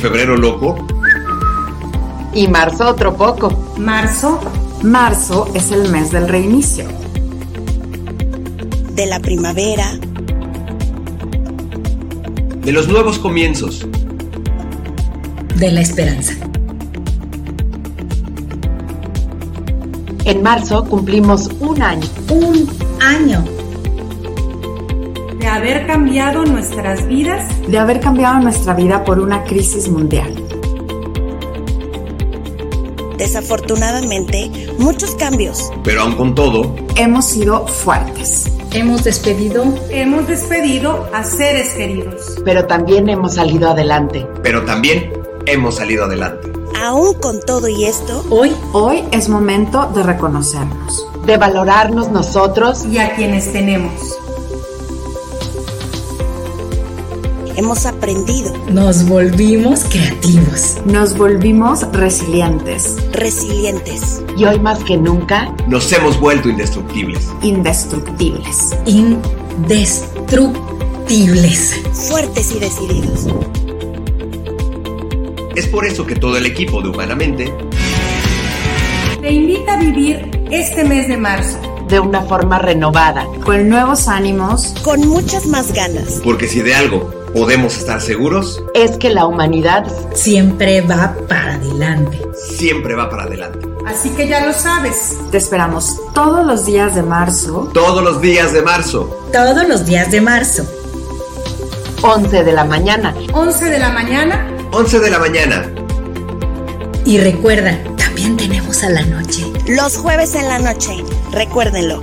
Febrero 0.00 0.34
loco. 0.34 0.76
Y 2.32 2.48
marzo 2.48 2.88
otro 2.88 3.14
poco. 3.18 3.74
Marzo. 3.76 4.40
Marzo 4.82 5.50
es 5.52 5.72
el 5.72 5.90
mes 5.90 6.10
del 6.10 6.26
reinicio. 6.26 6.86
De 8.94 9.04
la 9.04 9.20
primavera. 9.20 9.92
De 12.64 12.72
los 12.72 12.88
nuevos 12.88 13.18
comienzos. 13.18 13.86
De 15.56 15.70
la 15.70 15.82
esperanza. 15.82 16.32
En 20.24 20.42
marzo 20.42 20.86
cumplimos 20.86 21.50
un 21.60 21.82
año. 21.82 22.08
Un 22.30 22.66
año. 23.02 23.44
De 25.38 25.46
haber 25.46 25.86
cambiado 25.86 26.46
nuestras 26.46 27.06
vidas. 27.06 27.49
De 27.68 27.78
haber 27.78 28.00
cambiado 28.00 28.40
nuestra 28.40 28.74
vida 28.74 29.04
por 29.04 29.18
una 29.18 29.44
crisis 29.44 29.88
mundial. 29.88 30.34
Desafortunadamente, 33.16 34.50
muchos 34.78 35.14
cambios. 35.14 35.70
Pero 35.84 36.02
aún 36.02 36.16
con 36.16 36.34
todo, 36.34 36.74
hemos 36.96 37.26
sido 37.26 37.66
fuertes. 37.66 38.50
Hemos 38.72 39.04
despedido. 39.04 39.64
Hemos 39.90 40.26
despedido 40.26 41.06
a 41.12 41.22
seres 41.22 41.74
queridos. 41.74 42.40
Pero 42.44 42.66
también 42.66 43.08
hemos 43.08 43.34
salido 43.34 43.68
adelante. 43.68 44.26
Pero 44.42 44.64
también 44.64 45.12
hemos 45.46 45.76
salido 45.76 46.04
adelante. 46.04 46.50
Aún 46.80 47.12
con 47.14 47.40
todo 47.40 47.68
y 47.68 47.84
esto, 47.84 48.24
hoy, 48.30 48.56
hoy 48.72 49.04
es 49.10 49.28
momento 49.28 49.90
de 49.94 50.02
reconocernos, 50.02 51.06
de 51.26 51.36
valorarnos 51.36 52.10
nosotros 52.10 52.86
y 52.86 52.98
a 52.98 53.14
quienes 53.16 53.52
tenemos. 53.52 54.09
Hemos 57.60 57.84
aprendido. 57.84 58.56
Nos 58.72 59.06
volvimos 59.06 59.84
creativos. 59.84 60.78
Nos 60.86 61.14
volvimos 61.14 61.82
resilientes. 61.92 62.96
Resilientes. 63.12 64.22
Y 64.34 64.46
hoy 64.46 64.58
más 64.58 64.82
que 64.82 64.96
nunca 64.96 65.54
nos 65.66 65.92
hemos 65.92 66.18
vuelto 66.18 66.48
indestructibles. 66.48 67.28
Indestructibles. 67.42 68.74
Indestructibles. 68.86 71.82
Fuertes 72.08 72.50
y 72.56 72.60
decididos. 72.60 73.26
Es 75.54 75.66
por 75.66 75.84
eso 75.84 76.06
que 76.06 76.16
todo 76.16 76.38
el 76.38 76.46
equipo 76.46 76.80
de 76.80 76.88
Humanamente 76.88 77.52
te 79.20 79.30
invita 79.30 79.74
a 79.74 79.80
vivir 79.80 80.46
este 80.50 80.82
mes 80.82 81.08
de 81.08 81.18
marzo 81.18 81.58
de 81.90 82.00
una 82.00 82.22
forma 82.22 82.58
renovada, 82.58 83.26
con 83.44 83.68
nuevos 83.68 84.08
ánimos, 84.08 84.74
con 84.82 85.06
muchas 85.06 85.44
más 85.44 85.74
ganas. 85.74 86.22
Porque 86.24 86.48
si 86.48 86.62
de 86.62 86.74
algo 86.74 87.19
podemos 87.34 87.76
estar 87.76 88.00
seguros, 88.00 88.62
es 88.74 88.96
que 88.98 89.10
la 89.10 89.26
humanidad 89.26 89.84
siempre 90.14 90.80
va 90.80 91.14
para 91.28 91.54
adelante. 91.54 92.20
Siempre 92.34 92.94
va 92.94 93.08
para 93.08 93.24
adelante. 93.24 93.68
Así 93.86 94.10
que 94.10 94.28
ya 94.28 94.44
lo 94.44 94.52
sabes. 94.52 95.18
Te 95.30 95.38
esperamos 95.38 96.00
todos 96.14 96.46
los 96.46 96.66
días 96.66 96.94
de 96.94 97.02
marzo. 97.02 97.70
Todos 97.72 98.02
los 98.02 98.20
días 98.20 98.52
de 98.52 98.62
marzo. 98.62 99.28
Todos 99.32 99.68
los 99.68 99.86
días 99.86 100.10
de 100.10 100.20
marzo. 100.20 100.64
11 102.02 102.44
de 102.44 102.52
la 102.52 102.64
mañana. 102.64 103.14
11 103.32 103.64
de 103.66 103.78
la 103.78 103.90
mañana. 103.90 104.48
11 104.72 105.00
de 105.00 105.10
la 105.10 105.18
mañana. 105.18 105.70
Y 107.04 107.18
recuerda, 107.18 107.78
también 107.96 108.36
tenemos 108.36 108.82
a 108.84 108.90
la 108.90 109.02
noche. 109.02 109.44
Los 109.66 109.96
jueves 109.96 110.34
en 110.34 110.48
la 110.48 110.58
noche. 110.58 111.04
Recuérdenlo. 111.32 112.00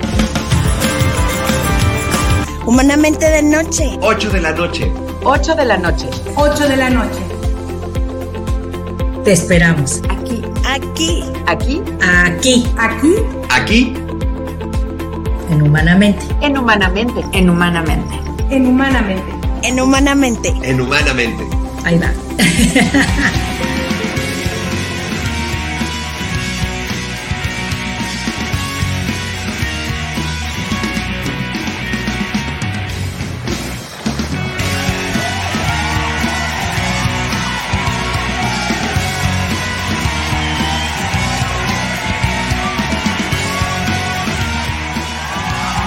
Humanamente 2.65 3.29
de 3.29 3.43
noche. 3.43 3.97
8 4.01 4.29
de 4.29 4.41
la 4.41 4.51
noche. 4.51 4.91
8 5.23 5.55
de 5.55 5.65
la 5.65 5.77
noche. 5.77 6.07
8 6.35 6.67
de 6.67 6.77
la 6.77 6.89
noche. 6.89 7.19
Te 9.23 9.31
esperamos. 9.33 10.01
Aquí. 10.09 10.41
Aquí. 10.65 11.23
Aquí. 11.47 11.81
Aquí. 12.01 12.67
Aquí. 12.77 13.15
Aquí. 13.49 13.93
En 15.49 15.61
Humanamente. 15.61 16.25
En 16.41 16.57
Humanamente. 16.57 17.25
En 17.33 17.49
Humanamente. 17.49 18.19
En 18.49 18.67
Humanamente. 18.67 19.33
En 19.63 19.79
Humanamente. 19.79 20.53
En 20.63 20.81
Humanamente. 20.81 21.43
Ahí 21.83 21.99
va. 21.99 22.11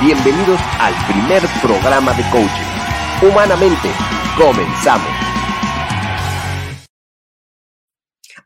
Bienvenidos 0.00 0.58
al 0.78 0.94
primer 1.06 1.42
programa 1.60 2.14
de 2.14 2.22
coaching. 2.30 3.28
Humanamente, 3.30 3.90
comenzamos. 4.34 5.06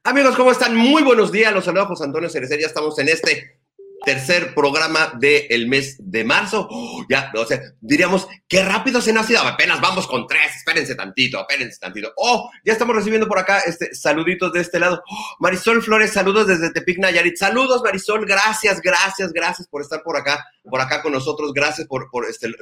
Amigos, 0.03 0.35
¿cómo 0.35 0.51
están? 0.51 0.75
Muy 0.75 1.05
buenos 1.05 1.31
días. 1.31 1.53
Los 1.55 1.65
saludos 1.65 1.87
José 1.87 2.05
Antonio 2.07 2.29
Cerecer. 2.29 2.59
Ya 2.59 2.67
estamos 2.67 2.99
en 2.99 3.09
este 3.09 3.54
tercer 4.05 4.55
programa 4.55 5.13
del 5.19 5.69
mes 5.69 5.97
de 5.99 6.25
marzo. 6.25 6.69
Oh, 6.71 7.05
ya, 7.09 7.33
o 7.37 7.47
sea, 7.47 7.61
diríamos, 7.81 8.27
qué 8.49 8.63
rápido 8.63 9.01
se 9.01 9.13
nos 9.13 9.29
ha 9.29 9.33
ido. 9.33 9.41
Apenas 9.43 9.81
vamos 9.81 10.07
con 10.07 10.27
tres. 10.27 10.57
Espérense 10.57 10.95
tantito, 10.95 11.41
espérense 11.41 11.79
tantito. 11.79 12.13
Oh, 12.17 12.51
ya 12.65 12.73
estamos 12.73 12.95
recibiendo 12.95 13.27
por 13.27 13.39
acá 13.39 13.61
este, 13.61 13.95
saluditos 13.95 14.53
de 14.53 14.61
este 14.61 14.79
lado. 14.79 15.03
Oh, 15.09 15.37
Marisol 15.41 15.83
Flores, 15.83 16.13
saludos 16.13 16.47
desde 16.47 16.71
Tepic 16.71 16.99
Nayarit. 16.99 17.37
Saludos, 17.37 17.83
Marisol. 17.83 18.27
Gracias, 18.27 18.81
gracias, 18.81 19.33
gracias 19.33 19.69
por 19.69 19.83
estar 19.83 20.03
por 20.03 20.17
acá, 20.17 20.45
por 20.63 20.81
acá 20.81 21.03
con 21.03 21.13
nosotros. 21.13 21.53
Gracias 21.53 21.87
por, 21.87 22.11
por 22.11 22.27
este, 22.29 22.53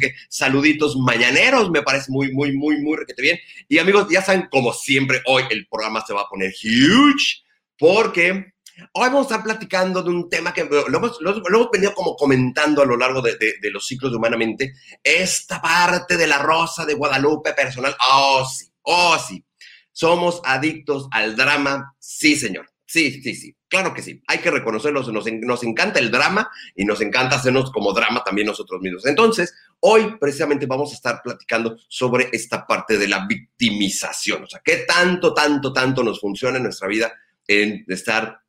que 0.00 0.14
saluditos 0.28 0.96
mañaneros. 0.96 1.70
Me 1.70 1.82
parece 1.82 2.10
muy, 2.10 2.32
muy, 2.32 2.56
muy, 2.56 2.80
muy 2.80 2.96
requete 2.96 3.22
bien. 3.22 3.38
Y 3.68 3.78
amigos, 3.78 4.06
ya 4.10 4.22
saben, 4.22 4.48
como 4.50 4.72
siempre, 4.72 5.22
hoy 5.26 5.44
el 5.50 5.66
programa 5.66 6.04
se 6.06 6.14
va 6.14 6.22
a 6.22 6.28
poner 6.28 6.52
huge 6.52 7.44
porque 7.80 8.52
Hoy 8.92 9.08
vamos 9.08 9.26
a 9.26 9.34
estar 9.34 9.42
platicando 9.44 10.02
de 10.02 10.10
un 10.10 10.28
tema 10.28 10.52
que 10.52 10.64
lo 10.64 10.86
hemos, 10.86 11.20
lo, 11.20 11.30
hemos 11.46 11.70
venido 11.70 11.94
como 11.94 12.16
comentando 12.16 12.82
a 12.82 12.86
lo 12.86 12.96
largo 12.96 13.20
de, 13.22 13.36
de, 13.36 13.54
de, 13.60 13.70
los 13.70 13.86
ciclos 13.86 14.10
de 14.10 14.18
Humanamente. 14.18 14.74
Esta 15.02 15.60
parte 15.60 16.16
de 16.16 16.26
la 16.26 16.38
rosa 16.38 16.84
de 16.84 16.94
Guadalupe 16.94 17.52
personal. 17.52 17.94
Oh, 18.12 18.44
sí, 18.46 18.66
oh, 18.82 19.16
sí. 19.18 19.44
Somos 19.92 20.40
adictos 20.44 21.08
al 21.10 21.36
drama. 21.36 21.94
Sí, 21.98 22.36
señor. 22.36 22.70
Sí, 22.86 23.22
sí, 23.22 23.34
sí. 23.34 23.56
Claro 23.68 23.94
que 23.94 24.02
sí. 24.02 24.20
Hay 24.26 24.38
que 24.38 24.50
reconocerlo. 24.50 25.00
Nos, 25.12 25.24
nos 25.32 25.62
encanta 25.62 26.00
el 26.00 26.10
drama 26.10 26.50
y 26.74 26.84
nos 26.84 27.00
encanta 27.00 27.36
hacernos 27.36 27.70
como 27.70 27.92
drama 27.92 28.24
también 28.24 28.48
nosotros 28.48 28.80
mismos. 28.80 29.06
Entonces, 29.06 29.54
hoy 29.78 30.16
precisamente 30.18 30.66
vamos 30.66 30.90
a 30.90 30.94
estar 30.94 31.22
platicando 31.22 31.76
sobre 31.86 32.30
esta 32.32 32.66
parte 32.66 32.98
de 32.98 33.06
la 33.06 33.26
victimización. 33.26 34.42
O 34.42 34.46
sea, 34.48 34.60
qué 34.64 34.78
tanto, 34.88 35.32
tanto, 35.32 35.72
tanto 35.72 36.02
nos 36.02 36.20
funciona 36.20 36.56
en 36.56 36.64
nuestra 36.64 36.88
vida 36.88 37.12
en 37.46 37.84
estar 37.88 38.40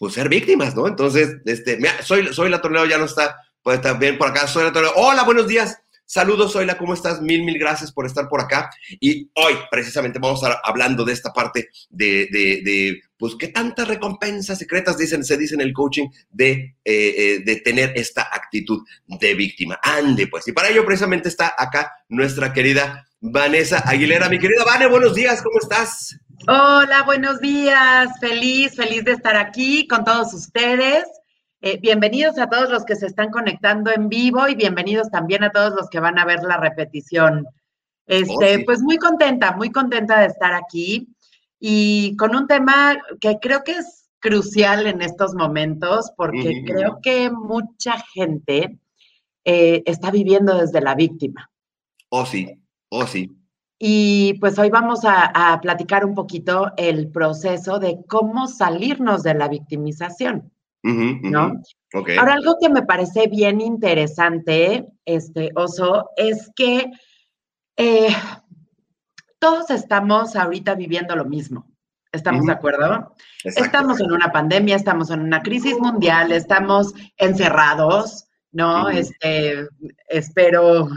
pues 0.00 0.14
ser 0.14 0.30
víctimas, 0.30 0.74
¿no? 0.74 0.88
Entonces, 0.88 1.36
este, 1.44 1.76
mira, 1.76 1.92
soy, 2.02 2.48
la 2.48 2.62
Torneo, 2.62 2.86
ya 2.86 2.96
no 2.96 3.04
está, 3.04 3.36
puede 3.62 3.76
estar 3.76 3.98
bien 3.98 4.16
por 4.16 4.28
acá, 4.28 4.46
soy 4.46 4.64
la 4.64 4.72
Torneo. 4.72 4.92
Hola, 4.96 5.24
buenos 5.24 5.46
días. 5.46 5.76
Saludos, 6.06 6.54
Zoila, 6.54 6.78
¿cómo 6.78 6.94
estás? 6.94 7.20
Mil, 7.20 7.44
mil 7.44 7.58
gracias 7.58 7.92
por 7.92 8.06
estar 8.06 8.26
por 8.26 8.40
acá. 8.40 8.70
Y 8.98 9.30
hoy, 9.34 9.56
precisamente, 9.70 10.18
vamos 10.18 10.42
a 10.42 10.46
estar 10.46 10.62
hablando 10.64 11.04
de 11.04 11.12
esta 11.12 11.34
parte 11.34 11.68
de, 11.90 12.28
de, 12.32 12.62
de 12.64 13.02
pues, 13.18 13.34
qué 13.38 13.48
tantas 13.48 13.88
recompensas 13.88 14.56
secretas 14.56 14.96
dicen, 14.96 15.22
se 15.22 15.36
dice 15.36 15.54
en 15.54 15.60
el 15.60 15.74
coaching 15.74 16.08
de, 16.30 16.50
eh, 16.50 16.74
eh, 16.86 17.42
de 17.44 17.56
tener 17.56 17.92
esta 17.94 18.22
actitud 18.22 18.82
de 19.06 19.34
víctima. 19.34 19.78
Ande, 19.82 20.28
pues. 20.28 20.48
Y 20.48 20.52
para 20.52 20.70
ello, 20.70 20.86
precisamente, 20.86 21.28
está 21.28 21.54
acá 21.58 21.92
nuestra 22.08 22.54
querida 22.54 23.06
Vanessa 23.20 23.80
Aguilera. 23.86 24.30
Mi 24.30 24.38
querida 24.38 24.64
Vane, 24.64 24.86
buenos 24.86 25.14
días, 25.14 25.42
¿cómo 25.42 25.58
estás? 25.60 26.18
Hola, 26.48 27.02
buenos 27.04 27.38
días. 27.40 28.18
Feliz, 28.18 28.74
feliz 28.74 29.04
de 29.04 29.12
estar 29.12 29.36
aquí 29.36 29.86
con 29.86 30.04
todos 30.04 30.32
ustedes. 30.32 31.04
Eh, 31.60 31.78
bienvenidos 31.78 32.38
a 32.38 32.48
todos 32.48 32.70
los 32.70 32.86
que 32.86 32.96
se 32.96 33.06
están 33.06 33.30
conectando 33.30 33.90
en 33.90 34.08
vivo 34.08 34.48
y 34.48 34.54
bienvenidos 34.54 35.10
también 35.10 35.44
a 35.44 35.50
todos 35.50 35.74
los 35.74 35.90
que 35.90 36.00
van 36.00 36.18
a 36.18 36.24
ver 36.24 36.42
la 36.42 36.56
repetición. 36.56 37.46
Este, 38.06 38.54
oh, 38.54 38.58
sí. 38.58 38.64
pues 38.64 38.80
muy 38.80 38.96
contenta, 38.96 39.52
muy 39.52 39.70
contenta 39.70 40.20
de 40.20 40.26
estar 40.26 40.54
aquí 40.54 41.14
y 41.58 42.16
con 42.16 42.34
un 42.34 42.46
tema 42.46 42.96
que 43.20 43.38
creo 43.38 43.62
que 43.62 43.72
es 43.72 44.08
crucial 44.18 44.86
en 44.86 45.02
estos 45.02 45.34
momentos 45.34 46.10
porque 46.16 46.64
creo 46.66 47.00
que 47.02 47.30
mucha 47.30 47.98
gente 48.14 48.78
eh, 49.44 49.82
está 49.84 50.10
viviendo 50.10 50.56
desde 50.56 50.80
la 50.80 50.94
víctima. 50.94 51.50
Oh, 52.08 52.24
sí, 52.24 52.48
oh, 52.88 53.06
sí. 53.06 53.30
Y 53.82 54.34
pues 54.40 54.58
hoy 54.58 54.68
vamos 54.68 55.06
a, 55.06 55.52
a, 55.52 55.58
platicar 55.58 56.04
un 56.04 56.14
poquito 56.14 56.70
el 56.76 57.10
proceso 57.10 57.78
de 57.78 58.00
cómo 58.06 58.46
salirnos 58.46 59.22
de 59.22 59.32
la 59.32 59.48
victimización, 59.48 60.52
uh 60.84 60.88
-huh, 60.88 61.18
uh 61.18 61.22
-huh. 61.22 61.30
¿no? 61.30 61.62
Okay. 61.94 62.18
Ahora, 62.18 62.34
algo 62.34 62.58
que 62.60 62.68
me 62.68 62.82
parece 62.82 63.26
bien 63.28 63.62
interesante, 63.62 64.86
este, 65.06 65.50
Oso, 65.54 66.10
es 66.14 66.50
que 66.54 66.90
eh, 67.78 68.14
todos 69.38 69.70
estamos 69.70 70.36
ahorita 70.36 70.74
viviendo 70.74 71.16
lo 71.16 71.24
mismo. 71.24 71.66
¿Estamos 72.12 72.44
de 72.44 72.52
acuerdo? 72.52 73.14
Exacto. 73.44 73.64
Estamos 73.64 74.00
en 74.00 74.12
una 74.12 74.30
pandemia, 74.30 74.76
estamos 74.76 75.10
en 75.10 75.20
una 75.20 75.40
crisis 75.42 75.78
mundial, 75.78 76.32
estamos 76.32 76.92
encerrados, 77.16 78.28
¿no? 78.52 78.90
Este, 78.90 79.68
espero, 80.08 80.88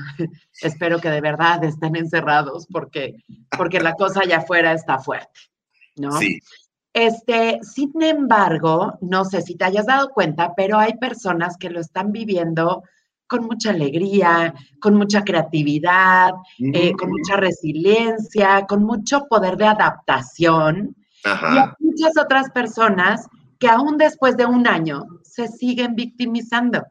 espero 0.67 0.99
que 0.99 1.09
de 1.09 1.21
verdad 1.21 1.63
estén 1.63 1.95
encerrados 1.95 2.67
porque, 2.71 3.15
porque 3.57 3.79
la 3.79 3.93
cosa 3.93 4.21
allá 4.21 4.37
afuera 4.37 4.73
está 4.73 4.99
fuerte, 4.99 5.39
¿no? 5.95 6.11
Sí, 6.13 6.39
Este, 6.93 7.59
sin 7.63 7.91
embargo, 8.01 8.97
no 9.01 9.25
sé 9.25 9.41
si 9.41 9.55
te 9.55 9.65
hayas 9.65 9.85
dado 9.85 10.09
cuenta, 10.09 10.53
pero 10.55 10.77
hay 10.77 10.93
personas 10.97 11.57
que 11.57 11.69
lo 11.69 11.79
están 11.79 12.11
viviendo 12.11 12.83
con 13.27 13.45
mucha 13.45 13.71
alegría, 13.71 14.53
con 14.79 14.95
mucha 14.95 15.23
creatividad, 15.23 16.33
eh, 16.59 16.93
con 16.93 17.09
mucha 17.09 17.35
resiliencia, 17.35 18.65
con 18.67 18.83
mucho 18.83 19.25
poder 19.27 19.57
de 19.57 19.65
adaptación. 19.65 20.95
Y 21.25 21.57
hay 21.57 21.69
muchas 21.79 22.15
otras 22.17 22.51
personas 22.51 23.27
que 23.57 23.69
aún 23.69 23.97
después 23.97 24.37
de 24.37 24.45
un 24.45 24.67
año 24.67 25.05
se 25.23 25.47
siguen 25.47 25.95
victimizando 25.95 26.83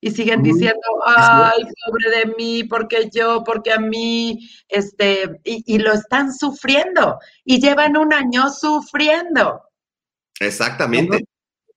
y 0.00 0.10
siguen 0.10 0.42
diciendo, 0.42 0.80
ay, 1.06 1.62
pobre 1.86 2.18
de 2.18 2.34
mí, 2.36 2.64
porque 2.64 3.10
yo, 3.12 3.42
porque 3.42 3.72
a 3.72 3.80
mí, 3.80 4.48
este, 4.68 5.40
y, 5.44 5.62
y 5.66 5.78
lo 5.78 5.92
están 5.92 6.32
sufriendo 6.32 7.18
y 7.44 7.60
llevan 7.60 7.96
un 7.96 8.12
año 8.12 8.48
sufriendo. 8.50 9.62
Exactamente. 10.38 11.24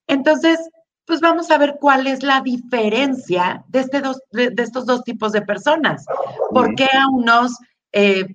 Entonces, 0.07 0.59
pues 1.06 1.19
vamos 1.19 1.50
a 1.50 1.57
ver 1.57 1.77
cuál 1.79 2.06
es 2.06 2.21
la 2.21 2.41
diferencia 2.41 3.63
de, 3.68 3.79
este 3.79 4.01
dos, 4.01 4.21
de, 4.31 4.51
de 4.51 4.63
estos 4.63 4.85
dos 4.85 5.03
tipos 5.03 5.31
de 5.31 5.41
personas. 5.41 6.06
¿Por 6.51 6.75
qué 6.75 6.85
a 6.94 7.07
unos 7.12 7.57
eh, 7.91 8.25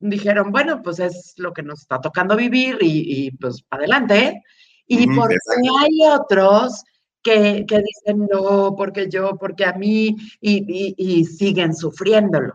dijeron, 0.00 0.52
bueno, 0.52 0.82
pues 0.82 0.98
es 0.98 1.34
lo 1.38 1.52
que 1.52 1.62
nos 1.62 1.80
está 1.80 2.00
tocando 2.00 2.36
vivir 2.36 2.78
y, 2.80 3.26
y, 3.26 3.30
pues 3.32 3.62
para 3.62 3.80
adelante? 3.82 4.18
¿eh? 4.18 4.42
Y 4.86 5.08
Ujú, 5.08 5.16
por 5.16 5.28
qué 5.30 5.34
exacto. 5.34 5.78
hay 5.78 5.98
otros 6.12 6.84
que, 7.24 7.64
que 7.66 7.78
dicen, 7.78 8.28
no, 8.30 8.74
porque 8.76 9.08
yo, 9.10 9.36
porque 9.40 9.64
a 9.64 9.72
mí, 9.72 10.16
y, 10.40 10.52
y- 10.68 10.94
y 11.20 11.24
siguen 11.24 11.74
sufriéndolo, 11.74 12.52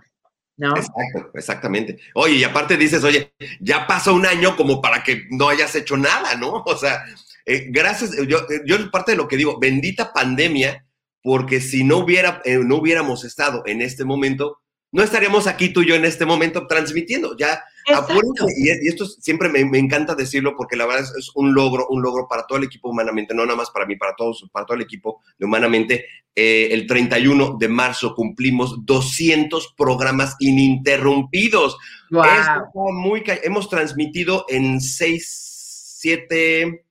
¿no? 0.58 0.76
Exacto, 0.78 1.32
exactamente. 1.34 2.00
Oye, 2.16 2.36
y 2.36 2.44
aparte 2.46 2.78
dices, 2.78 3.04
oye, 3.04 3.34
ya 3.60 3.88
pasó 3.88 4.14
un 4.14 4.26
año 4.26 4.56
como 4.56 4.82
para 4.82 5.04
que 5.04 5.24
no 5.32 5.50
hayas 5.50 5.76
hecho 5.76 5.98
nada, 5.98 6.36
¿no? 6.36 6.64
O 6.66 6.78
sea, 6.78 7.04
eh, 7.46 7.68
gracias, 7.70 8.12
yo, 8.28 8.40
yo 8.66 8.92
parte 8.92 9.12
de 9.14 9.18
lo 9.18 9.28
que 9.28 9.38
digo, 9.38 9.60
bendita 9.60 10.14
pandemia, 10.14 10.86
porque 11.24 11.60
si 11.62 11.84
no 11.84 11.98
hubiera, 11.98 12.42
eh, 12.46 12.60
no 12.64 12.78
hubiéramos 12.78 13.26
estado 13.26 13.64
en 13.66 13.82
este 13.82 14.06
momento, 14.06 14.60
no 14.92 15.04
estaríamos 15.04 15.48
aquí 15.48 15.70
tú 15.74 15.82
y 15.82 15.88
yo 15.90 15.96
en 15.96 16.06
este 16.06 16.26
momento 16.26 16.66
transmitiendo. 16.68 17.36
Ya. 17.38 17.62
Apúrense, 17.94 18.46
y, 18.58 18.88
esto 18.88 19.06
siempre 19.06 19.50
me, 19.50 19.66
me 19.66 19.80
encanta 19.80 20.16
decirlo 20.16 20.56
porque 20.56 20.76
la 20.76 20.86
verdad 20.86 21.04
es, 21.04 21.16
es 21.18 21.32
un 21.36 21.54
logro, 21.54 21.88
un 21.90 22.02
logro 22.02 22.28
para 22.28 22.46
todo 22.48 22.58
el 22.58 22.66
equipo 22.66 22.90
humanamente, 22.90 23.34
no 23.34 23.46
nada 23.46 23.58
más 23.58 23.70
para 23.72 23.86
mí, 23.86 23.96
para 23.96 24.16
todos, 24.16 24.48
para 24.52 24.66
todo 24.66 24.76
el 24.76 24.84
equipo 24.84 25.22
de 25.38 25.46
humanamente. 25.46 26.06
Eh, 26.36 26.70
el 26.72 26.88
31 26.88 27.58
de 27.60 27.68
marzo 27.68 28.16
cumplimos 28.16 28.86
200 28.86 29.74
programas 29.78 30.36
ininterrumpidos. 30.40 31.78
Eso 32.10 32.24
está 32.24 32.70
muy 32.74 33.24
hemos 33.44 33.70
transmitido 33.70 34.46
en 34.48 34.80
6, 34.80 35.98
7, 36.00 36.86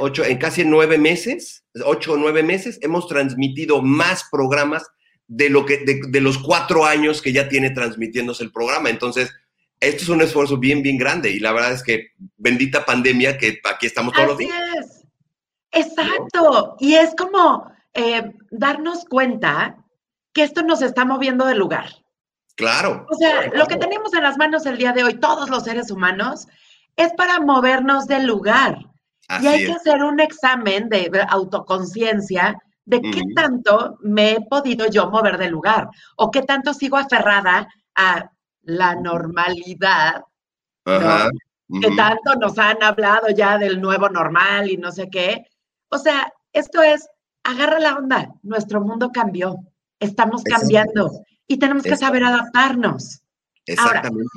8, 0.00 0.24
en 0.24 0.38
casi 0.38 0.64
nueve 0.64 0.98
meses, 0.98 1.64
8 1.84 2.12
o 2.12 2.16
9 2.16 2.42
meses, 2.42 2.78
hemos 2.82 3.06
transmitido 3.06 3.82
más 3.82 4.24
programas 4.30 4.84
de, 5.28 5.48
lo 5.50 5.64
que, 5.64 5.78
de, 5.78 6.00
de 6.08 6.20
los 6.20 6.38
cuatro 6.38 6.84
años 6.84 7.22
que 7.22 7.32
ya 7.32 7.48
tiene 7.48 7.70
transmitiéndose 7.70 8.42
el 8.42 8.52
programa. 8.52 8.90
Entonces, 8.90 9.32
esto 9.88 10.02
es 10.04 10.08
un 10.08 10.22
esfuerzo 10.22 10.56
bien, 10.58 10.82
bien 10.82 10.98
grande 10.98 11.30
y 11.30 11.38
la 11.38 11.52
verdad 11.52 11.72
es 11.72 11.82
que 11.82 12.08
bendita 12.36 12.84
pandemia 12.84 13.38
que 13.38 13.60
aquí 13.64 13.86
estamos 13.86 14.12
todos 14.12 14.28
los 14.28 14.38
días. 14.38 14.52
es. 14.78 15.04
Exacto. 15.70 16.76
Y 16.78 16.94
es 16.94 17.14
como 17.16 17.70
eh, 17.92 18.32
darnos 18.50 19.04
cuenta 19.04 19.76
que 20.32 20.42
esto 20.42 20.62
nos 20.62 20.82
está 20.82 21.04
moviendo 21.04 21.46
de 21.46 21.54
lugar. 21.54 21.90
Claro. 22.56 23.06
O 23.10 23.16
sea, 23.16 23.48
lo 23.52 23.66
que 23.66 23.76
tenemos 23.76 24.14
en 24.14 24.22
las 24.22 24.38
manos 24.38 24.66
el 24.66 24.78
día 24.78 24.92
de 24.92 25.04
hoy, 25.04 25.14
todos 25.14 25.50
los 25.50 25.64
seres 25.64 25.90
humanos, 25.90 26.46
es 26.96 27.12
para 27.14 27.40
movernos 27.40 28.06
del 28.06 28.26
lugar. 28.26 28.78
Así 29.28 29.44
y 29.44 29.48
hay 29.48 29.62
es. 29.62 29.68
que 29.68 29.74
hacer 29.74 30.02
un 30.04 30.20
examen 30.20 30.88
de 30.88 31.10
autoconciencia 31.28 32.56
de 32.84 33.00
qué 33.00 33.22
tanto 33.34 33.96
me 34.02 34.32
he 34.32 34.40
podido 34.42 34.86
yo 34.88 35.10
mover 35.10 35.38
del 35.38 35.52
lugar 35.52 35.88
o 36.16 36.30
qué 36.30 36.42
tanto 36.42 36.74
sigo 36.74 36.96
aferrada 36.96 37.66
a 37.94 38.30
la 38.64 38.94
normalidad 38.94 40.24
Ajá. 40.84 41.28
que 41.80 41.90
tanto 41.96 42.34
nos 42.40 42.58
han 42.58 42.82
hablado 42.82 43.28
ya 43.30 43.58
del 43.58 43.80
nuevo 43.80 44.08
normal 44.08 44.70
y 44.70 44.76
no 44.76 44.92
sé 44.92 45.08
qué. 45.10 45.46
O 45.88 45.98
sea, 45.98 46.32
esto 46.52 46.82
es, 46.82 47.08
agarra 47.42 47.78
la 47.78 47.96
onda, 47.96 48.34
nuestro 48.42 48.80
mundo 48.80 49.10
cambió, 49.12 49.56
estamos 50.00 50.42
cambiando 50.44 51.10
y 51.46 51.58
tenemos 51.58 51.82
que 51.82 51.96
saber 51.96 52.24
adaptarnos. 52.24 53.22
Exactamente. 53.66 54.30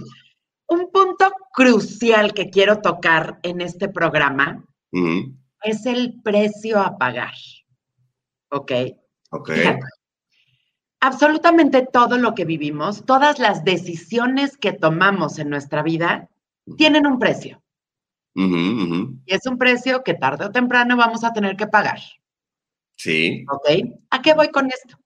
Un 0.70 0.92
punto 0.92 1.32
crucial 1.54 2.34
que 2.34 2.50
quiero 2.50 2.82
tocar 2.82 3.40
en 3.44 3.62
este 3.62 3.88
programa 3.88 4.64
es 5.64 5.86
el 5.86 6.22
precio 6.22 6.80
a 6.80 6.98
pagar. 6.98 7.34
¿Ok? 8.50 8.72
Ok. 9.32 9.52
Fíjate. 9.52 9.80
Absolutamente 11.00 11.86
todo 11.86 12.18
lo 12.18 12.34
que 12.34 12.46
vivimos, 12.46 13.06
todas 13.06 13.38
las 13.40 13.64
decisiones 13.64 14.58
que 14.58 14.74
tomamos 14.74 15.38
en 15.38 15.50
nuestra 15.50 15.84
vida 15.84 16.30
tienen 16.76 17.06
un 17.06 17.20
precio. 17.20 17.62
Y 18.34 19.34
es 19.34 19.46
un 19.48 19.58
precio 19.58 20.04
que 20.04 20.14
tarde 20.14 20.46
o 20.46 20.52
temprano 20.52 20.96
vamos 20.96 21.24
a 21.24 21.34
tener 21.34 21.56
que 21.56 21.68
pagar. 21.68 22.00
Sí. 22.96 23.46
¿Ok? 23.50 23.70
¿A 24.12 24.22
qué 24.22 24.34
voy 24.34 24.50
con 24.50 24.68
esto? 24.68 24.98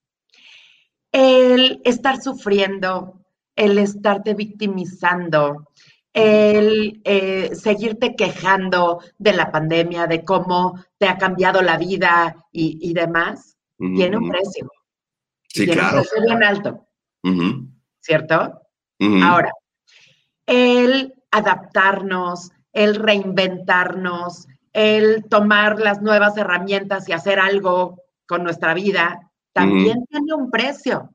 El 1.12 1.81
estar 1.86 2.21
sufriendo, 2.21 3.21
el 3.55 3.77
estarte 3.77 4.33
victimizando, 4.33 5.69
el 6.13 7.01
eh, 7.05 7.51
seguirte 7.55 8.15
quejando 8.15 9.01
de 9.17 9.33
la 9.33 9.51
pandemia, 9.51 10.07
de 10.07 10.25
cómo 10.25 10.83
te 10.98 11.07
ha 11.07 11.17
cambiado 11.17 11.62
la 11.62 11.77
vida 11.77 12.36
y, 12.51 12.79
y 12.81 12.93
demás, 12.93 13.57
tiene 13.77 14.17
un 14.17 14.29
precio. 14.29 14.69
Sí, 15.53 15.65
tiene 15.65 15.74
claro. 15.74 16.03
bien 16.25 16.43
alto, 16.43 16.88
¿cierto? 18.00 18.62
Ahora, 19.24 19.51
el 20.46 21.13
adaptarnos, 21.31 22.51
el 22.72 22.96
reinventarnos, 22.96 24.48
el 24.72 25.25
tomar 25.29 25.79
las 25.79 26.01
nuevas 26.01 26.38
herramientas 26.38 27.10
y 27.10 27.12
hacer 27.12 27.39
algo 27.39 28.01
con 28.27 28.43
nuestra 28.43 28.74
vida, 28.74 29.29
también 29.51 30.05
tiene 30.05 30.34
un 30.34 30.50
precio. 30.50 31.10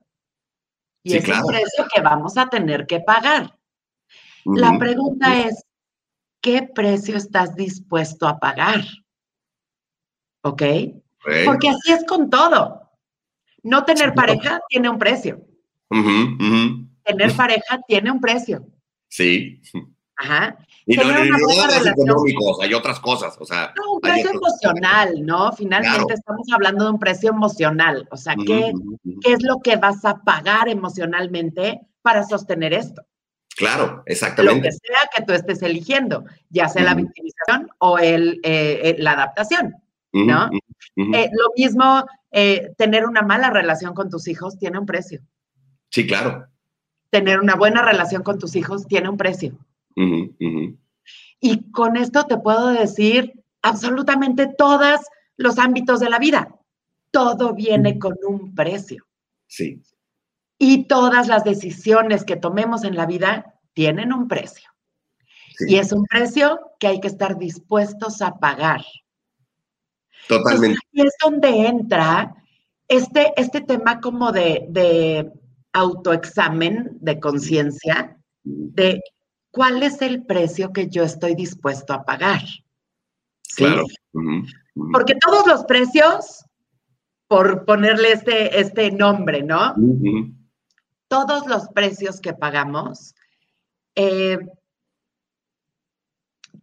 Y 1.01 1.11
Sí, 1.11 1.17
es 1.17 1.25
claro. 1.25 1.45
un 1.45 1.53
precio 1.53 1.85
que 1.93 2.01
vamos 2.01 2.37
a 2.37 2.47
tener 2.47 2.85
que 2.85 2.99
pagar. 2.99 3.57
La 4.45 4.77
pregunta 4.77 5.39
es, 5.39 5.63
¿qué 6.41 6.61
precio 6.61 7.17
estás 7.17 7.55
dispuesto 7.55 8.27
a 8.27 8.37
pagar? 8.37 8.81
Ok. 10.43 10.61
Porque 11.45 11.69
así 11.69 11.91
es 11.91 12.05
con 12.05 12.29
todo. 12.29 12.76
No 13.63 13.83
tener 13.85 14.13
pareja 14.13 14.59
tiene 14.69 14.89
un 14.89 14.99
precio. 14.99 15.41
Tener 17.03 17.33
pareja 17.35 17.79
tiene 17.87 18.11
un 18.11 18.19
precio. 18.19 18.65
Sí. 19.07 19.61
Ajá. 20.17 20.57
Y 20.85 20.95
no, 20.95 21.03
no 21.03 21.11
relación. 21.11 21.87
económicos, 21.87 22.59
hay 22.61 22.73
otras 22.73 22.99
cosas, 22.99 23.37
o 23.39 23.45
sea. 23.45 23.73
No, 23.75 23.93
un 23.95 24.01
precio 24.01 24.31
emocional, 24.31 25.13
¿no? 25.25 25.51
Finalmente 25.51 25.97
Claro. 25.97 26.13
estamos 26.13 26.47
hablando 26.53 26.85
de 26.85 26.91
un 26.91 26.99
precio 26.99 27.29
emocional. 27.29 28.07
O 28.09 28.17
sea, 28.17 28.35
¿qué, 28.35 28.71
ujú, 28.73 28.97
ujú. 29.03 29.19
¿qué 29.21 29.33
es 29.33 29.43
lo 29.43 29.59
que 29.59 29.75
vas 29.75 30.03
a 30.05 30.15
pagar 30.23 30.69
emocionalmente 30.69 31.81
para 32.01 32.23
sostener 32.23 32.73
esto? 32.73 33.03
Claro, 33.57 33.97
Lo 33.97 34.03
exactamente. 34.05 34.69
que 34.69 34.71
sea 34.71 34.99
que 35.15 35.23
tú 35.23 35.33
estés 35.33 35.61
eligiendo, 35.63 36.23
ya 36.49 36.69
sea 36.69 36.83
la 36.83 36.93
victimización 36.93 37.69
o 37.79 37.97
el, 37.97 38.39
eh, 38.43 38.79
eh, 38.83 38.95
la 38.99 39.13
adaptación. 39.13 39.75
¿no? 40.13 40.49
Eh, 40.95 41.29
lo 41.31 41.51
mismo, 41.55 42.05
eh, 42.39 42.75
tener 42.77 43.07
una 43.07 43.23
mala 43.23 43.49
relación 43.49 43.95
con 43.95 44.11
tus 44.11 44.27
hijos 44.27 44.59
tiene 44.59 44.77
un 44.77 44.85
precio. 44.85 45.21
Sí, 45.89 46.05
claro. 46.05 46.45
Tener 47.09 47.39
una 47.39 47.55
buena 47.55 47.81
relación 47.81 48.21
con 48.21 48.37
tus 48.37 48.55
hijos 48.55 48.85
tiene 48.85 49.09
un 49.09 49.17
precio. 49.17 49.57
Y 51.39 51.71
con 51.71 51.97
esto 51.97 52.25
te 52.25 52.37
puedo 52.37 52.67
decir 52.67 53.43
absolutamente 53.63 54.45
todos 54.55 54.99
los 55.35 55.57
ámbitos 55.57 55.99
de 55.99 56.11
la 56.11 56.19
vida. 56.19 56.55
Todo 57.09 57.55
viene 57.55 57.97
con 57.97 58.13
un 58.27 58.53
precio. 58.53 59.07
Sí. 59.47 59.81
Y 60.59 60.83
todas 60.83 61.27
las 61.27 61.43
decisiones 61.43 62.23
que 62.23 62.35
tomemos 62.35 62.83
en 62.83 62.95
la 62.95 63.07
vida 63.07 63.55
tienen 63.73 64.13
un 64.13 64.27
precio. 64.27 64.69
sí, 65.57 65.65
Y 65.69 65.77
es 65.77 65.91
un 65.91 66.05
precio 66.05 66.59
que 66.79 66.85
hay 66.85 66.99
que 66.99 67.07
estar 67.07 67.39
dispuestos 67.39 68.21
a 68.21 68.35
pagar. 68.35 68.81
Totalmente. 70.27 70.79
Y 70.91 71.01
es 71.01 71.13
donde 71.23 71.67
entra 71.67 72.35
este, 72.87 73.33
este 73.37 73.61
tema 73.61 73.99
como 73.99 74.31
de, 74.31 74.65
de 74.69 75.31
autoexamen 75.73 76.97
de 76.99 77.19
conciencia, 77.19 78.17
de 78.43 79.01
cuál 79.51 79.83
es 79.83 80.01
el 80.01 80.25
precio 80.25 80.73
que 80.73 80.89
yo 80.89 81.03
estoy 81.03 81.35
dispuesto 81.35 81.93
a 81.93 82.03
pagar. 82.03 82.41
¿Sí? 83.43 83.63
Claro. 83.63 83.83
Porque 84.91 85.15
todos 85.15 85.47
los 85.47 85.65
precios, 85.65 86.45
por 87.27 87.65
ponerle 87.65 88.11
este, 88.11 88.59
este 88.59 88.91
nombre, 88.91 89.43
¿no? 89.43 89.73
Todos 91.07 91.47
los 91.47 91.67
precios 91.69 92.19
que 92.19 92.33
pagamos 92.33 93.15
eh, 93.95 94.37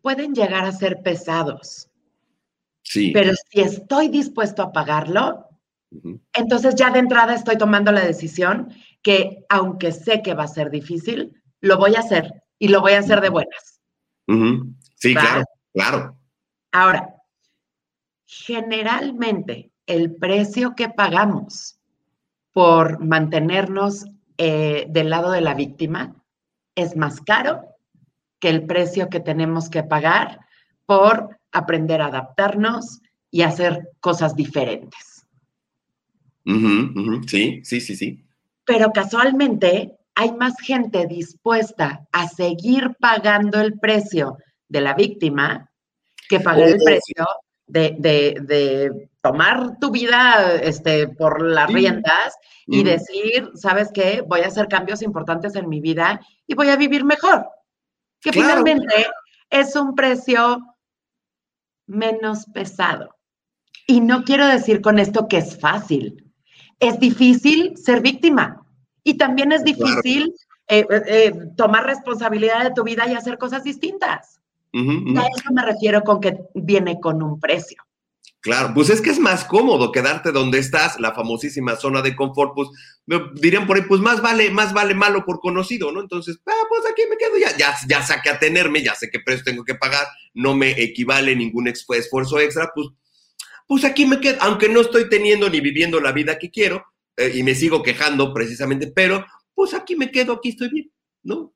pueden 0.03 0.35
llegar 0.35 0.65
a 0.65 0.73
ser 0.73 1.03
pesados, 1.03 1.89
Sí. 2.87 3.13
pero 3.13 3.33
si 3.35 3.61
estoy 3.61 4.09
dispuesto 4.09 4.63
a 4.63 4.73
pagarlo, 4.73 5.49
entonces 6.33 6.75
ya 6.75 6.91
de 6.91 6.99
entrada 6.99 7.35
estoy 7.35 7.57
tomando 7.57 7.91
la 7.93 8.05
decisión 8.05 8.73
que 9.03 9.45
aunque 9.49 9.91
sé 9.93 10.23
que 10.23 10.35
va 10.35 10.45
a 10.45 10.49
ser 10.49 10.71
difícil, 10.71 11.43
lo 11.61 11.79
voy 11.79 11.95
a 11.97 12.01
hacer 12.01 12.43
y 12.59 12.69
lo 12.69 12.81
voy 12.81 12.93
a 12.93 12.99
hacer 13.01 13.21
de 13.21 13.31
buenas. 13.31 13.81
Sí, 14.97 15.15
claro, 15.15 15.45
claro. 15.73 16.19
Ahora, 16.73 17.15
generalmente 18.27 19.71
el 19.87 20.15
precio 20.17 20.75
que 20.75 20.89
pagamos 20.89 21.79
por 22.53 23.05
mantenernos 23.05 24.07
eh, 24.39 24.87
del 24.89 25.11
lado 25.11 25.31
de 25.31 25.41
la 25.41 25.55
víctima 25.55 26.17
es 26.75 26.97
más 26.97 27.21
caro 27.21 27.63
que 28.41 28.49
el 28.49 28.67
precio 28.67 29.09
que 29.09 29.21
tenemos 29.21 29.71
que 29.71 29.83
pagar 29.83 30.41
por 30.87 31.39
aprender 31.55 32.03
a 32.03 32.07
adaptarnos 32.07 33.01
y 33.31 33.43
hacer 33.43 33.91
cosas 34.01 34.37
diferentes. 34.37 35.25
Sí, 37.27 37.63
sí, 37.65 37.81
sí, 37.81 37.97
sí. 37.97 38.25
Pero 38.65 38.91
casualmente 38.93 39.97
hay 40.15 40.33
más 40.33 40.55
gente 40.61 41.07
dispuesta 41.07 42.07
a 42.13 42.29
seguir 42.29 42.97
pagando 43.01 43.61
el 43.61 43.79
precio 43.79 44.39
de 44.69 44.81
la 44.81 44.95
víctima 44.95 45.71
que 46.29 46.41
pagar 46.41 46.69
el 46.69 46.75
Oh, 46.81 46.85
precio 46.85 47.27
de, 47.67 47.97
de- 47.99 48.37
de 48.43 49.09
tomar 49.23 49.79
tu 49.81 49.91
vida 49.91 50.55
este, 50.63 51.09
por 51.09 51.43
las 51.43 51.69
Sí. 51.69 51.75
riendas 51.75 52.35
y 52.67 52.83
decir, 52.83 53.51
¿sabes 53.55 53.91
qué? 53.93 54.23
Voy 54.27 54.41
a 54.41 54.47
hacer 54.49 54.69
cambios 54.69 55.03
importantes 55.03 55.55
en 55.55 55.69
mi 55.69 55.81
vida 55.81 56.21
y 56.47 56.55
voy 56.55 56.69
a 56.69 56.77
vivir 56.77 57.05
mejor. 57.05 57.47
Que 58.21 58.31
Claro. 58.31 58.49
finalmente 58.65 59.07
es 59.51 59.75
un 59.77 59.95
precio 59.95 60.74
menos 61.87 62.47
pesado. 62.47 63.17
Y 63.87 64.01
no 64.01 64.25
quiero 64.25 64.47
decir 64.47 64.81
con 64.81 64.99
esto 64.99 65.29
que 65.29 65.39
es 65.39 65.59
fácil. 65.59 66.33
Es 66.81 66.99
difícil 66.99 67.77
ser 67.77 68.01
víctima 68.01 68.67
y 69.03 69.15
también 69.15 69.53
es 69.53 69.63
difícil 69.65 70.35
eh, 70.67 70.87
eh, 70.91 71.33
tomar 71.57 71.85
responsabilidad 71.85 72.65
de 72.65 72.73
tu 72.73 72.83
vida 72.83 73.07
y 73.07 73.15
hacer 73.15 73.39
cosas 73.39 73.63
distintas. 73.63 74.41
A 74.73 75.27
eso 75.29 75.53
me 75.53 75.63
refiero 75.63 76.03
con 76.03 76.21
que 76.21 76.37
viene 76.55 76.99
con 76.99 77.23
un 77.23 77.39
precio. 77.39 77.84
Claro, 78.45 78.75
pues 78.75 78.91
es 78.91 79.01
que 79.01 79.09
es 79.09 79.19
más 79.19 79.47
cómodo 79.47 79.91
quedarte 79.91 80.31
donde 80.31 80.59
estás, 80.59 81.01
la 81.01 81.15
famosísima 81.15 81.77
zona 81.77 82.03
de 82.03 82.15
confort, 82.15 82.53
pues 82.55 82.69
dirían 83.41 83.67
por 83.67 83.79
ahí, 83.79 83.85
pues 83.89 84.03
más 84.03 84.21
vale, 84.21 84.51
más 84.51 84.75
vale 84.75 84.95
malo 84.95 85.25
por 85.25 85.41
conocido, 85.41 85.91
¿no? 85.91 86.03
Entonces, 86.03 86.39
ah, 86.45 86.67
pues 86.69 86.83
aquí 86.85 87.05
me 87.09 87.17
quedo, 87.17 87.39
ya, 87.39 87.57
ya, 87.89 88.03
sé 88.03 88.13
a 88.13 88.21
qué 88.21 88.29
atenerme, 88.29 88.83
ya 88.83 88.95
sé 88.95 89.09
qué 89.11 89.19
precio 89.19 89.45
tengo 89.45 89.65
que 89.65 89.77
pagar, 89.77 90.07
no 90.35 90.55
me 90.55 90.73
equivale 90.73 91.35
ningún 91.35 91.69
esfuerzo 91.69 92.39
extra, 92.39 92.71
pues, 92.75 92.89
pues 93.67 93.83
aquí 93.83 94.05
me 94.05 94.21
quedo, 94.21 94.37
aunque 94.43 94.69
no 94.69 94.83
estoy 94.83 95.09
teniendo 95.09 95.49
ni 95.49 95.61
viviendo 95.61 95.99
la 95.99 96.13
vida 96.13 96.39
que 96.39 96.51
quiero, 96.51 96.85
eh, 97.17 97.33
y 97.35 97.43
me 97.45 97.55
sigo 97.55 97.83
quejando 97.83 98.35
precisamente, 98.35 98.89
pero 98.95 99.25
pues 99.55 99.73
aquí 99.73 99.97
me 99.97 100.11
quedo, 100.11 100.35
aquí 100.35 100.51
estoy 100.51 100.69
bien, 100.69 100.93
¿no? 101.23 101.55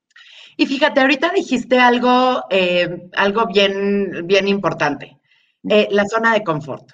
Y 0.57 0.65
fíjate, 0.65 1.03
ahorita 1.03 1.33
dijiste 1.35 1.79
algo, 1.79 2.45
eh, 2.49 3.11
algo 3.13 3.47
bien, 3.47 4.27
bien 4.27 4.49
importante, 4.49 5.18
eh, 5.71 5.89
la 5.91 6.07
zona 6.07 6.35
de 6.35 6.45
confort. 6.45 6.91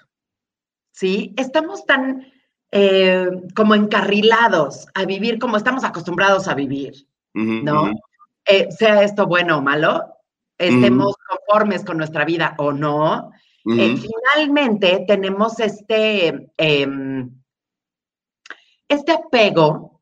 ¿Sí? 0.92 1.34
Estamos 1.36 1.84
tan 1.86 2.32
eh, 2.70 3.28
como 3.54 3.74
encarrilados 3.74 4.86
a 4.94 5.04
vivir 5.04 5.38
como 5.38 5.56
estamos 5.56 5.84
acostumbrados 5.84 6.48
a 6.48 6.54
vivir, 6.54 7.08
¿no? 7.32 7.92
Eh, 8.46 8.68
sea 8.70 9.02
esto 9.02 9.26
bueno 9.26 9.58
o 9.58 9.62
malo, 9.62 10.02
estemos 10.58 11.14
conformes 11.28 11.84
con 11.84 11.96
nuestra 11.98 12.24
vida 12.24 12.54
o 12.58 12.72
no, 12.72 13.30
finalmente 13.64 15.04
tenemos 15.06 15.58
este, 15.58 16.52
em, 16.56 17.30
este 18.88 19.12
apego 19.12 20.00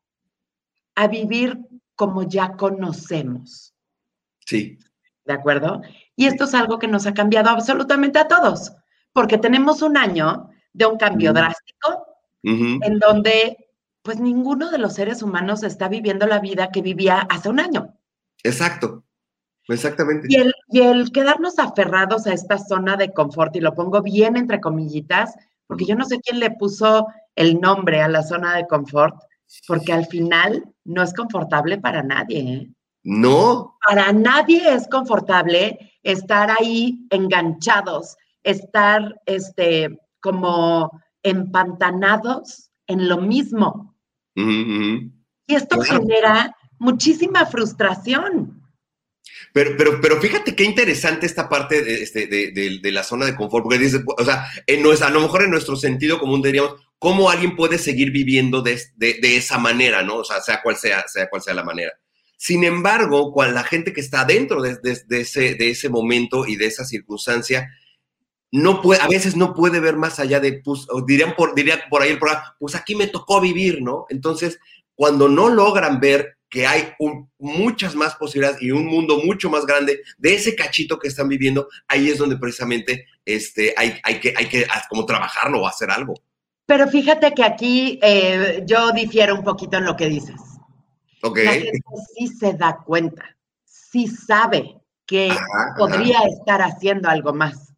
a 0.95 1.07
vivir 1.07 1.57
como 1.95 2.23
ya 2.23 2.55
conocemos. 2.55 3.73
Sí, 4.45 4.77
¿De 5.25 5.33
acuerdo? 5.33 5.81
Y 6.15 6.25
esto 6.27 6.43
es 6.45 6.53
algo 6.53 6.79
que 6.79 6.87
nos 6.87 7.05
ha 7.07 7.13
cambiado 7.13 7.49
absolutamente 7.49 8.19
a 8.19 8.27
todos, 8.27 8.73
porque 9.13 9.37
tenemos 9.37 9.81
un 9.81 9.97
año 9.97 10.49
de 10.73 10.85
un 10.85 10.97
cambio 10.97 11.33
drástico 11.33 12.07
en 12.43 12.99
donde 12.99 13.69
pues 14.01 14.19
ninguno 14.19 14.69
de 14.69 14.77
los 14.77 14.95
seres 14.95 15.23
humanos 15.23 15.63
está 15.63 15.87
viviendo 15.87 16.27
la 16.27 16.39
vida 16.39 16.71
que 16.71 16.81
vivía 16.81 17.19
hace 17.29 17.49
un 17.49 17.59
año. 17.59 17.95
exacto, 18.43 19.03
exactamente. 19.69 20.27
Y 20.29 20.35
el, 20.35 20.53
y 20.69 20.81
el 20.81 21.11
quedarnos 21.11 21.57
aferrados 21.57 22.27
a 22.27 22.33
esta 22.33 22.57
zona 22.57 22.97
de 22.97 23.13
confort, 23.13 23.55
y 23.55 23.61
lo 23.61 23.73
pongo 23.73 24.01
bien 24.01 24.35
entre 24.35 24.59
comillitas, 24.59 25.33
porque 25.67 25.85
yo 25.85 25.95
no 25.95 26.03
sé 26.05 26.19
quién 26.19 26.39
le 26.39 26.51
puso 26.51 27.07
el 27.35 27.61
nombre 27.61 28.01
a 28.01 28.09
la 28.09 28.23
zona 28.23 28.55
de 28.57 28.67
confort, 28.67 29.15
porque 29.67 29.93
al 29.93 30.05
final 30.07 30.65
no 30.83 31.01
es 31.01 31.13
confortable 31.13 31.77
para 31.77 32.03
nadie. 32.03 32.39
¿eh? 32.39 32.69
No, 33.03 33.77
Para 33.85 34.11
nadie 34.13 34.73
es 34.73 34.87
confortable 34.87 35.93
estar 36.03 36.49
ahí 36.51 37.05
enganchados, 37.09 38.15
estar 38.43 39.19
este, 39.25 39.99
como 40.21 40.89
empantanados 41.21 42.71
en 42.87 43.07
lo 43.09 43.17
mismo. 43.17 43.95
Y 44.35 45.11
esto 45.55 45.77
Claro. 45.79 46.01
genera 46.01 46.55
muchísima 46.79 47.45
frustración. 47.45 48.61
Pero, 49.53 49.71
pero, 49.77 50.01
pero 50.01 50.19
fíjate 50.21 50.55
qué 50.55 50.63
interesante 50.63 51.25
esta 51.25 51.47
parte 51.49 51.81
de, 51.83 52.01
este, 52.03 52.27
de, 52.27 52.51
de- 52.51 52.79
de 52.81 52.91
la 52.91 53.03
zona 53.03 53.25
de 53.25 53.35
confort, 53.35 53.63
porque 53.63 53.77
dices, 53.79 54.01
o 54.17 54.23
sea, 54.25 54.45
en 54.65 54.81
nuestra- 54.81 55.07
a 55.07 55.11
lo 55.11 55.21
mejor 55.21 55.43
en 55.43 55.51
nuestro 55.51 55.75
sentido 55.75 56.19
común 56.19 56.41
diríamos, 56.41 56.75
¿cómo 56.97 57.29
alguien 57.29 57.55
puede 57.55 57.77
seguir 57.77 58.11
viviendo 58.11 58.61
de, 58.61 58.81
de- 58.95 59.19
de 59.21 59.37
esa 59.37 59.57
manera, 59.59 60.01
no? 60.03 60.17
O 60.17 60.23
sea, 60.23 60.41
sea 60.41 60.61
cual 60.61 60.75
sea, 60.77 61.03
sea 61.07 61.29
cual 61.29 61.41
sea 61.41 61.53
la 61.53 61.63
manera. 61.63 61.91
Sin 62.43 62.65
embargo, 62.65 63.31
cuando 63.31 63.55
la 63.55 63.63
gente 63.63 63.93
que 63.93 64.01
está 64.01 64.25
dentro 64.25 64.61
de, 64.61 64.77
ese, 65.11 65.55
de 65.55 65.69
ese 65.69 65.87
momento 65.87 66.45
y 66.45 66.57
de 66.57 66.65
esa 66.65 66.83
circunstancia, 66.83 67.71
no 68.51 68.81
puede, 68.81 68.99
a 68.99 69.07
veces 69.07 69.37
no 69.37 69.53
puede 69.53 69.79
ver 69.79 69.95
más 69.95 70.19
allá 70.19 70.41
de, 70.41 70.59
pues, 70.61 70.85
dirían 71.07 71.37
por, 71.37 71.55
diría 71.55 71.85
por 71.89 72.01
ahí 72.01 72.09
el 72.09 72.19
programa, 72.19 72.53
pues 72.59 72.75
aquí 72.75 72.95
me 72.95 73.07
tocó 73.07 73.39
vivir, 73.39 73.81
¿no? 73.81 74.07
Entonces, 74.09 74.59
cuando 74.93 75.29
no 75.29 75.47
logran 75.47 76.01
ver 76.01 76.35
que 76.49 76.67
hay 76.67 76.89
un- 76.99 77.31
muchas 77.39 77.95
más 77.95 78.15
posibilidades 78.15 78.61
y 78.61 78.71
un 78.71 78.87
mundo 78.87 79.21
mucho 79.23 79.49
más 79.49 79.65
grande 79.65 80.01
de 80.17 80.35
ese 80.35 80.53
cachito 80.53 80.99
que 80.99 81.07
están 81.07 81.29
viviendo, 81.29 81.69
ahí 81.87 82.09
es 82.09 82.17
donde 82.17 82.35
precisamente 82.35 83.05
este, 83.23 83.73
hay, 83.77 84.01
hay, 84.03 84.19
que, 84.19 84.33
hay 84.35 84.49
que 84.49 84.65
ah, 84.69 84.83
como 84.89 85.05
trabajarlo 85.05 85.61
o 85.61 85.65
hacer 85.67 85.89
algo. 85.89 86.13
Pero 86.65 86.89
fíjate 86.89 87.31
que 87.33 87.43
aquí 87.45 87.99
eh, 88.03 88.63
yo 88.65 88.91
difiero 88.91 89.33
un 89.33 89.45
poquito 89.45 89.77
en 89.77 89.85
lo 89.85 89.95
que 89.95 90.09
dices. 90.09 90.52
¿Ok? 91.23 91.37
La 91.43 91.51
gente 91.53 91.81
sí 92.15 92.27
se 92.27 92.53
da 92.53 92.77
cuenta, 92.85 93.23
sí 93.65 94.07
sabe 94.07 94.79
que 95.05 95.29
Ajá, 95.31 95.39
ajá. 95.41 95.75
podría 95.77 96.19
estar 96.23 96.61
haciendo 96.61 97.09
algo 97.09 97.33
más. 97.33 97.73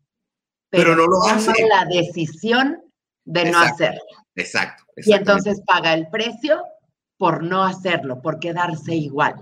Pero 0.69 0.95
no 0.95 1.03
lo 1.07 1.19
toma 1.19 1.35
hace. 1.35 1.67
la 1.67 1.85
decisión 1.85 2.81
de 3.23 3.51
no 3.51 3.59
hacerlo. 3.59 4.01
Exacto. 4.35 4.83
Y 4.97 5.13
entonces 5.13 5.61
paga 5.65 5.93
el 5.93 6.07
precio 6.09 6.63
por 7.17 7.43
no 7.43 7.63
hacerlo, 7.63 8.21
por 8.21 8.39
quedarse 8.39 8.93
igual. 8.95 9.35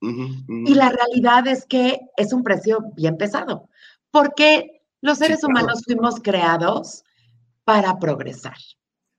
Y 0.00 0.74
la 0.74 0.90
realidad 0.90 1.46
es 1.48 1.64
que 1.66 1.98
es 2.16 2.32
un 2.32 2.44
precio 2.44 2.78
bien 2.94 3.16
pesado, 3.16 3.68
porque 4.12 4.82
los 5.00 5.18
Sí, 5.18 5.24
seres 5.24 5.40
claro. 5.40 5.52
humanos 5.52 5.82
fuimos 5.84 6.20
creados 6.22 7.02
para 7.64 7.98
progresar. 7.98 8.56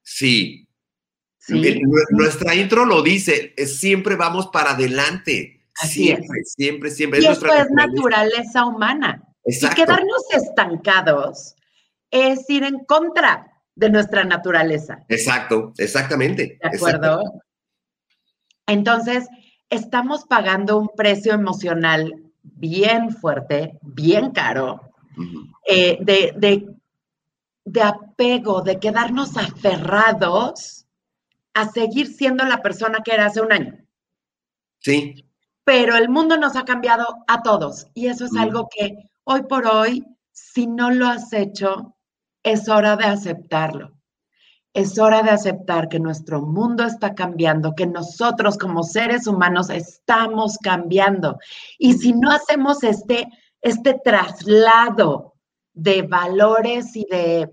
Sí. 0.03 0.66
Nu- 1.49 1.97
Nuestra 2.11 2.55
intro 2.55 2.85
lo 2.85 3.01
dice, 3.01 3.53
siempre 3.65 4.15
vamos 4.15 4.47
para 4.47 4.71
adelante. 4.71 5.61
Así 5.79 6.05
siempre, 6.05 6.43
siempre, 6.43 6.91
siempre. 6.91 7.21
Y 7.21 7.25
Es 7.25 7.37
es 7.37 7.69
naturaleza 7.71 8.65
humana. 8.65 9.23
Exacto. 9.43 9.81
Y 9.81 9.85
quedarnos 9.85 10.23
estancados 10.33 11.55
es 12.11 12.49
ir 12.49 12.63
en 12.63 12.79
contra 12.85 13.47
de 13.75 13.89
nuestra 13.89 14.23
naturaleza. 14.23 15.05
Exacto, 15.07 15.73
exactamente. 15.77 16.57
¿De 16.61 16.67
acuerdo? 16.75 17.21
Entonces, 18.65 19.27
estamos 19.69 20.25
pagando 20.25 20.77
un 20.77 20.89
precio 20.95 21.33
emocional 21.33 22.13
bien 22.43 23.11
fuerte, 23.11 23.77
bien 23.81 24.31
caro, 24.31 24.81
eh, 25.67 25.97
de, 26.01 26.33
de- 26.37 26.67
de 27.65 27.81
apego, 27.81 28.61
de 28.61 28.79
quedarnos 28.79 29.35
aferrados 29.37 30.86
a 31.57 31.69
seguir 31.71 32.07
siendo 32.07 32.45
la 32.45 32.61
persona 32.61 32.99
que 33.03 33.13
era 33.13 33.25
hace 33.25 33.41
un 33.41 33.51
año. 33.51 33.73
Sí, 34.79 35.25
pero 35.63 35.97
el 35.97 36.07
mundo 36.07 36.37
nos 36.37 36.55
ha 36.55 36.63
cambiado 36.63 37.05
a 37.27 37.41
todos 37.41 37.87
y 37.93 38.07
eso 38.07 38.25
es 38.25 38.33
Mm. 38.33 38.37
algo 38.37 38.69
que 38.69 39.09
hoy 39.25 39.41
por 39.43 39.65
hoy, 39.67 40.05
si 40.31 40.67
no 40.67 40.91
lo 40.91 41.07
has 41.07 41.33
hecho, 41.33 41.95
es 42.43 42.69
hora 42.69 42.95
de 42.95 43.05
aceptarlo. 43.05 43.93
Es 44.73 44.99
hora 44.99 45.23
de 45.23 45.31
aceptar 45.31 45.89
que 45.89 45.99
nuestro 45.99 46.41
mundo 46.41 46.83
está 46.85 47.15
cambiando, 47.15 47.73
que 47.73 47.87
nosotros 47.87 48.57
como 48.57 48.83
seres 48.83 49.25
humanos 49.25 49.71
estamos 49.71 50.57
cambiando. 50.59 51.39
Y 51.79 51.93
si 51.93 52.13
no 52.13 52.29
hacemos 52.31 52.83
este, 52.83 53.27
este 53.61 53.99
traslado 54.05 55.33
de 55.73 56.03
valores 56.03 56.95
y 56.95 57.05
de, 57.09 57.49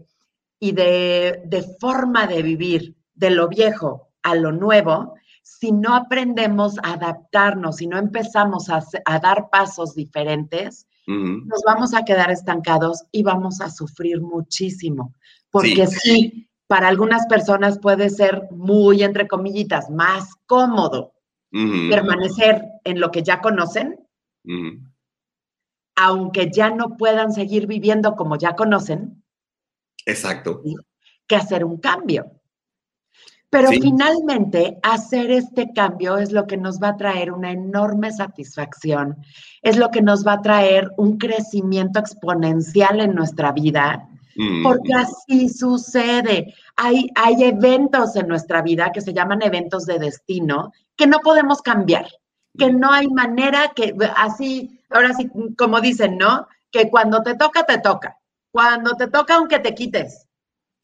y 0.60 0.72
de, 0.72 1.42
de 1.46 1.62
forma 1.80 2.26
de 2.26 2.42
vivir 2.42 2.94
de 3.14 3.30
lo 3.30 3.48
viejo 3.48 4.08
a 4.22 4.34
lo 4.34 4.52
nuevo, 4.52 5.14
si 5.42 5.72
no 5.72 5.94
aprendemos 5.94 6.78
a 6.82 6.94
adaptarnos, 6.94 7.76
si 7.76 7.86
no 7.86 7.98
empezamos 7.98 8.68
a, 8.70 8.82
dar 9.20 9.50
pasos 9.50 9.94
diferentes, 9.94 10.86
nos 11.06 11.62
vamos 11.66 11.92
a 11.92 12.04
quedar 12.04 12.30
estancados 12.30 13.04
y 13.12 13.22
vamos 13.22 13.60
a 13.60 13.70
sufrir 13.70 14.22
muchísimo. 14.22 15.14
Porque 15.50 15.86
sí, 15.86 16.48
para 16.66 16.88
algunas 16.88 17.26
personas 17.26 17.78
puede 17.78 18.08
ser 18.08 18.48
muy, 18.50 19.02
entre 19.02 19.28
comillitas, 19.28 19.90
más 19.90 20.30
cómodo 20.46 21.12
permanecer 21.50 22.64
en 22.82 22.98
lo 22.98 23.10
que 23.10 23.22
ya 23.22 23.40
conocen, 23.40 24.00
aunque 25.94 26.50
ya 26.50 26.70
no 26.70 26.96
puedan 26.96 27.32
seguir 27.32 27.66
viviendo 27.66 28.16
como 28.16 28.36
ya 28.36 28.56
conocen, 28.56 29.22
Exacto. 30.06 30.62
que 31.26 31.36
hacer 31.36 31.64
un 31.64 31.78
cambio. 31.78 32.33
Pero 33.54 33.68
Sí. 33.68 33.80
finalmente, 33.82 34.78
hacer 34.82 35.30
este 35.30 35.72
cambio 35.72 36.18
es 36.18 36.32
lo 36.32 36.44
que 36.44 36.56
nos 36.56 36.82
va 36.82 36.88
a 36.88 36.96
traer 36.96 37.30
una 37.30 37.52
enorme 37.52 38.10
satisfacción, 38.10 39.16
es 39.62 39.76
lo 39.76 39.92
que 39.92 40.02
nos 40.02 40.26
va 40.26 40.32
a 40.32 40.42
traer 40.42 40.90
un 40.96 41.18
crecimiento 41.18 42.00
exponencial 42.00 43.00
en 43.00 43.14
nuestra 43.14 43.52
vida, 43.52 44.08
Ujú. 44.36 44.62
porque 44.64 44.92
así 44.94 45.48
sucede. 45.48 46.52
Hay, 46.74 47.06
hay 47.14 47.44
eventos 47.44 48.16
en 48.16 48.26
nuestra 48.26 48.60
vida 48.60 48.90
que 48.90 49.00
se 49.00 49.12
llaman 49.12 49.40
eventos 49.42 49.86
de 49.86 50.00
destino 50.00 50.72
que 50.96 51.06
no 51.06 51.20
podemos 51.20 51.62
cambiar, 51.62 52.08
que 52.58 52.72
no 52.72 52.90
hay 52.90 53.06
manera 53.06 53.70
que 53.76 53.94
así, 54.16 54.80
ahora 54.90 55.14
sí, 55.14 55.30
como 55.56 55.80
dicen, 55.80 56.18
¿no? 56.18 56.48
Que 56.72 56.90
cuando 56.90 57.22
te 57.22 57.36
toca, 57.36 57.64
te 57.64 57.78
toca. 57.78 58.18
Cuando 58.50 58.96
te 58.96 59.06
toca, 59.06 59.36
aunque 59.36 59.60
te 59.60 59.76
quites. 59.76 60.26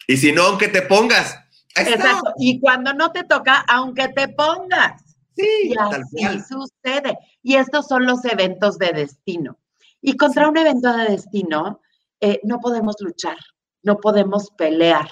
Y 0.06 0.16
si 0.16 0.30
no, 0.30 0.42
aunque 0.42 0.68
te 0.68 0.82
pongas. 0.82 1.36
Exacto. 1.76 2.32
Y 2.38 2.60
cuando 2.60 2.92
no 2.94 3.12
te 3.12 3.24
toca, 3.24 3.64
aunque 3.68 4.08
te 4.08 4.28
pongas. 4.28 5.02
Sí, 5.36 5.46
Y 5.64 5.74
tal 5.74 6.02
así 6.02 6.16
cual. 6.16 6.44
sucede. 6.44 7.18
Y 7.42 7.56
estos 7.56 7.86
son 7.86 8.04
los 8.06 8.24
eventos 8.24 8.78
de 8.78 8.92
destino. 8.92 9.58
Y 10.02 10.16
contra 10.16 10.48
un 10.48 10.56
evento 10.56 10.92
de 10.92 11.10
destino 11.10 11.80
eh, 12.20 12.40
no 12.42 12.58
podemos 12.60 12.96
luchar, 13.00 13.36
no 13.82 13.98
podemos 13.98 14.50
pelear. 14.50 15.10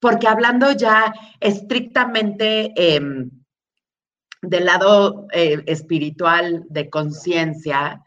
Porque 0.00 0.28
hablando 0.28 0.72
ya 0.72 1.12
estrictamente 1.40 2.72
em, 2.76 3.30
del 4.42 4.64
lado 4.66 5.26
eh, 5.32 5.62
espiritual 5.66 6.64
de 6.68 6.88
conciencia, 6.90 8.04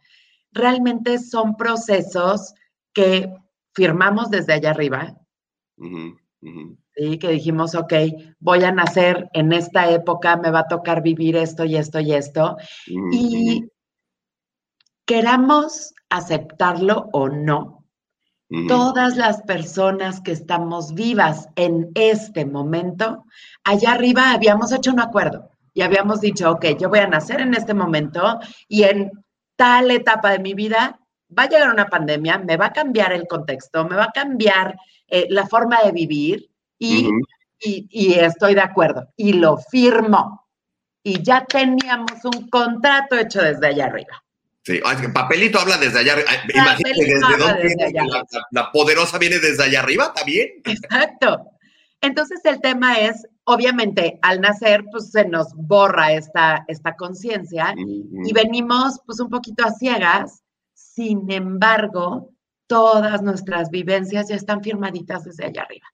realmente 0.52 1.18
son 1.20 1.56
procesos 1.56 2.54
que 2.94 3.34
firmamos 3.74 4.30
desde 4.30 4.54
allá 4.54 4.72
arriba, 4.72 5.16
ujú. 5.78 6.78
¿Sí? 7.02 7.18
que 7.18 7.30
dijimos, 7.30 7.76
ok, 7.76 7.94
voy 8.40 8.64
a 8.64 8.72
nacer 8.72 9.30
en 9.34 9.54
esta 9.54 9.90
época, 9.90 10.38
me 10.38 10.52
va 10.52 10.60
a 10.60 10.68
tocar 10.68 11.02
vivir 11.02 11.36
esto 11.36 11.66
y 11.66 11.76
esto 11.76 12.00
y 12.00 12.14
esto, 12.14 12.58
y 13.12 13.66
queramos 15.06 15.94
aceptarlo 16.10 17.10
o 17.12 17.30
no, 17.30 17.86
todas 18.68 19.16
las 19.16 19.42
personas 19.44 20.20
que 20.20 20.34
estamos 20.34 20.94
vivas 20.94 21.48
en 21.56 21.90
este 21.96 22.46
momento, 22.46 23.24
allá 23.64 23.94
arriba 23.94 24.32
habíamos 24.32 24.74
hecho 24.74 24.92
un 24.92 25.00
acuerdo 25.00 25.50
y 25.74 25.82
habíamos 25.82 26.20
dicho, 26.20 26.52
ok, 26.52 26.78
yo 26.78 26.90
voy 26.90 27.00
a 27.00 27.08
nacer 27.08 27.40
en 27.40 27.54
este 27.54 27.74
momento 27.74 28.40
y 28.68 28.84
en 28.84 29.10
tal 29.56 29.90
etapa 29.90 30.32
de 30.32 30.40
mi 30.40 30.54
vida 30.54 31.00
va 31.38 31.44
a 31.44 31.50
llegar 31.50 31.72
una 31.72 31.86
pandemia, 31.86 32.40
me 32.40 32.58
va 32.58 32.68
a 32.68 32.74
cambiar 32.74 33.14
el 33.14 33.26
contexto, 33.26 33.86
me 33.88 33.96
va 33.96 34.06
a 34.06 34.12
cambiar 34.12 34.76
eh, 35.08 35.28
la 35.30 35.48
forma 35.48 35.82
de 35.82 35.94
vivir 35.94 36.51
y, 36.82 37.10
y, 37.60 37.88
y 37.90 38.14
estoy 38.16 38.56
de 38.56 38.62
acuerdo 38.62 39.08
y 39.16 39.34
lo 39.34 39.58
firmo. 39.58 40.48
Y 41.04 41.22
ya 41.24 41.46
teníamos 41.46 42.24
un 42.26 42.50
contrato 42.50 43.18
hecho 43.18 43.42
desde 43.42 43.68
allá 43.68 43.86
arriba. 43.86 44.24
Sí, 44.64 44.80
ah, 44.86 44.94
es 44.94 45.02
que 45.02 45.10
papelito 45.10 45.60
habla 45.60 45.78
desde 45.78 46.00
allá. 46.00 46.14
arriba. 46.14 46.30
Ay, 46.30 46.40
Imagínate 46.54 47.04
desde 47.06 47.38
dónde 47.38 47.64
desde 47.64 47.92
viene, 47.92 48.10
la, 48.52 48.72
poderosa 48.72 49.18
viene 49.18 49.40
desde 49.40 49.64
allá 49.64 49.80
arriba 49.80 50.14
también. 50.14 50.50
Exacto. 50.66 51.48
Entonces 52.02 52.42
el 52.46 52.62
tema 52.62 53.00
es, 53.00 53.28
obviamente, 53.44 54.20
al 54.22 54.42
nacer, 54.42 54.84
pues 54.92 55.12
se 55.12 55.26
nos 55.28 55.54
borra 55.56 56.14
esta, 56.14 56.64
esta 56.68 56.96
conciencia 56.96 57.74
y 57.78 58.34
venimos 58.34 59.00
pues 59.06 59.20
un 59.20 59.30
poquito 59.30 59.66
a 59.66 59.72
ciegas. 59.72 60.44
Sin 60.74 61.32
embargo, 61.32 62.32
todas 62.68 63.22
nuestras 63.22 63.70
vivencias 63.70 64.30
ya 64.30 64.36
están 64.36 64.64
firmaditas 64.64 65.24
desde 65.24 65.46
allá 65.46 65.64
arriba. 65.64 65.91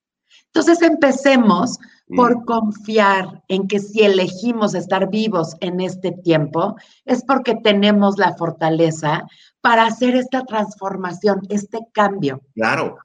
Entonces 0.54 0.82
empecemos 0.82 1.78
por 2.16 2.46
confiar 2.46 3.44
en 3.50 3.68
que 3.68 3.80
si 3.80 4.02
elegimos 4.02 4.74
estar 4.76 5.10
vivos 5.10 5.56
en 5.60 5.82
este 5.82 6.12
tiempo, 6.24 6.78
es 7.04 7.22
porque 7.26 7.56
tenemos 7.56 8.18
la 8.18 8.34
fortaleza 8.36 9.28
para 9.60 9.86
hacer 9.86 10.16
esta 10.16 10.46
transformación, 10.46 11.42
este 11.50 11.80
cambio 11.92 12.42
Claro. 12.56 12.98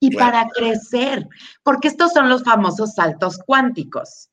y 0.00 0.10
Claro. 0.10 0.32
para 0.32 0.48
crecer, 0.48 1.28
porque 1.62 1.86
estos 1.86 2.12
son 2.12 2.28
los 2.28 2.42
famosos 2.42 2.94
saltos 2.94 3.38
cuánticos. 3.46 4.28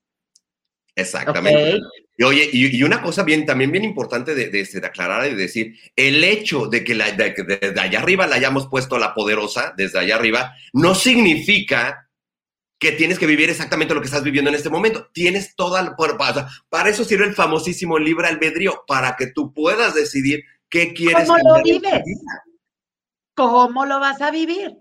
Exactamente. 0.96 1.80
Y 2.18 2.24
oye, 2.24 2.50
y, 2.52 2.78
y 2.78 2.84
una 2.84 3.02
cosa 3.04 3.24
bien, 3.24 3.46
también 3.46 3.72
bien 3.72 3.84
importante 3.84 4.34
de, 4.34 4.50
de, 4.50 4.62
este, 4.62 4.80
de 4.80 4.88
aclarar 4.88 5.28
y 5.28 5.32
de 5.32 5.36
decir, 5.36 5.76
el 5.96 6.24
hecho 6.24 6.68
de 6.68 6.84
que 6.84 6.96
la, 6.96 7.12
de, 7.12 7.36
desde 7.60 7.80
allá 7.80 8.00
arriba 8.00 8.26
la 8.26 8.38
hayamos 8.38 8.68
puesto 8.68 8.98
la 8.98 9.14
poderosa, 9.14 9.74
desde 9.78 10.00
allá 10.00 10.16
arriba, 10.16 10.54
no 10.74 10.96
significa 10.96 12.05
que 12.80 12.92
tienes 12.92 13.18
que 13.20 13.26
vivir 13.26 13.50
exactamente 13.50 13.94
lo 13.94 14.02
que 14.02 14.08
estás 14.08 14.24
viviendo 14.24 14.50
en 14.50 14.56
este 14.56 14.70
momento. 14.70 15.08
Tienes 15.14 15.56
toda 15.56 15.82
la, 15.82 15.96
para, 15.96 16.18
para- 16.18 16.50
para 16.70 16.90
eso 16.90 17.04
sirve 17.06 17.26
el 17.26 17.34
famosísimo 17.36 17.98
libre 17.98 18.28
albedrío, 18.28 18.84
para 18.88 19.16
que 19.16 19.28
tú 19.28 19.54
puedas 19.54 19.94
decidir 19.96 20.44
qué 20.70 20.94
quieres. 20.94 21.28
¿Cómo 21.28 21.38
lo 21.40 21.64
vives? 21.64 22.04
¿Cómo 23.36 23.86
lo 23.86 24.00
vas 24.00 24.22
a 24.22 24.32
vivir? 24.32 24.78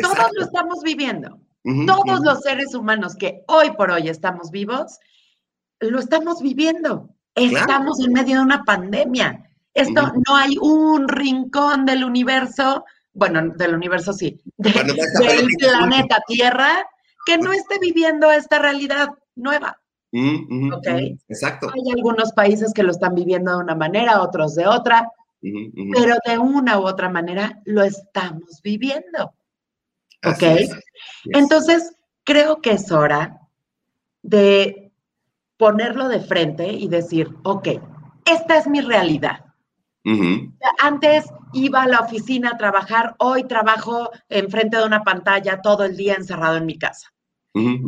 Todos 0.00 0.16
lo 0.34 0.44
estamos 0.44 0.82
viviendo. 0.82 1.40
Todos 1.86 2.20
los 2.20 2.40
seres 2.40 2.74
humanos 2.74 3.14
que 3.16 3.42
hoy 3.46 3.72
por 3.72 3.90
hoy 3.90 4.08
estamos 4.08 4.50
vivos, 4.50 4.98
lo 5.80 5.98
estamos 5.98 6.40
viviendo. 6.40 7.10
Estamos 7.34 8.00
en 8.00 8.12
medio 8.12 8.36
de 8.38 8.42
una 8.42 8.64
pandemia. 8.64 9.44
Esto 9.74 10.12
no 10.26 10.36
hay 10.36 10.56
un 10.60 11.08
rincón 11.08 11.84
del 11.84 12.04
universo, 12.04 12.84
bueno, 13.12 13.52
del 13.56 13.74
universo 13.74 14.12
sí, 14.12 14.40
de- 14.56 14.72
Bueno, 14.72 14.94
del 14.94 15.46
planeta 15.58 16.20
Tierra 16.26 16.84
que 17.28 17.36
no 17.36 17.52
esté 17.52 17.78
viviendo 17.78 18.30
esta 18.30 18.58
realidad 18.58 19.10
nueva. 19.36 19.78
Ujú, 20.12 20.46
ujú, 20.48 20.76
Ok. 20.76 20.86
ujú. 20.88 21.18
Exacto. 21.28 21.68
Hay 21.74 21.92
algunos 21.94 22.32
países 22.32 22.72
que 22.72 22.82
lo 22.82 22.90
están 22.90 23.14
viviendo 23.14 23.52
de 23.52 23.64
una 23.64 23.74
manera, 23.74 24.22
otros 24.22 24.54
de 24.54 24.66
otra, 24.66 25.10
pero 25.92 26.14
de 26.24 26.38
una 26.38 26.78
u 26.78 26.86
otra 26.86 27.10
manera 27.10 27.60
lo 27.66 27.82
estamos 27.82 28.62
viviendo. 28.64 29.34
Así 30.22 30.46
ok. 30.46 30.52
es. 30.56 30.70
Entonces, 31.34 31.94
creo 32.24 32.62
que 32.62 32.72
es 32.72 32.90
hora 32.90 33.38
de 34.22 34.90
ponerlo 35.58 36.08
de 36.08 36.20
frente 36.20 36.72
y 36.72 36.88
decir, 36.88 37.28
ok, 37.44 37.68
esta 38.24 38.56
es 38.56 38.66
mi 38.66 38.80
realidad. 38.80 39.44
Antes 40.80 41.26
iba 41.52 41.82
a 41.82 41.88
la 41.88 42.00
oficina 42.00 42.52
a 42.52 42.56
trabajar, 42.56 43.14
hoy 43.18 43.44
trabajo 43.44 44.10
enfrente 44.30 44.78
de 44.78 44.86
una 44.86 45.04
pantalla 45.04 45.60
todo 45.60 45.84
el 45.84 45.94
día 45.94 46.14
encerrado 46.14 46.56
en 46.56 46.64
mi 46.64 46.78
casa. 46.78 47.12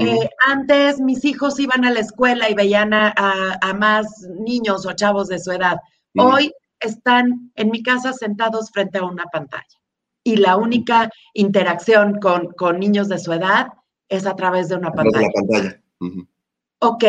Eh, 0.01 0.29
antes 0.47 1.01
mis 1.01 1.25
hijos 1.25 1.59
iban 1.61 1.85
a 1.85 1.91
la 1.91 2.01
escuela 2.01 2.49
y 2.51 2.55
veían 2.55 2.93
a, 2.93 3.13
a- 3.17 3.59
a 3.61 3.75
más 3.75 4.07
niños 4.39 4.87
o 4.87 4.93
chavos 4.93 5.29
de 5.29 5.39
su 5.39 5.53
edad. 5.53 5.77
Hoy 6.17 6.53
están 6.81 7.53
en 7.55 7.71
mi 7.71 7.83
casa 7.83 8.13
sentados 8.13 8.71
frente 8.71 8.99
a 8.99 9.05
una 9.05 9.25
pantalla. 9.25 9.65
Y 10.25 10.37
la 10.37 10.57
única 10.57 11.11
interacción 11.35 12.19
con, 12.21 12.49
con 12.53 12.79
niños 12.79 13.09
de 13.09 13.19
su 13.19 13.33
edad 13.33 13.69
es 14.09 14.27
a 14.27 14.35
través 14.37 14.69
de 14.69 14.77
una 14.77 14.89
A 14.89 14.93
través 14.93 15.13
de 15.13 15.21
pantalla. 15.35 15.83
pantalla. 16.01 16.27
Ok, 16.81 17.05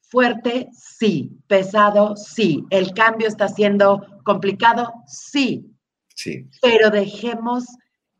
fuerte, 0.00 0.68
sí. 0.72 1.38
Pesado, 1.46 2.16
sí. 2.16 2.64
El 2.70 2.92
cambio 2.94 3.28
está 3.28 3.48
siendo 3.48 4.04
complicado, 4.24 4.92
sí. 5.06 5.70
Sí. 6.14 6.48
Pero 6.62 6.90
dejemos 6.90 7.64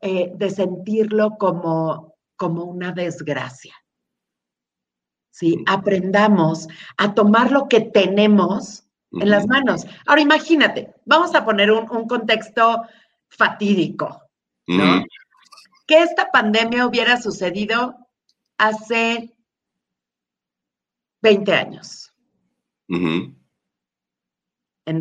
eh, 0.01 0.31
de 0.35 0.49
sentirlo 0.49 1.37
como, 1.39 2.15
como 2.35 2.63
una 2.65 2.91
desgracia. 2.91 3.73
¿Sí? 5.37 5.63
Aprendamos 5.67 6.67
a 6.97 7.13
tomar 7.13 7.51
lo 7.51 7.67
que 7.67 7.79
tenemos 7.79 8.87
en 9.11 9.29
las 9.29 9.45
manos. 9.45 9.85
Ahora 10.07 10.21
imagínate, 10.21 10.95
vamos 11.05 11.35
a 11.35 11.45
poner 11.45 11.69
un, 11.69 11.87
un 11.91 12.07
contexto 12.07 12.81
fatídico, 13.29 14.19
¿no? 14.65 15.03
Que 15.85 16.01
esta 16.01 16.31
pandemia 16.31 16.87
hubiera 16.87 17.21
sucedido 17.21 17.95
hace 18.57 19.37
20 21.21 21.53
años, 21.53 22.11
en 22.87 23.35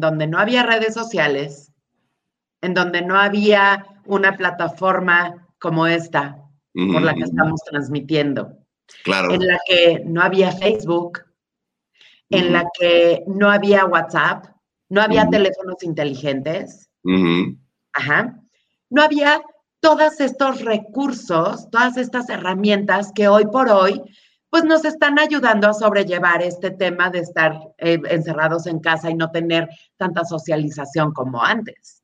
donde 0.01 0.27
no 0.27 0.39
había 0.39 0.65
redes 0.65 0.93
sociales, 0.93 1.73
en 2.61 2.75
donde 2.75 3.01
no 3.01 3.19
había 3.19 3.87
una 4.05 4.37
plataforma 4.37 5.49
como 5.59 5.87
esta 5.87 6.43
por 6.75 7.01
la 7.01 7.15
que 7.15 7.23
estamos 7.23 7.63
transmitiendo, 7.63 8.66
Claro. 9.05 9.33
en 9.33 9.47
la 9.47 9.59
que 9.67 10.03
no 10.05 10.23
había 10.23 10.53
Facebook, 10.53 11.25
en 12.31 12.53
la 12.53 12.65
que 12.79 13.23
no 13.27 13.51
había 13.51 13.85
WhatsApp, 13.85 14.47
no 14.89 15.03
había 15.03 15.29
teléfonos 15.29 15.83
inteligentes, 15.83 16.89
ajá, 17.93 18.41
no 18.91 19.03
había 19.03 19.43
todos 19.81 20.21
estos 20.21 20.63
recursos, 20.63 21.71
todas 21.71 21.97
estas 21.97 22.29
herramientas 22.29 23.13
que 23.15 23.29
hoy 23.29 23.47
por 23.47 23.69
hoy, 23.69 24.03
pues 24.51 24.65
nos 24.65 24.85
están 24.85 25.19
ayudando 25.19 25.69
a 25.69 25.75
sobrellevar 25.75 26.43
este 26.43 26.71
tema 26.71 27.11
de 27.11 27.21
estar 27.21 27.59
eh, 27.79 28.01
encerrados 28.09 28.67
en 28.67 28.81
casa 28.81 29.11
y 29.11 29.15
no 29.15 29.31
tener 29.31 29.69
tanta 29.97 30.25
socialización 30.25 31.13
como 31.13 31.43
antes. 31.43 32.03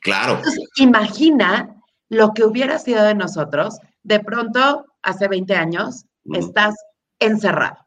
Claro. 0.00 0.36
Entonces, 0.36 0.64
imagina 0.76 1.76
lo 2.08 2.32
que 2.32 2.44
hubiera 2.44 2.78
sido 2.78 3.02
de 3.04 3.14
nosotros, 3.14 3.78
de 4.02 4.20
pronto, 4.20 4.86
hace 5.06 5.28
20 5.28 5.54
años, 5.54 6.04
estás 6.32 6.74
encerrado 7.18 7.78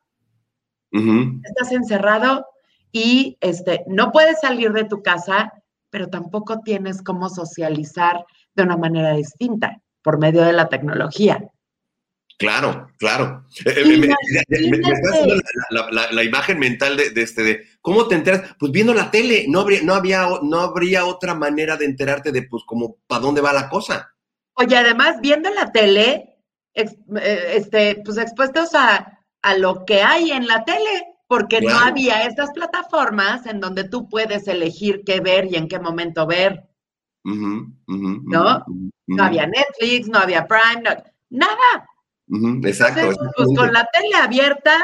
estás 1.45 1.71
encerrado 1.71 2.47
y 2.91 3.38
este, 3.41 3.84
no 3.88 4.12
puedes 4.12 4.39
salir 4.39 4.71
de 4.73 4.86
tu 4.86 5.03
casa, 5.03 5.53
pero 5.91 6.08
tampoco 6.08 6.62
tienes 6.62 7.03
cómo 7.03 7.29
socializar 7.29 8.25
de 8.55 8.63
una 8.63 8.75
manera 8.77 9.13
distinta 9.13 9.82
por 10.01 10.17
medio 10.17 10.41
de 10.41 10.53
la 10.53 10.67
tecnología. 10.69 11.47
Claro, 12.39 12.88
claro. 12.97 13.45
Me- 13.65 13.73
me- 13.73 13.84
me- 13.84 14.08
me 14.08 14.08
está 14.08 14.58
Imagínate. 14.58 15.10
haciendo 15.10 15.36
la, 15.36 15.41
la- 15.82 15.91
la- 15.91 16.12
la 16.12 16.23
imagen 16.23 16.58
mental 16.58 16.95
de, 16.97 17.10
de 17.12 17.21
este 17.21 17.43
de 17.43 17.63
cómo 17.82 18.08
te 18.08 18.15
enteras, 18.15 18.55
pues 18.58 18.71
viendo 18.71 18.93
la 18.93 19.12
tele, 19.12 19.45
no 19.47 19.60
habría, 19.60 19.82
no 19.84 19.93
había, 19.93 20.25
no 20.41 20.60
habría 20.62 21.05
otra 21.05 21.36
manera 21.36 21.75
de 21.77 21.86
enterarte 21.86 22.32
de 22.32 22.43
pues 22.43 22.63
como 22.65 22.95
para 23.08 23.21
dónde 23.21 23.41
va 23.41 23.51
la 23.53 23.69
cosa. 23.69 24.10
Oye, 24.55 24.75
además, 24.77 25.17
viendo 25.21 25.49
la 25.49 25.71
tele, 25.71 26.28
ex- 26.81 26.97
eh, 27.21 27.53
este, 27.55 28.01
pues 28.03 28.17
expuestos 28.17 28.73
a, 28.75 29.19
a 29.41 29.55
lo 29.57 29.85
que 29.85 30.01
hay 30.01 30.31
en 30.31 30.47
la 30.47 30.63
tele, 30.65 31.05
porque 31.27 31.61
no 31.61 31.77
había 31.87 32.23
estas 32.23 32.51
plataformas 32.51 33.45
en 33.45 33.59
donde 33.59 33.83
tú 33.83 34.09
puedes 34.09 34.47
elegir 34.47 35.03
qué 35.05 35.19
ver 35.19 35.45
y 35.45 35.55
en 35.55 35.67
qué 35.67 35.79
momento 35.79 36.25
ver. 36.25 36.67
¿No? 38.25 38.65
No 39.07 39.23
había 39.23 39.45
Netflix, 39.47 40.07
no 40.07 40.19
había 40.19 40.47
Prime, 40.47 40.81
no- 40.83 41.03
nada. 41.29 41.87
exacto. 42.67 43.01
Entonces, 43.01 43.33
pues 43.35 43.47
con 43.55 43.73
la 43.73 43.87
tele 43.93 44.15
abierta 44.15 44.75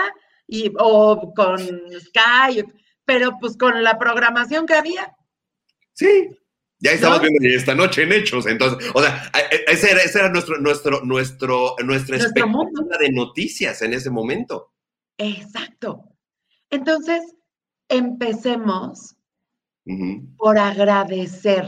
y, 0.48 0.72
o 0.80 1.34
con 1.36 1.60
Sky, 1.60 2.64
pero 3.06 3.38
pues 3.40 3.58
con 3.58 3.84
la 3.84 3.98
programación 3.98 4.66
que 4.66 4.74
había. 4.76 5.16
Sí. 5.94 6.30
Ya 6.86 6.92
estamos 6.92 7.18
¿No? 7.18 7.24
viendo 7.30 7.58
esta 7.58 7.74
noche 7.74 8.04
en 8.04 8.12
hechos, 8.14 8.46
entonces, 8.46 8.92
o 8.94 9.02
sea, 9.02 9.32
e- 9.52 9.72
ese 9.72 9.92
era, 9.92 10.02
ese 10.02 10.20
era 10.20 10.30
nuestro, 10.30 10.60
nuestro, 10.60 11.02
nuestro, 11.04 11.76
nuestra 11.84 12.18
Nuestro 12.18 12.46
expectativa 12.46 12.98
de 13.00 13.12
noticias 13.12 13.82
en 13.82 13.94
ese 13.94 14.12
momento. 14.12 14.72
Exacto. 15.18 16.04
Entonces, 16.70 17.24
empecemos 17.90 19.16
por 20.38 20.58
agradecer 20.58 21.68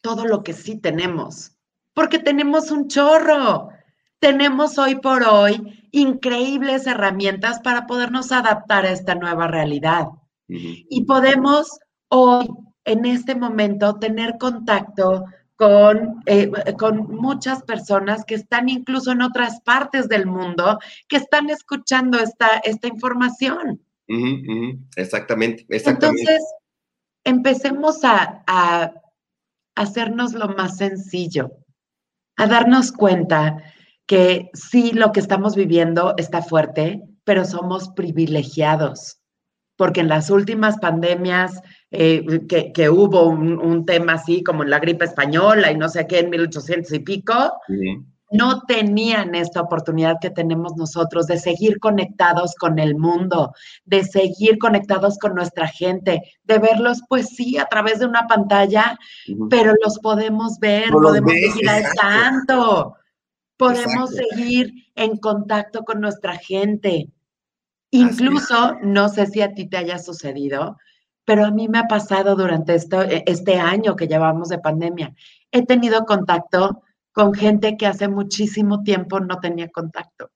todo 0.00 0.24
lo 0.26 0.42
que 0.42 0.52
sí 0.52 0.78
tenemos, 0.78 1.52
porque 1.94 2.18
tenemos 2.18 2.70
un 2.70 2.88
chorro. 2.88 3.70
Tenemos 4.20 4.78
hoy 4.78 4.96
por 4.96 5.22
hoy 5.22 5.88
increíbles 5.92 6.86
herramientas 6.86 7.60
para 7.60 7.86
podernos 7.86 8.32
adaptar 8.32 8.84
a 8.84 8.90
esta 8.90 9.14
nueva 9.14 9.46
realidad. 9.48 10.08
y 10.48 11.04
podemos 11.04 11.78
hoy, 12.08 12.48
en 12.88 13.04
este 13.04 13.34
momento, 13.34 13.98
tener 13.98 14.38
contacto 14.38 15.24
con, 15.56 16.22
eh, 16.26 16.50
con 16.78 17.06
muchas 17.14 17.62
personas 17.62 18.24
que 18.24 18.34
están 18.34 18.68
incluso 18.68 19.12
en 19.12 19.20
otras 19.20 19.60
partes 19.60 20.08
del 20.08 20.26
mundo, 20.26 20.78
que 21.06 21.18
están 21.18 21.50
escuchando 21.50 22.18
esta, 22.18 22.58
esta 22.64 22.88
información. 22.88 23.82
Exactamente, 24.96 25.66
exactamente. 25.68 26.22
Entonces, 26.22 26.44
empecemos 27.24 28.04
a, 28.04 28.42
a 28.46 28.92
hacernos 29.74 30.32
lo 30.32 30.48
más 30.48 30.78
sencillo, 30.78 31.50
a 32.36 32.46
darnos 32.46 32.90
cuenta 32.90 33.62
que 34.06 34.48
sí, 34.54 34.92
lo 34.92 35.12
que 35.12 35.20
estamos 35.20 35.54
viviendo 35.54 36.14
está 36.16 36.40
fuerte, 36.40 37.02
pero 37.24 37.44
somos 37.44 37.90
privilegiados 37.90 39.18
porque 39.78 40.00
en 40.00 40.08
las 40.08 40.28
últimas 40.28 40.76
pandemias 40.78 41.62
eh, 41.90 42.24
que, 42.48 42.72
que 42.72 42.90
hubo 42.90 43.26
un, 43.26 43.58
un 43.58 43.86
tema 43.86 44.14
así 44.14 44.42
como 44.42 44.62
en 44.62 44.70
la 44.70 44.78
gripe 44.78 45.04
española 45.04 45.70
y 45.72 45.76
no 45.76 45.88
sé 45.88 46.06
qué 46.06 46.20
en 46.20 46.30
1800 46.30 46.92
y 46.92 46.98
pico, 47.00 47.34
Ujú, 47.68 48.04
no 48.30 48.62
tenían 48.62 49.34
esta 49.34 49.62
oportunidad 49.62 50.16
que 50.20 50.30
tenemos 50.30 50.76
nosotros 50.76 51.26
de 51.26 51.38
seguir 51.38 51.78
conectados 51.78 52.54
con 52.56 52.78
el 52.78 52.96
mundo, 52.96 53.54
de 53.84 54.04
seguir 54.04 54.58
conectados 54.58 55.18
con 55.18 55.34
nuestra 55.34 55.66
gente, 55.66 56.22
de 56.44 56.58
verlos, 56.58 57.00
pues 57.08 57.28
sí, 57.28 57.56
a 57.56 57.64
través 57.66 58.00
de 58.00 58.06
una 58.06 58.26
pantalla, 58.26 58.98
ujú. 59.28 59.48
pero 59.48 59.72
los 59.82 59.98
podemos 60.00 60.58
ver, 60.58 60.90
No 60.90 61.00
podemos 61.00 61.32
ves, 61.32 61.54
seguir 61.54 61.70
al 61.70 61.84
tanto, 61.94 62.96
podemos 63.56 64.12
Exacto. 64.12 64.36
seguir 64.36 64.72
en 64.94 65.16
contacto 65.16 65.84
con 65.84 66.00
nuestra 66.00 66.36
gente. 66.36 67.08
Incluso, 67.90 68.76
no 68.82 69.08
sé 69.08 69.26
si 69.26 69.40
a 69.40 69.54
ti 69.54 69.66
te 69.66 69.78
haya 69.78 69.98
sucedido, 69.98 70.76
pero 71.28 71.44
a 71.44 71.50
mí 71.50 71.68
me 71.68 71.78
ha 71.78 71.82
pasado 71.86 72.36
durante 72.36 72.74
esto, 72.74 73.02
e- 73.02 73.22
este 73.26 73.58
año 73.58 73.96
que 73.96 74.06
llevamos 74.08 74.48
de 74.48 74.60
pandemia. 74.60 75.14
He 75.52 75.62
tenido 75.66 76.06
contacto 76.06 76.82
con 77.12 77.34
gente 77.34 77.76
que 77.76 77.86
hace 77.86 78.08
muchísimo 78.08 78.82
tiempo 78.82 79.20
no 79.20 79.38
tenía 79.38 79.68
contacto. 79.68 80.30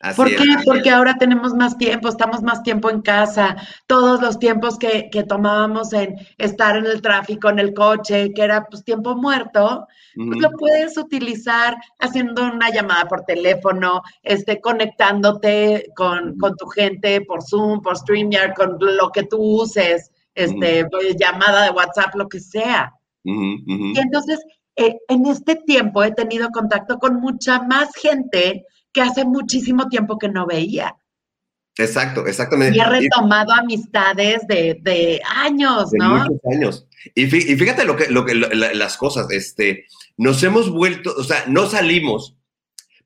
Así 0.00 0.16
¿Por 0.16 0.28
es. 0.28 0.38
qué? 0.38 0.46
Porque 0.64 0.88
ahora 0.90 1.16
tenemos 1.18 1.52
más 1.52 1.76
tiempo, 1.76 2.08
estamos 2.08 2.42
más 2.42 2.62
tiempo 2.62 2.88
en 2.88 3.02
casa. 3.02 3.56
Todos 3.86 4.22
los 4.22 4.38
tiempos 4.38 4.78
que, 4.78 5.10
que 5.12 5.24
tomábamos 5.24 5.92
en 5.92 6.16
estar 6.38 6.74
en 6.76 6.86
el 6.86 7.02
tráfico, 7.02 7.50
en 7.50 7.58
el 7.58 7.74
coche, 7.74 8.32
que 8.32 8.42
era 8.42 8.64
pues 8.64 8.82
tiempo 8.82 9.14
muerto, 9.14 9.86
pues 10.14 10.28
Ujú. 10.28 10.40
lo 10.40 10.50
puedes 10.52 10.96
utilizar 10.96 11.76
haciendo 11.98 12.44
una 12.44 12.70
llamada 12.70 13.04
por 13.08 13.22
teléfono, 13.22 14.00
este, 14.22 14.58
conectándote 14.58 15.88
con, 15.94 16.38
con 16.38 16.56
tu 16.56 16.66
gente 16.68 17.20
por 17.20 17.42
Zoom, 17.42 17.82
por 17.82 17.98
StreamYard, 17.98 18.54
con 18.54 18.78
lo 18.80 19.10
que 19.10 19.24
tú 19.24 19.36
uses, 19.38 20.10
este, 20.34 20.86
llamada 21.18 21.64
de 21.64 21.70
WhatsApp, 21.72 22.14
lo 22.14 22.26
que 22.26 22.40
sea. 22.40 22.90
Y 23.22 23.98
entonces, 23.98 24.40
eh, 24.76 24.96
en 25.08 25.26
este 25.26 25.56
tiempo 25.56 26.02
he 26.02 26.12
tenido 26.12 26.48
contacto 26.48 26.98
con 26.98 27.20
mucha 27.20 27.60
más 27.62 27.94
gente 27.94 28.64
que 28.92 29.00
hace 29.02 29.24
muchísimo 29.24 29.88
tiempo 29.88 30.18
que 30.18 30.28
no 30.28 30.46
veía. 30.46 30.96
Exacto, 31.76 32.26
exactamente. 32.26 32.76
Y 32.76 32.80
he 32.80 32.84
Y- 32.84 33.00
retomado 33.00 33.52
amistades 33.52 34.40
de, 34.48 34.78
de 34.82 35.20
años, 35.24 35.90
de 35.90 35.98
¿no? 35.98 36.16
muchos 36.16 36.38
años. 36.52 36.86
Y, 37.14 37.26
fí- 37.26 37.48
y 37.48 37.56
fíjate 37.56 37.84
lo 37.84 37.96
que, 37.96 38.08
lo 38.10 38.24
que 38.26 38.34
la- 38.34 38.74
las 38.74 38.96
cosas, 38.96 39.30
este, 39.30 39.86
nos 40.16 40.42
hemos 40.42 40.68
vuelto, 40.70 41.14
o 41.16 41.24
sea, 41.24 41.44
no 41.46 41.66
salimos, 41.66 42.36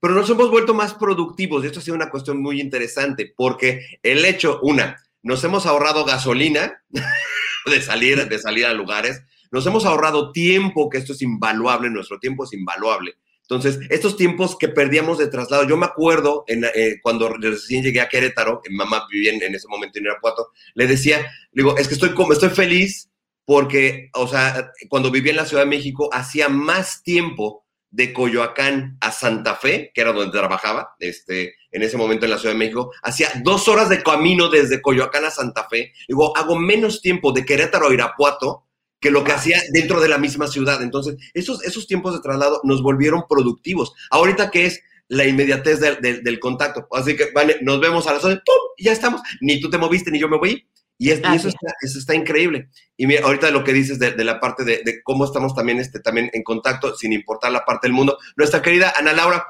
pero 0.01 0.14
nos 0.14 0.29
hemos 0.31 0.51
vuelto 0.51 0.75
más 0.75 0.94
productivos. 0.94 1.62
Y 1.62 1.66
esto 1.68 1.79
ha 1.79 1.83
sido 1.83 1.94
una 1.94 2.11
cuestión 2.11 2.42
muy 2.42 2.61
interesante, 2.61 3.33
porque 3.37 3.99
el 4.03 4.25
hecho, 4.25 4.59
una, 4.62 4.97
nos 5.23 5.44
hemos 5.44 5.66
ahorrado 5.66 6.05
gasolina 6.05 6.83
de 7.66 7.81
salir, 7.83 8.29
de 8.29 8.38
salir 8.38 8.66
a 8.66 8.75
lugares, 8.75 9.23
nos 9.53 9.64
hemos 9.66 9.85
ahorrado 9.85 10.33
tiempo, 10.33 10.88
que 10.90 10.99
esto 10.99 11.12
es 11.12 11.23
invaluable, 11.23 11.88
nuestro 11.90 12.18
tiempo 12.18 12.42
es 12.44 12.53
invaluable. 12.55 13.14
Entonces, 13.48 13.78
estos 13.90 14.16
tiempos 14.16 14.57
que 14.57 14.68
perdíamos 14.68 15.18
de 15.18 15.26
traslado, 15.26 15.68
yo 15.68 15.76
me 15.76 15.85
acuerdo 15.85 16.44
eh, 16.46 16.96
cuando 17.02 17.28
recién 17.28 17.83
llegué 17.83 18.00
a 18.00 18.09
Querétaro, 18.09 18.62
mi 18.68 18.74
mamá 18.74 19.07
vivía 19.11 19.33
en, 19.33 19.54
ese 19.54 19.68
momento 19.68 19.98
en 19.98 20.07
Irapuato, 20.07 20.48
le 20.74 20.87
decía, 20.87 21.30
digo, 21.52 21.76
es 21.76 21.87
que 21.87 21.94
estoy 21.94 22.14
como, 22.14 22.33
estoy 22.33 22.48
feliz 22.48 23.11
porque, 23.44 24.09
o 24.14 24.26
sea, 24.26 24.72
cuando 24.88 25.11
vivía 25.11 25.33
en 25.33 25.37
la 25.37 25.44
Ciudad 25.44 25.64
de 25.64 25.68
México, 25.68 26.09
hacía 26.11 26.48
más 26.48 27.02
tiempo 27.02 27.66
de 27.90 28.14
Coyoacán 28.14 28.96
a 29.00 29.12
Santa 29.12 29.54
Fe, 29.57 29.92
que 29.94 30.00
era 30.00 30.12
donde 30.12 30.37
trabajaba, 30.37 30.96
este, 30.98 31.54
en 31.70 31.83
ese 31.83 31.98
momento 31.98 32.24
en 32.24 32.30
la 32.30 32.38
Ciudad 32.38 32.54
de 32.54 32.59
México, 32.59 32.92
hacía 33.02 33.28
dos 33.44 33.68
horas 33.68 33.90
de 33.90 34.02
camino 34.02 34.48
desde 34.48 34.80
Coyoacán 34.80 35.26
a 35.26 35.30
Santa 35.30 35.68
Fe. 35.68 35.92
Digo, 36.09 36.35
hago 36.37 36.57
menos 36.57 37.02
tiempo 37.02 37.30
de 37.30 37.44
Querétaro 37.44 37.88
a 37.88 37.94
Irapuato 37.94 38.64
que 39.04 39.10
lo 39.10 39.22
que 39.22 39.32
hacía 39.32 39.60
dentro 39.70 40.00
de 40.00 40.08
la 40.08 40.16
misma 40.16 40.46
ciudad. 40.46 40.82
Entonces, 40.82 41.16
esos, 41.34 41.62
esos 41.62 41.86
tiempos 41.86 42.14
de 42.14 42.20
traslado 42.22 42.62
nos 42.64 42.80
volvieron 42.82 43.24
productivos. 43.28 43.92
Ahorita 44.10 44.50
que 44.50 44.64
es 44.64 44.80
la 45.08 45.26
inmediatez 45.26 45.78
del, 45.78 46.00
del- 46.00 46.24
del 46.24 46.40
contacto. 46.40 46.88
Así 46.90 47.14
que, 47.14 47.30
vale, 47.34 47.58
nos 47.60 47.78
vemos 47.80 48.06
a 48.06 48.14
las 48.14 48.24
11, 48.24 48.40
¡pum! 48.46 48.54
Y 48.78 48.84
ya 48.84 48.92
estamos. 48.92 49.20
Ni 49.42 49.60
tú 49.60 49.68
te 49.68 49.76
moviste, 49.76 50.10
ni 50.10 50.18
yo 50.18 50.26
me 50.30 50.38
voy. 50.38 50.66
Y, 50.96 51.10
es- 51.10 51.20
y 51.20 51.36
eso, 51.36 51.48
está, 51.48 51.66
eso 51.82 51.98
está 51.98 52.14
increíble. 52.14 52.70
Y 52.96 53.06
mira, 53.06 53.26
ahorita 53.26 53.50
lo 53.50 53.62
que 53.62 53.74
dices 53.74 53.98
de, 53.98 54.12
de 54.12 54.24
la 54.24 54.40
parte 54.40 54.64
de, 54.64 54.80
de 54.82 55.02
cómo 55.02 55.26
estamos 55.26 55.54
también, 55.54 55.80
este, 55.80 56.00
también 56.00 56.30
en 56.32 56.42
contacto, 56.42 56.96
sin 56.96 57.12
importar 57.12 57.52
la 57.52 57.66
parte 57.66 57.86
del 57.88 57.92
mundo. 57.92 58.16
Nuestra 58.36 58.62
querida 58.62 58.94
Ana 58.96 59.12
Laura, 59.12 59.44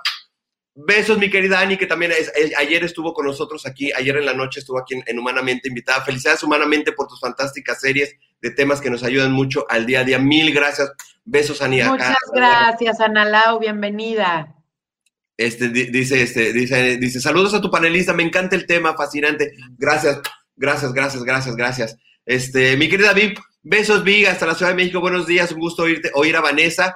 besos, 0.75 1.19
mi 1.19 1.31
querida 1.31 1.61
Ani, 1.61 1.77
que 1.77 1.87
también 1.87 2.11
es- 2.11 2.33
ayer 2.59 2.83
estuvo 2.83 3.15
con 3.15 3.25
nosotros 3.27 3.65
aquí, 3.67 3.93
ayer 3.93 4.17
en 4.17 4.27
la 4.27 4.35
noche 4.35 4.59
estuvo 4.59 4.81
aquí 4.81 4.95
en, 4.95 5.05
en 5.07 5.19
Humanamente 5.21 5.69
invitada. 5.69 6.03
Felicidades 6.05 6.43
Humanamente 6.43 6.91
por 6.91 7.07
tus 7.07 7.21
fantásticas 7.21 7.81
series 7.81 8.17
de 8.45 8.51
temas 8.51 8.83
que 8.83 8.91
nos 8.91 9.03
ayudan 9.03 9.33
mucho 9.33 9.65
al 9.71 9.87
día 9.87 10.01
a 10.01 10.05
día. 10.05 10.19
Mil 10.19 10.53
gracias. 10.53 10.93
Besos, 11.25 11.63
Ani. 11.63 11.81
acá. 11.81 11.93
Muchas 11.93 12.15
gracias, 12.35 13.01
Ana 13.01 13.25
Lau, 13.25 13.59
bienvenida. 13.59 14.55
Este, 15.39 15.71
di- 15.71 15.87
dice, 15.87 16.23
este, 16.23 16.53
dice, 16.53 16.99
dice, 16.99 17.21
saludos 17.21 17.55
a 17.55 17.63
tu 17.63 17.71
panelista, 17.71 18.13
me 18.13 18.23
encanta 18.23 18.55
el 18.55 18.67
tema, 18.67 18.95
fascinante. 18.95 19.53
Gracias, 19.79 20.21
gracias, 20.57 20.93
gracias, 20.93 21.25
gracias, 21.25 21.57
gracias. 21.57 21.97
Este, 22.27 22.77
mi 22.77 22.91
querida 22.91 23.15
Vic, 23.15 23.41
besos, 23.63 24.05
Vic, 24.05 24.29
hasta 24.29 24.45
la 24.47 24.55
Ciudad 24.55 24.73
de 24.73 24.77
México, 24.77 25.01
buenos 25.01 25.27
días, 25.27 25.51
un 25.51 25.61
gusto 25.61 25.85
oírte, 25.85 26.11
oír 26.15 26.37
a 26.37 26.43
Vanessa. 26.43 26.95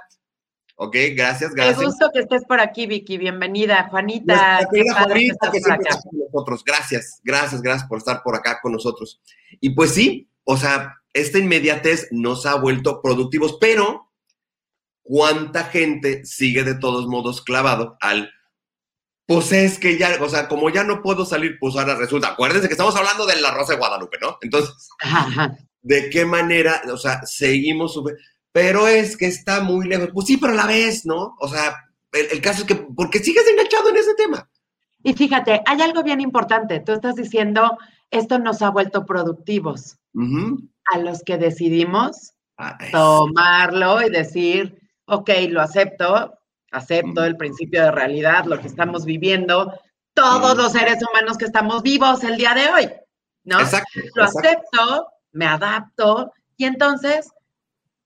Ok, 0.76 0.94
gracias, 1.16 1.50
Qué 1.54 1.62
gracias. 1.62 1.82
gusto 1.82 2.10
que 2.12 2.20
estés 2.20 2.44
por 2.44 2.60
aquí, 2.60 2.86
Vicky. 2.86 3.16
Bienvenida, 3.16 3.88
Juanita. 3.90 4.60
Qué 4.70 4.84
padre 4.92 5.20
que 5.20 5.50
que 5.50 5.60
siempre 5.60 5.72
acá. 5.72 5.96
está 5.96 6.02
con 6.10 6.18
nosotros. 6.20 6.62
Gracias, 6.64 7.20
gracias, 7.24 7.62
gracias 7.62 7.88
por 7.88 7.98
estar 7.98 8.22
por 8.22 8.36
acá 8.36 8.60
con 8.62 8.72
nosotros. 8.72 9.20
Y 9.60 9.70
pues 9.70 9.92
sí, 9.94 10.28
o 10.50 10.56
sea, 10.56 10.96
esta 11.12 11.38
inmediatez 11.38 12.08
nos 12.10 12.46
ha 12.46 12.54
vuelto 12.54 13.02
productivos, 13.02 13.58
pero 13.60 14.10
¿cuánta 15.02 15.64
gente 15.64 16.24
sigue 16.24 16.64
de 16.64 16.74
todos 16.74 17.06
modos 17.06 17.42
clavado 17.42 17.96
al 18.00 18.30
pues 19.26 19.52
es 19.52 19.78
que 19.78 19.98
ya, 19.98 20.16
o 20.22 20.28
sea, 20.30 20.48
como 20.48 20.70
ya 20.70 20.84
no 20.84 21.02
puedo 21.02 21.26
salir, 21.26 21.58
pues 21.60 21.76
ahora 21.76 21.96
resulta, 21.96 22.28
acuérdense 22.28 22.66
que 22.66 22.72
estamos 22.72 22.96
hablando 22.96 23.26
de 23.26 23.38
la 23.38 23.50
Rosa 23.50 23.74
de 23.74 23.78
Guadalupe, 23.78 24.16
¿no? 24.22 24.38
Entonces, 24.40 24.74
Ajá. 25.02 25.54
¿de 25.82 26.08
qué 26.08 26.24
manera, 26.24 26.80
o 26.90 26.96
sea, 26.96 27.20
seguimos, 27.26 27.92
sube- 27.92 28.16
pero 28.52 28.88
es 28.88 29.18
que 29.18 29.26
está 29.26 29.60
muy 29.60 29.86
lejos? 29.86 30.08
Pues 30.14 30.28
sí, 30.28 30.38
pero 30.38 30.54
a 30.54 30.56
la 30.56 30.66
vez, 30.66 31.04
¿no? 31.04 31.36
O 31.40 31.46
sea, 31.46 31.76
el, 32.12 32.24
el 32.30 32.40
caso 32.40 32.62
es 32.62 32.66
que, 32.66 32.76
porque 32.96 33.18
sigues 33.18 33.46
enganchado 33.46 33.90
en 33.90 33.98
ese 33.98 34.14
tema. 34.14 34.48
Y 35.02 35.12
fíjate, 35.12 35.60
hay 35.66 35.82
algo 35.82 36.02
bien 36.02 36.22
importante. 36.22 36.80
Tú 36.80 36.92
estás 36.92 37.14
diciendo, 37.14 37.76
esto 38.10 38.38
nos 38.38 38.62
ha 38.62 38.70
vuelto 38.70 39.04
productivos 39.04 39.98
A 40.92 40.98
los 40.98 41.22
que 41.22 41.36
decidimos 41.38 42.32
Ay, 42.56 42.90
tomarlo 42.90 44.02
y 44.02 44.10
decir, 44.10 44.78
ok, 45.06 45.30
lo 45.48 45.60
acepto, 45.60 46.34
acepto 46.72 47.24
el 47.24 47.36
principio 47.36 47.82
de 47.84 47.90
realidad, 47.92 48.44
lo 48.46 48.58
que 48.60 48.66
estamos 48.66 49.04
viviendo, 49.04 49.78
todos 50.14 50.56
los 50.56 50.72
seres 50.72 50.98
humanos 51.08 51.38
que 51.38 51.44
estamos 51.44 51.82
vivos 51.82 52.24
el 52.24 52.36
día 52.36 52.54
de 52.54 52.68
hoy, 52.70 52.90
¿no? 53.44 53.60
Exacto. 53.60 54.00
Lo 54.16 54.24
exacto. 54.24 54.38
acepto, 54.48 55.06
me 55.32 55.46
adapto 55.46 56.32
y 56.56 56.64
entonces, 56.64 57.30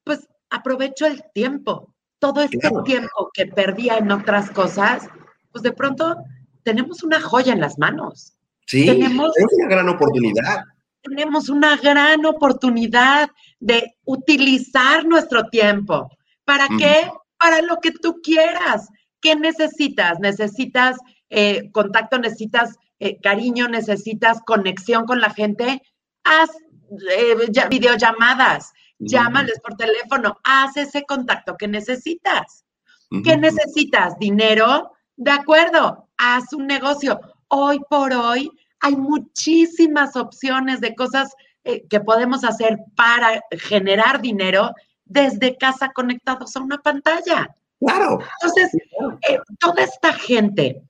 pues 0.05 0.29
aprovecho 0.51 1.07
el 1.07 1.22
tiempo. 1.33 1.94
Todo 2.18 2.42
este 2.42 2.59
Claro. 2.59 2.83
tiempo 2.83 3.31
que 3.33 3.46
perdía 3.46 3.96
en 3.96 4.11
otras 4.12 4.51
cosas, 4.51 5.09
pues 5.51 5.62
de 5.62 5.72
pronto 5.72 6.16
tenemos 6.62 7.03
una 7.03 7.20
joya 7.20 7.53
en 7.55 7.61
las 7.61 7.79
manos. 7.79 8.35
Sí, 8.66 8.85
tenemos- 8.87 9.37
es 9.37 9.46
una 9.59 9.68
gran 9.68 9.88
oportunidad. 9.88 10.62
Tenemos 11.02 11.48
una 11.48 11.76
gran 11.76 12.24
oportunidad 12.26 13.28
de 13.60 13.96
utilizar 14.04 15.04
nuestro 15.04 15.48
tiempo. 15.48 16.08
¿Para 16.44 16.66
qué? 16.78 17.10
Para 17.38 17.60
lo 17.62 17.78
que 17.80 17.90
tú 17.92 18.20
quieras. 18.22 18.88
¿Qué 19.20 19.34
necesitas? 19.36 20.18
Necesitas 20.20 20.96
eh, 21.30 21.70
contacto, 21.72 22.18
necesitas 22.18 22.76
eh, 22.98 23.18
cariño, 23.20 23.68
necesitas 23.68 24.40
conexión 24.46 25.06
con 25.06 25.20
la 25.20 25.30
gente. 25.30 25.82
Haz 26.24 26.50
eh, 27.16 27.36
ya- 27.50 27.68
videollamadas, 27.68 28.72
llámales 28.98 29.60
por 29.60 29.74
teléfono, 29.76 30.38
haz 30.44 30.76
ese 30.76 31.02
contacto 31.04 31.56
que 31.56 31.66
necesitas. 31.68 32.64
¿Qué 33.24 33.36
necesitas? 33.36 34.16
¿Dinero? 34.18 34.92
De 35.16 35.30
acuerdo, 35.32 36.08
haz 36.16 36.52
un 36.54 36.66
negocio. 36.66 37.20
Hoy 37.48 37.80
por 37.90 38.12
hoy 38.12 38.50
hay 38.83 38.97
muchísimas 38.97 40.16
opciones 40.16 40.81
de 40.81 40.95
cosas 40.95 41.35
eh, 41.64 41.87
que 41.88 42.01
podemos 42.01 42.45
hacer 42.45 42.79
para 42.97 43.40
generar 43.53 44.21
dinero 44.21 44.73
desde 45.05 45.57
casa 45.57 45.92
conectados 45.92 46.57
a 46.57 46.61
una 46.61 46.79
pantalla. 46.79 47.55
Claro. 47.81 48.18
Entonces, 48.40 48.75
eh, 49.29 49.38
toda 49.59 49.83
esta 49.85 50.12
gente 50.12 50.83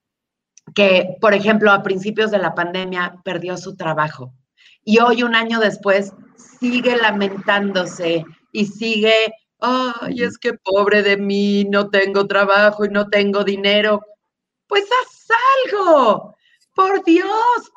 que, 0.74 1.16
por 1.20 1.34
ejemplo, 1.34 1.70
a 1.70 1.82
principios 1.82 2.30
de 2.30 2.38
la 2.38 2.54
pandemia 2.54 3.20
perdió 3.24 3.56
su 3.56 3.76
trabajo 3.76 4.32
y 4.84 4.98
hoy, 4.98 5.22
un 5.22 5.34
año 5.34 5.60
después, 5.60 6.12
sigue 6.36 6.96
lamentándose 6.96 8.24
y 8.52 8.66
sigue, 8.66 9.14
ay, 9.60 10.22
es 10.22 10.38
que 10.38 10.54
pobre 10.54 11.02
de 11.02 11.16
mí, 11.16 11.64
no 11.64 11.88
tengo 11.88 12.26
trabajo 12.26 12.84
y 12.84 12.88
no 12.88 13.08
tengo 13.08 13.44
dinero. 13.44 14.02
Pues 14.66 14.84
haz 14.84 15.28
algo. 15.70 16.34
Por 16.74 17.04
Dios, 17.04 17.28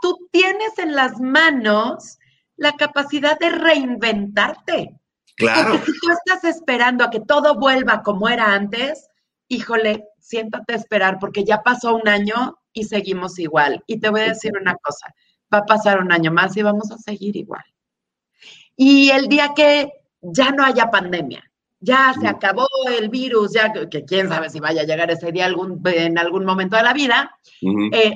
tú 0.02 0.30
tienes 0.32 0.78
en 0.78 0.96
las 0.96 1.20
manos 1.20 2.18
la 2.56 2.74
capacidad 2.74 3.38
de 3.38 3.50
reinventarte. 3.50 5.00
Claro. 5.36 5.72
Porque 5.74 5.92
si 5.92 6.00
tú 6.00 6.08
estás 6.12 6.44
esperando 6.46 7.04
a 7.04 7.10
que 7.10 7.20
todo 7.20 7.56
vuelva 7.56 8.02
como 8.02 8.30
era 8.30 8.54
antes, 8.54 9.10
híjole, 9.48 10.06
siéntate 10.20 10.74
a 10.74 10.78
esperar 10.78 11.20
porque 11.20 11.44
ya 11.44 11.62
pasó 11.62 11.96
un 11.96 12.08
año 12.08 12.58
y 12.74 12.86
seguimos 12.86 13.38
igual. 13.40 13.84
Y 13.88 14.00
te 14.00 14.10
voy 14.10 14.22
a 14.22 14.30
decir 14.30 14.54
una 14.60 14.76
cosa, 14.76 15.14
va 15.54 15.60
a 15.60 15.66
pasar 15.66 16.00
un 16.00 16.12
año 16.12 16.32
más 16.32 16.56
y 16.58 16.62
vamos 16.62 16.92
a 16.92 16.98
seguir 16.98 17.36
igual. 17.36 17.64
Y 18.76 19.10
el 19.10 19.28
día 19.28 19.52
que 19.56 19.92
ya 20.22 20.52
no 20.52 20.64
haya 20.64 20.90
pandemia, 20.90 21.44
ya 21.80 22.14
se 22.20 22.28
acabó 22.28 22.68
el 22.98 23.10
virus, 23.10 23.54
ya 23.54 23.72
que, 23.72 24.06
quién 24.06 24.28
sabe 24.28 24.50
si 24.50 24.60
vaya 24.60 24.82
a 24.82 24.86
llegar 24.86 25.12
ese 25.12 25.32
día 25.32 25.46
algún, 25.46 25.82
en 25.86 26.18
algún 26.18 26.46
momento 26.46 26.76
de 26.76 26.84
la 26.84 26.94
vida, 26.94 27.38
eh, 27.92 28.16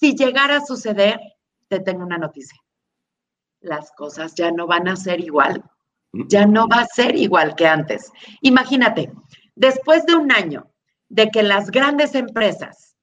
si 0.00 0.16
llegara 0.16 0.56
a 0.56 0.66
suceder, 0.66 1.20
te 1.68 1.78
tengo 1.78 2.02
una 2.04 2.18
noticia. 2.18 2.58
Las 3.60 3.92
cosas 3.92 4.34
ya 4.34 4.50
no 4.50 4.66
van 4.66 4.88
a 4.88 4.96
ser 4.96 5.20
igual 5.20 5.62
ya 6.12 6.46
no 6.46 6.66
va 6.68 6.80
a 6.80 6.86
ser 6.86 7.16
igual 7.16 7.54
que 7.54 7.66
antes. 7.66 8.12
Imagínate, 8.42 9.12
después 9.54 10.04
de 10.06 10.14
un 10.14 10.32
año 10.32 10.70
de 11.08 11.30
que 11.30 11.42
las 11.42 11.70
grandes 11.70 12.14
empresas 12.14 12.96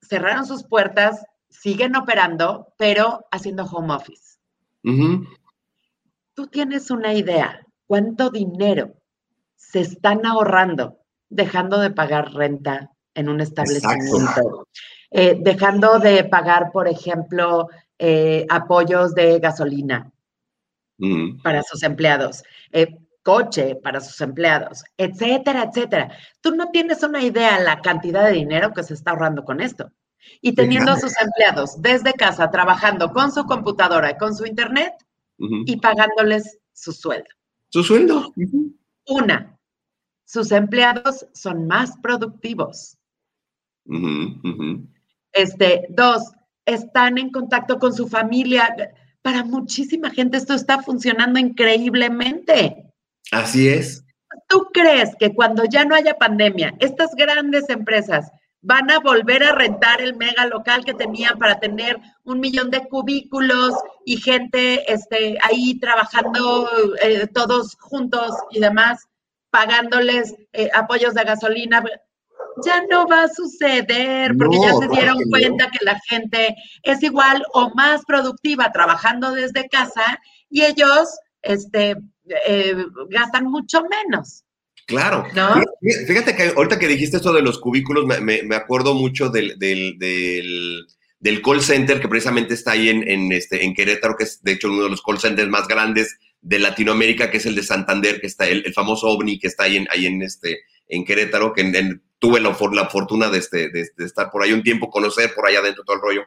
cerraron 0.00 0.46
sus 0.46 0.64
puertas, 0.64 1.24
siguen 1.48 1.96
operando, 1.96 2.72
pero 2.76 3.26
haciendo 3.30 3.64
home 3.64 3.94
office. 3.94 4.38
Tú 6.34 6.46
tienes 6.48 6.90
una 6.90 7.14
idea, 7.14 7.66
cuánto 7.86 8.30
dinero 8.30 8.94
se 9.56 9.80
están 9.80 10.24
ahorrando 10.26 10.98
dejando 11.28 11.80
de 11.80 11.90
pagar 11.90 12.32
renta 12.32 12.92
en 13.14 13.28
un 13.28 13.40
establecimiento, 13.40 14.68
eh, 15.18 15.38
dejando 15.40 15.98
de 15.98 16.24
pagar, 16.24 16.70
por 16.72 16.86
ejemplo, 16.86 17.70
eh, 17.98 18.44
apoyos 18.50 19.14
de 19.14 19.38
gasolina, 19.38 20.12
para 21.42 21.62
sus 21.62 21.82
empleados, 21.82 22.42
eh, 22.70 22.98
coche 23.22 23.76
para 23.82 24.02
sus 24.02 24.20
empleados, 24.20 24.84
etcétera, 24.98 25.70
etcétera. 25.70 26.12
Tú 26.42 26.54
no 26.54 26.68
tienes 26.70 27.02
una 27.02 27.22
idea 27.22 27.58
la 27.60 27.80
cantidad 27.80 28.26
de 28.26 28.32
dinero 28.32 28.74
que 28.74 28.82
se 28.82 28.92
está 28.92 29.12
ahorrando 29.12 29.42
con 29.42 29.62
esto. 29.62 29.90
Y 30.42 30.54
teniendo 30.54 30.92
a 30.92 31.00
sus 31.00 31.14
empleados 31.18 31.80
desde 31.80 32.12
casa, 32.12 32.50
trabajando 32.50 33.10
con 33.14 33.32
su 33.32 33.46
computadora 33.46 34.10
y 34.10 34.18
con 34.18 34.34
su 34.34 34.44
internet 34.44 34.92
y 35.38 35.78
pagándoles 35.78 36.58
su 36.74 36.92
sueldo. 36.92 37.30
Su 37.70 37.82
sueldo. 37.82 38.34
Una, 39.06 39.58
sus 40.26 40.52
empleados 40.52 41.26
son 41.32 41.66
más 41.66 41.96
productivos. 42.02 42.98
Este, 45.36 45.86
dos, 45.90 46.32
están 46.64 47.18
en 47.18 47.30
contacto 47.30 47.78
con 47.78 47.92
su 47.92 48.08
familia. 48.08 48.74
Para 49.22 49.44
muchísima 49.44 50.10
gente 50.10 50.38
esto 50.38 50.54
está 50.54 50.82
funcionando 50.82 51.38
increíblemente. 51.38 52.84
Así 53.30 53.68
es. 53.68 54.04
¿Tú 54.48 54.68
crees 54.72 55.14
que 55.18 55.34
cuando 55.34 55.64
ya 55.64 55.84
no 55.84 55.94
haya 55.94 56.14
pandemia, 56.14 56.74
estas 56.80 57.14
grandes 57.14 57.68
empresas 57.68 58.30
van 58.62 58.90
a 58.90 58.98
volver 58.98 59.44
a 59.44 59.52
rentar 59.52 60.00
el 60.00 60.16
mega 60.16 60.46
local 60.46 60.84
que 60.84 60.94
tenían 60.94 61.38
para 61.38 61.60
tener 61.60 61.98
un 62.24 62.40
millón 62.40 62.70
de 62.70 62.88
cubículos 62.88 63.74
y 64.04 64.16
gente 64.16 64.92
este, 64.92 65.38
ahí 65.42 65.78
trabajando 65.78 66.68
eh, 67.00 67.28
todos 67.28 67.76
juntos 67.78 68.32
y 68.50 68.58
demás, 68.58 69.06
pagándoles 69.50 70.34
eh, 70.52 70.68
apoyos 70.74 71.14
de 71.14 71.24
gasolina? 71.24 71.84
Ya 72.64 72.82
no 72.90 73.06
va 73.06 73.24
a 73.24 73.28
suceder 73.28 74.34
porque 74.38 74.56
No, 74.56 74.62
ya 74.62 74.74
se 74.74 74.88
dieron 74.88 75.18
no. 75.18 75.28
cuenta 75.30 75.70
que 75.70 75.84
la 75.84 75.98
gente 76.08 76.54
es 76.82 77.02
igual 77.02 77.42
o 77.52 77.70
más 77.74 78.02
productiva 78.06 78.72
trabajando 78.72 79.32
desde 79.32 79.68
casa 79.68 80.18
y 80.48 80.62
ellos 80.62 81.08
este, 81.42 81.96
eh, 82.46 82.74
gastan 83.10 83.44
mucho 83.50 83.82
menos. 83.84 84.42
Claro. 84.86 85.26
¿No? 85.34 85.54
Fíjate- 85.80 86.06
Fíjate 86.06 86.36
que 86.36 86.52
ahorita 86.56 86.78
que 86.78 86.86
dijiste 86.88 87.16
esto 87.16 87.32
de 87.32 87.42
los 87.42 87.58
cubículos, 87.58 88.06
me, 88.06 88.20
me- 88.20 88.42
me 88.44 88.56
acuerdo 88.56 88.94
mucho 88.94 89.28
del, 89.28 89.58
del- 89.58 89.98
del- 89.98 90.86
del 91.18 91.42
call 91.42 91.60
center 91.62 92.00
que 92.00 92.08
precisamente 92.08 92.54
está 92.54 92.72
ahí 92.72 92.88
en, 92.88 93.08
en, 93.08 93.32
este, 93.32 93.64
en 93.64 93.74
Querétaro, 93.74 94.16
que 94.16 94.24
es 94.24 94.42
de 94.42 94.52
hecho 94.52 94.68
uno 94.70 94.84
de 94.84 94.90
los 94.90 95.02
call 95.02 95.18
centers 95.18 95.48
más 95.48 95.66
grandes 95.66 96.16
de 96.40 96.58
Latinoamérica, 96.60 97.30
que 97.30 97.38
es 97.38 97.46
el 97.46 97.54
de 97.56 97.62
Santander, 97.64 98.20
que 98.20 98.28
está 98.28 98.46
el, 98.46 98.62
el 98.64 98.72
famoso 98.74 99.08
OVNI 99.08 99.38
que 99.40 99.48
está 99.48 99.64
ahí 99.64 99.76
en, 99.78 99.88
ahí 99.90 100.06
en, 100.06 100.22
este, 100.22 100.58
en 100.88 101.04
Querétaro, 101.04 101.52
que 101.52 101.62
en, 101.62 101.74
en, 101.74 102.02
tuve 102.18 102.40
la, 102.40 102.56
la 102.72 102.88
fortuna 102.88 103.28
de, 103.28 103.38
este, 103.38 103.70
de, 103.70 103.88
de, 103.96 104.04
estar 104.04 104.30
por 104.30 104.42
ahí 104.42 104.52
un 104.52 104.62
tiempo, 104.62 104.90
conocer 104.90 105.34
por 105.34 105.46
allá 105.46 105.60
adentro 105.60 105.84
todo 105.84 105.96
el 105.96 106.02
rollo. 106.02 106.22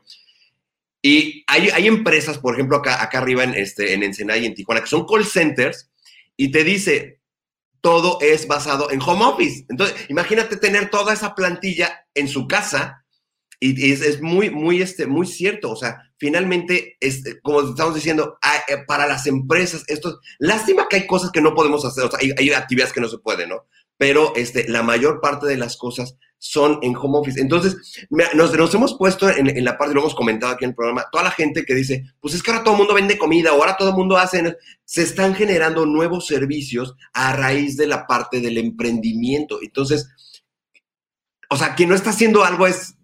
Y 1.01 1.43
hay, 1.47 1.69
hay 1.69 1.87
empresas, 1.87 2.37
por 2.37 2.53
ejemplo, 2.53 2.77
acá, 2.77 3.01
acá 3.01 3.19
arriba 3.19 3.43
en, 3.43 3.53
este, 3.55 3.93
en 3.93 4.03
Ensenada 4.03 4.39
y 4.39 4.45
en 4.45 4.53
Tijuana, 4.53 4.81
que 4.81 4.87
son 4.87 5.05
call 5.05 5.25
centers 5.25 5.89
y 6.35 6.51
te 6.51 6.63
dice, 6.63 7.21
todo 7.81 8.19
es 8.21 8.47
basado 8.47 8.91
en 8.91 9.01
home 9.01 9.25
office. 9.25 9.65
Entonces, 9.69 9.95
imagínate 10.09 10.57
tener 10.57 10.89
toda 10.89 11.13
esa 11.13 11.35
plantilla 11.35 12.05
en 12.13 12.27
su 12.27 12.47
casa 12.47 13.05
y, 13.61 13.91
es, 13.91 14.01
es, 14.01 14.21
muy, 14.21 14.49
muy, 14.49 14.81
este, 14.81 15.07
muy 15.07 15.25
cierto. 15.25 15.71
O 15.71 15.75
sea, 15.75 16.01
finalmente, 16.17 16.97
es, 16.99 17.23
como 17.41 17.61
estamos 17.61 17.95
diciendo, 17.95 18.37
hay, 18.41 18.59
eh, 18.67 18.83
para 18.85 19.07
las 19.07 19.25
empresas, 19.27 19.83
esto, 19.87 20.19
lástima 20.37 20.87
que 20.89 20.97
hay 20.97 21.07
cosas 21.07 21.31
que 21.31 21.41
no 21.41 21.55
podemos 21.55 21.85
hacer, 21.85 22.05
o 22.05 22.11
sea, 22.11 22.19
hay, 22.21 22.31
hay 22.37 22.51
actividades 22.51 22.93
que 22.93 23.01
no 23.01 23.09
se 23.09 23.17
pueden, 23.19 23.49
¿no? 23.49 23.65
Pero 23.99 24.33
este, 24.35 24.67
la 24.69 24.81
mayor 24.81 25.19
parte 25.19 25.45
de 25.45 25.57
las 25.57 25.75
cosas 25.75 26.15
son 26.37 26.79
en 26.81 26.95
home 26.95 27.19
office. 27.19 27.39
Entonces, 27.39 28.07
nos, 28.09 28.55
nos 28.55 28.73
hemos 28.73 28.97
puesto 28.97 29.29
en, 29.29 29.49
en, 29.49 29.65
la 29.65 29.77
parte, 29.77 29.93
lo 29.93 29.99
hemos 29.99 30.15
comentado 30.15 30.53
aquí 30.53 30.63
en 30.63 30.69
el 30.69 30.75
programa, 30.75 31.05
toda 31.11 31.25
la 31.25 31.31
gente 31.31 31.65
que 31.65 31.75
dice, 31.75 32.05
pues 32.21 32.33
es 32.33 32.41
que 32.41 32.49
ahora 32.49 32.63
todo 32.63 32.75
el 32.75 32.79
mundo 32.79 32.93
vende 32.93 33.17
comida, 33.17 33.51
o 33.51 33.57
ahora 33.57 33.75
todo 33.77 33.89
el 33.89 33.95
mundo 33.95 34.17
hace, 34.17 34.57
se 34.85 35.03
están 35.03 35.35
generando 35.35 35.85
nuevos 35.85 36.25
servicios 36.25 36.95
a 37.11 37.35
raíz 37.35 37.75
de 37.75 37.87
la 37.87 38.07
parte 38.07 38.39
del 38.39 38.57
emprendimiento. 38.57 39.59
Entonces, 39.61 40.09
o 41.49 41.57
sea, 41.57 41.75
quien 41.75 41.89
no 41.89 41.95
está 41.95 42.11
haciendo 42.11 42.45
algo 42.45 42.65
es, 42.67 42.95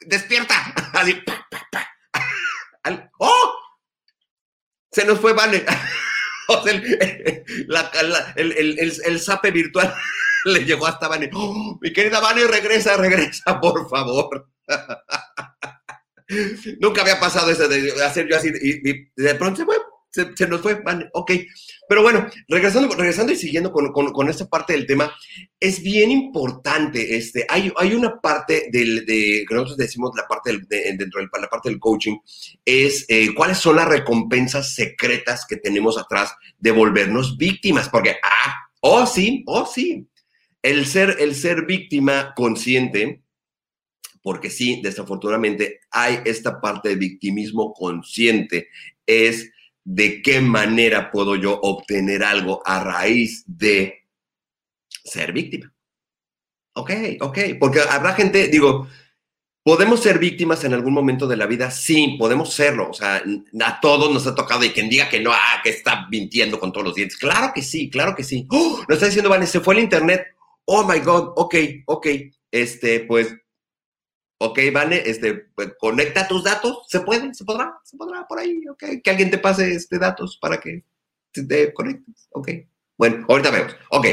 despierta. 0.00 0.54
¡Oh! 3.18 3.52
Se 4.90 5.04
nos 5.04 5.20
fue 5.20 5.32
Vale. 5.34 5.64
El, 6.66 7.44
la, 7.68 7.90
el, 8.36 8.52
el, 8.52 8.92
el, 9.04 9.20
zape 9.20 9.50
virtual 9.50 9.92
le 10.44 10.64
llegó 10.64 10.86
hasta 10.86 11.08
Vane. 11.08 11.30
Oh, 11.32 11.78
mi 11.80 11.92
querida 11.92 12.20
Vane, 12.20 12.46
regresa, 12.46 12.96
regresa, 12.96 13.60
por 13.60 13.88
favor. 13.88 14.48
Nunca 16.80 17.02
había 17.02 17.20
pasado 17.20 17.50
eso 17.50 17.68
de 17.68 17.92
hacer 18.04 18.28
yo 18.28 18.36
así 18.36 18.50
y, 18.60 18.90
y 18.90 19.08
de 19.16 19.34
pronto 19.36 19.64
fue, 19.64 19.76
se, 20.16 20.36
se, 20.36 20.48
nos 20.48 20.60
fue, 20.62 20.74
Vane, 20.82 21.08
ok. 21.12 21.32
Pero 21.88 22.02
bueno, 22.02 22.26
regresando, 22.48 22.92
regresando 22.94 23.32
y 23.32 23.36
siguiendo 23.36 23.70
con, 23.70 23.92
con, 23.92 24.12
con, 24.12 24.28
esta 24.28 24.48
parte 24.48 24.72
del 24.72 24.86
tema, 24.86 25.14
es 25.60 25.82
bien 25.82 26.10
importante, 26.10 27.16
este, 27.16 27.46
hay, 27.48 27.72
hay 27.76 27.94
una 27.94 28.20
parte 28.20 28.68
del, 28.72 29.06
de, 29.06 29.44
que 29.48 29.54
nosotros 29.54 29.76
decimos 29.76 30.10
la 30.16 30.26
parte 30.26 30.50
del, 30.50 30.66
de, 30.66 30.96
dentro 30.96 31.20
de 31.20 31.28
la 31.40 31.48
parte 31.48 31.68
del 31.68 31.78
coaching, 31.78 32.16
es 32.64 33.04
eh, 33.08 33.34
cuáles 33.34 33.58
son 33.58 33.76
las 33.76 33.86
recompensas 33.88 34.74
secretas 34.74 35.46
que 35.46 35.56
tenemos 35.56 35.98
atrás 35.98 36.34
de 36.58 36.72
volvernos 36.72 37.36
víctimas, 37.36 37.88
porque, 37.88 38.16
ah, 38.22 38.54
oh 38.80 39.06
sí, 39.06 39.44
oh 39.46 39.66
sí, 39.66 40.08
el 40.62 40.86
ser, 40.86 41.18
el 41.20 41.34
ser 41.36 41.66
víctima 41.66 42.32
consciente, 42.34 43.22
porque 44.22 44.50
sí, 44.50 44.80
desafortunadamente 44.82 45.82
hay 45.92 46.18
esta 46.24 46.60
parte 46.60 46.88
de 46.88 46.96
victimismo 46.96 47.72
consciente, 47.72 48.68
es 49.06 49.52
de 49.86 50.20
qué 50.20 50.40
manera 50.40 51.12
puedo 51.12 51.36
yo 51.36 51.60
obtener 51.62 52.24
algo 52.24 52.60
a 52.66 52.82
raíz 52.82 53.44
de 53.46 54.02
ser 54.88 55.32
víctima. 55.32 55.72
Ok, 56.74 56.90
ok, 57.20 57.38
porque 57.60 57.80
habrá 57.88 58.12
gente, 58.14 58.48
digo, 58.48 58.88
¿podemos 59.62 60.02
ser 60.02 60.18
víctimas 60.18 60.64
en 60.64 60.74
algún 60.74 60.92
momento 60.92 61.28
de 61.28 61.36
la 61.36 61.46
vida? 61.46 61.70
Sí, 61.70 62.16
podemos 62.18 62.52
serlo. 62.52 62.90
O 62.90 62.94
sea, 62.94 63.22
a 63.64 63.80
todos 63.80 64.12
nos 64.12 64.26
ha 64.26 64.34
tocado 64.34 64.64
y 64.64 64.70
quien 64.70 64.90
diga 64.90 65.08
que 65.08 65.20
no, 65.20 65.30
ah, 65.32 65.60
que 65.62 65.70
está 65.70 66.08
mintiendo 66.10 66.58
con 66.58 66.72
todos 66.72 66.88
los 66.88 66.94
dientes. 66.96 67.16
Claro 67.16 67.52
que 67.54 67.62
sí, 67.62 67.88
claro 67.88 68.16
que 68.16 68.24
sí. 68.24 68.44
¡Oh! 68.50 68.84
Nos 68.88 68.96
está 68.96 69.06
diciendo, 69.06 69.30
Vane, 69.30 69.46
se 69.46 69.60
fue 69.60 69.74
el 69.74 69.80
internet. 69.80 70.26
Oh 70.64 70.82
my 70.82 70.98
God, 70.98 71.32
ok, 71.36 71.54
ok. 71.86 72.06
Este, 72.50 73.00
pues 73.00 73.36
ok, 74.38 74.58
vale, 74.72 75.08
este, 75.08 75.34
pues, 75.54 75.72
conecta 75.78 76.28
tus 76.28 76.44
datos, 76.44 76.84
se 76.88 77.00
puede, 77.00 77.32
se 77.34 77.44
podrá, 77.44 77.78
se 77.84 77.96
podrá 77.96 78.26
por 78.26 78.38
ahí, 78.38 78.60
ok, 78.68 79.02
que 79.02 79.10
alguien 79.10 79.30
te 79.30 79.38
pase 79.38 79.72
este 79.72 79.98
datos 79.98 80.38
para 80.40 80.58
que 80.58 80.84
te 81.32 81.72
conectes, 81.72 82.28
ok. 82.30 82.48
Bueno, 82.98 83.26
ahorita 83.28 83.50
vemos. 83.50 83.76
Ok. 83.90 84.06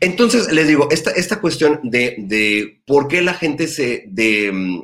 Entonces, 0.00 0.50
les 0.50 0.66
digo, 0.66 0.88
esta, 0.90 1.10
esta 1.10 1.42
cuestión 1.42 1.80
de, 1.82 2.14
de 2.18 2.82
por 2.86 3.06
qué 3.06 3.20
la 3.20 3.34
gente 3.34 3.68
se 3.68 4.04
de, 4.06 4.82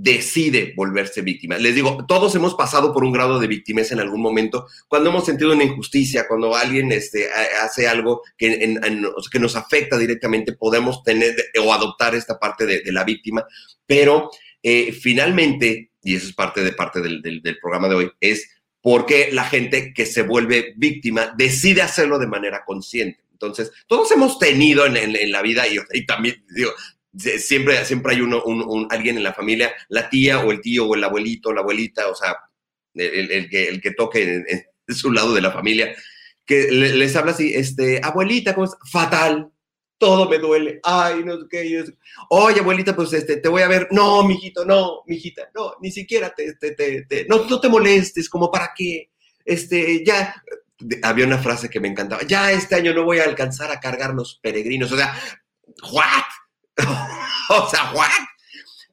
decide 0.00 0.74
volverse 0.76 1.22
víctima. 1.22 1.58
Les 1.58 1.74
digo, 1.74 2.06
todos 2.06 2.32
hemos 2.36 2.54
pasado 2.54 2.94
por 2.94 3.02
un 3.02 3.10
grado 3.10 3.40
de 3.40 3.48
victimez 3.48 3.90
en 3.90 3.98
algún 3.98 4.22
momento, 4.22 4.68
cuando 4.86 5.10
hemos 5.10 5.26
sentido 5.26 5.52
una 5.52 5.64
injusticia, 5.64 6.28
cuando 6.28 6.54
alguien 6.54 6.92
este, 6.92 7.28
hace 7.60 7.88
algo 7.88 8.22
que, 8.36 8.78
que 9.32 9.38
nos 9.40 9.56
afecta 9.56 9.98
directamente, 9.98 10.52
podemos 10.52 11.02
tener 11.02 11.34
o 11.60 11.72
adoptar 11.74 12.14
esta 12.14 12.38
parte 12.38 12.64
de, 12.64 12.92
la 12.92 13.02
víctima, 13.02 13.44
pero 13.86 14.30
eh, 14.62 14.92
finalmente, 14.92 15.90
y 16.04 16.14
eso 16.14 16.28
es 16.28 16.32
parte 16.32 16.62
de 16.62 16.72
parte 16.72 17.00
del, 17.00 17.58
programa 17.60 17.88
de 17.88 17.94
hoy, 17.96 18.12
es 18.20 18.48
porque 18.80 19.30
la 19.32 19.44
gente 19.44 19.92
que 19.92 20.06
se 20.06 20.22
vuelve 20.22 20.74
víctima 20.76 21.34
decide 21.36 21.82
hacerlo 21.82 22.20
de 22.20 22.28
manera 22.28 22.62
consciente. 22.64 23.24
Entonces, 23.32 23.72
todos 23.88 24.10
hemos 24.12 24.38
tenido 24.38 24.86
en, 24.86 24.96
en, 24.96 25.16
en 25.16 25.32
la 25.32 25.42
vida, 25.42 25.66
y, 25.66 25.78
y, 25.92 26.06
también 26.06 26.44
digo, 26.54 26.70
siempre, 27.16 27.84
siempre 27.84 28.14
hay 28.14 28.20
uno, 28.20 28.42
un, 28.44 28.86
alguien 28.90 29.16
en 29.16 29.22
la 29.22 29.34
familia, 29.34 29.72
la 29.88 30.08
tía 30.08 30.40
o 30.40 30.52
el 30.52 30.60
tío 30.60 30.86
o 30.86 30.94
el 30.94 31.04
abuelito, 31.04 31.52
la 31.52 31.60
abuelita, 31.60 32.08
o 32.08 32.14
sea, 32.14 32.36
el, 32.94 33.48
que, 33.48 33.68
el 33.68 33.80
que 33.80 33.92
toque 33.92 34.22
en, 34.22 34.94
su 34.94 35.12
lado 35.12 35.34
de 35.34 35.42
la 35.42 35.52
familia, 35.52 35.94
que 36.44 36.70
les 36.70 37.14
habla 37.14 37.32
así, 37.32 37.54
este, 37.54 38.00
abuelita, 38.02 38.54
¿cómo? 38.54 38.68
Fatal, 38.90 39.50
todo 39.98 40.28
me 40.28 40.38
duele, 40.38 40.80
ay, 40.82 41.22
no 41.24 41.36
sé 41.38 41.46
qué, 41.50 41.84
oye, 42.30 42.60
abuelita, 42.60 42.94
pues 42.94 43.12
este, 43.12 43.36
te 43.36 43.48
voy 43.48 43.62
a 43.62 43.68
ver, 43.68 43.88
no, 43.90 44.22
mijito, 44.26 44.64
no, 44.64 45.02
mijita, 45.06 45.50
no, 45.54 45.74
ni 45.80 45.90
siquiera 45.90 46.32
te, 46.34 46.54
te, 46.54 46.70
te, 46.70 47.02
te, 47.02 47.26
no, 47.28 47.44
no 47.44 47.60
te 47.60 47.68
molestes, 47.68 48.28
como 48.28 48.50
para 48.50 48.72
qué, 48.74 49.10
este, 49.44 50.04
ya, 50.04 50.42
había 51.02 51.26
una 51.26 51.38
frase 51.38 51.68
que 51.68 51.80
me 51.80 51.88
encantaba, 51.88 52.22
ya 52.22 52.52
este 52.52 52.76
año 52.76 52.94
no 52.94 53.04
voy 53.04 53.18
a 53.18 53.24
alcanzar 53.24 53.70
a 53.70 53.80
cargar 53.80 54.14
los 54.14 54.38
peregrinos, 54.40 54.92
o 54.92 54.96
sea, 54.96 55.14
¿what? 55.92 56.24
o 57.50 57.68
sea, 57.68 57.92
¿what? 57.92 58.08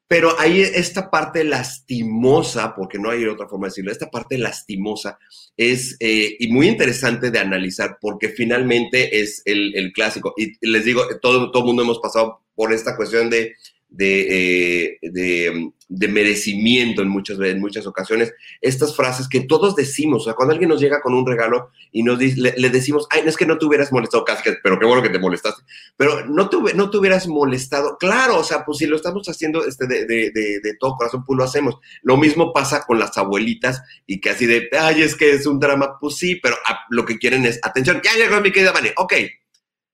Pero 0.07 0.39
hay 0.39 0.61
esta 0.61 1.09
parte 1.09 1.43
lastimosa, 1.43 2.75
porque 2.75 2.99
no 2.99 3.09
hay 3.09 3.25
otra 3.25 3.47
forma 3.47 3.65
de 3.65 3.71
decirlo, 3.71 3.91
esta 3.91 4.11
parte 4.11 4.37
lastimosa 4.37 5.17
es 5.57 5.97
eh, 5.99 6.35
y 6.39 6.51
muy 6.51 6.67
interesante 6.67 7.31
de 7.31 7.39
analizar 7.39 7.97
porque 7.99 8.29
finalmente 8.29 9.19
es 9.19 9.41
el, 9.45 9.91
clásico. 9.93 10.33
Y 10.37 10.53
les 10.67 10.85
digo, 10.85 11.03
todo 11.21 11.51
el 11.53 11.65
mundo 11.65 11.81
hemos 11.81 11.99
pasado 11.99 12.43
por 12.53 12.71
esta 12.71 12.95
cuestión 12.95 13.31
de, 13.31 13.55
de, 13.89 14.83
eh, 14.83 14.99
de, 15.01 15.71
de, 15.87 16.07
merecimiento 16.07 17.01
en 17.01 17.09
muchas, 17.09 17.39
en 17.39 17.59
muchas 17.59 17.85
ocasiones. 17.87 18.33
Estas 18.61 18.95
frases 18.95 19.27
que 19.27 19.41
todos 19.41 19.75
decimos, 19.75 20.21
o 20.21 20.25
sea, 20.25 20.33
cuando 20.33 20.53
alguien 20.53 20.69
nos 20.69 20.81
llega 20.81 21.01
con 21.01 21.13
un 21.13 21.25
regalo 21.25 21.69
y 21.91 22.03
nos 22.03 22.19
le, 22.19 22.69
decimos, 22.69 23.07
ay, 23.09 23.21
no 23.23 23.29
es 23.29 23.37
que 23.37 23.45
no 23.45 23.57
te 23.57 23.65
hubieras 23.65 23.91
molestado, 23.91 24.25
casi, 24.25 24.49
pero 24.63 24.79
qué 24.79 24.85
bueno 24.85 25.01
que 25.01 25.09
te 25.09 25.19
molestaste, 25.19 25.63
pero 25.95 26.25
no 26.25 26.49
te, 26.49 26.57
no 26.73 26.89
te 26.89 26.97
hubieras 26.97 27.27
molestado. 27.27 27.97
Claro, 27.97 28.39
o 28.39 28.43
sea, 28.43 28.65
pues 28.65 28.79
si 28.79 28.87
lo 28.87 28.95
estamos 28.95 29.27
haciendo 29.29 29.65
este, 29.65 29.87
de, 29.87 30.05
de, 30.05 30.31
de, 30.31 30.75
todo 30.79 30.95
corazón, 30.95 31.23
pues 31.25 31.37
lo 31.37 31.43
hacemos. 31.43 31.75
Lo 32.01 32.17
mismo 32.17 32.51
pasa 32.51 32.83
con 32.85 32.99
las 32.99 33.17
abuelitas 33.17 33.81
y 34.05 34.19
que 34.19 34.31
así 34.31 34.45
de, 34.45 34.69
ay, 34.77 35.03
es 35.03 35.15
que 35.15 35.31
es 35.31 35.45
un 35.45 35.59
drama, 35.59 35.97
pues 35.99 36.15
sí, 36.15 36.35
pero 36.41 36.55
a, 36.65 36.81
lo 36.89 37.05
que 37.05 37.17
quieren 37.17 37.45
es, 37.45 37.59
atención, 37.63 38.01
ya 38.03 38.13
llegó 38.15 38.41
mi 38.41 38.51
querida 38.51 38.71
Vane, 38.71 38.93
ok, 38.97 39.13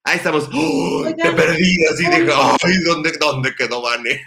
Ahí 0.04 0.18
estamos. 0.18 0.50
¡Oh, 0.54 1.04
te 1.06 1.32
perdí, 1.32 1.86
así 1.92 2.06
dije, 2.06 2.28
ay, 2.64 2.78
¿dónde, 2.86 3.12
¿dónde 3.20 3.54
quedó 3.56 3.82
Vane? 3.82 4.22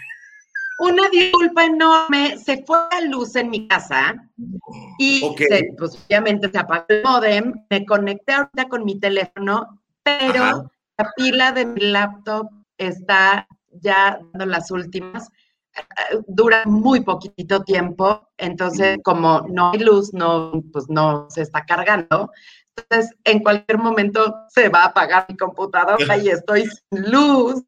Una 0.77 1.07
disculpa 1.09 1.65
enorme, 1.65 2.37
se 2.37 2.63
fue 2.65 2.77
la 2.91 3.01
luz 3.01 3.35
en 3.35 3.49
mi 3.49 3.67
casa 3.67 4.15
y 4.99 5.23
okay. 5.23 5.47
se, 5.47 5.69
pues 5.77 5.97
obviamente 6.05 6.49
se 6.51 6.57
apagó 6.57 6.85
el 6.89 7.03
modem, 7.03 7.53
me 7.69 7.85
conecté 7.85 8.33
ahorita 8.33 8.67
con 8.67 8.83
mi 8.83 8.99
teléfono, 8.99 9.81
pero 10.03 10.43
Ajá. 10.43 10.71
la 10.97 11.11
pila 11.15 11.51
de 11.53 11.65
mi 11.65 11.79
laptop 11.79 12.49
está 12.77 13.47
ya 13.71 14.19
dando 14.33 14.45
las 14.45 14.69
últimas, 14.69 15.29
dura 16.27 16.63
muy 16.65 17.01
poquito 17.01 17.63
tiempo, 17.63 18.27
entonces 18.37 18.97
como 19.03 19.45
no 19.49 19.71
hay 19.71 19.79
luz, 19.79 20.13
no, 20.13 20.61
pues 20.73 20.89
no 20.89 21.29
se 21.29 21.41
está 21.41 21.65
cargando, 21.65 22.31
entonces, 22.77 23.15
en 23.23 23.39
cualquier 23.39 23.77
momento 23.77 24.35
se 24.49 24.69
va 24.69 24.83
a 24.83 24.87
apagar 24.87 25.25
mi 25.29 25.37
computadora 25.37 26.17
y 26.17 26.29
estoy 26.29 26.63
sin 26.63 27.11
luz. 27.11 27.63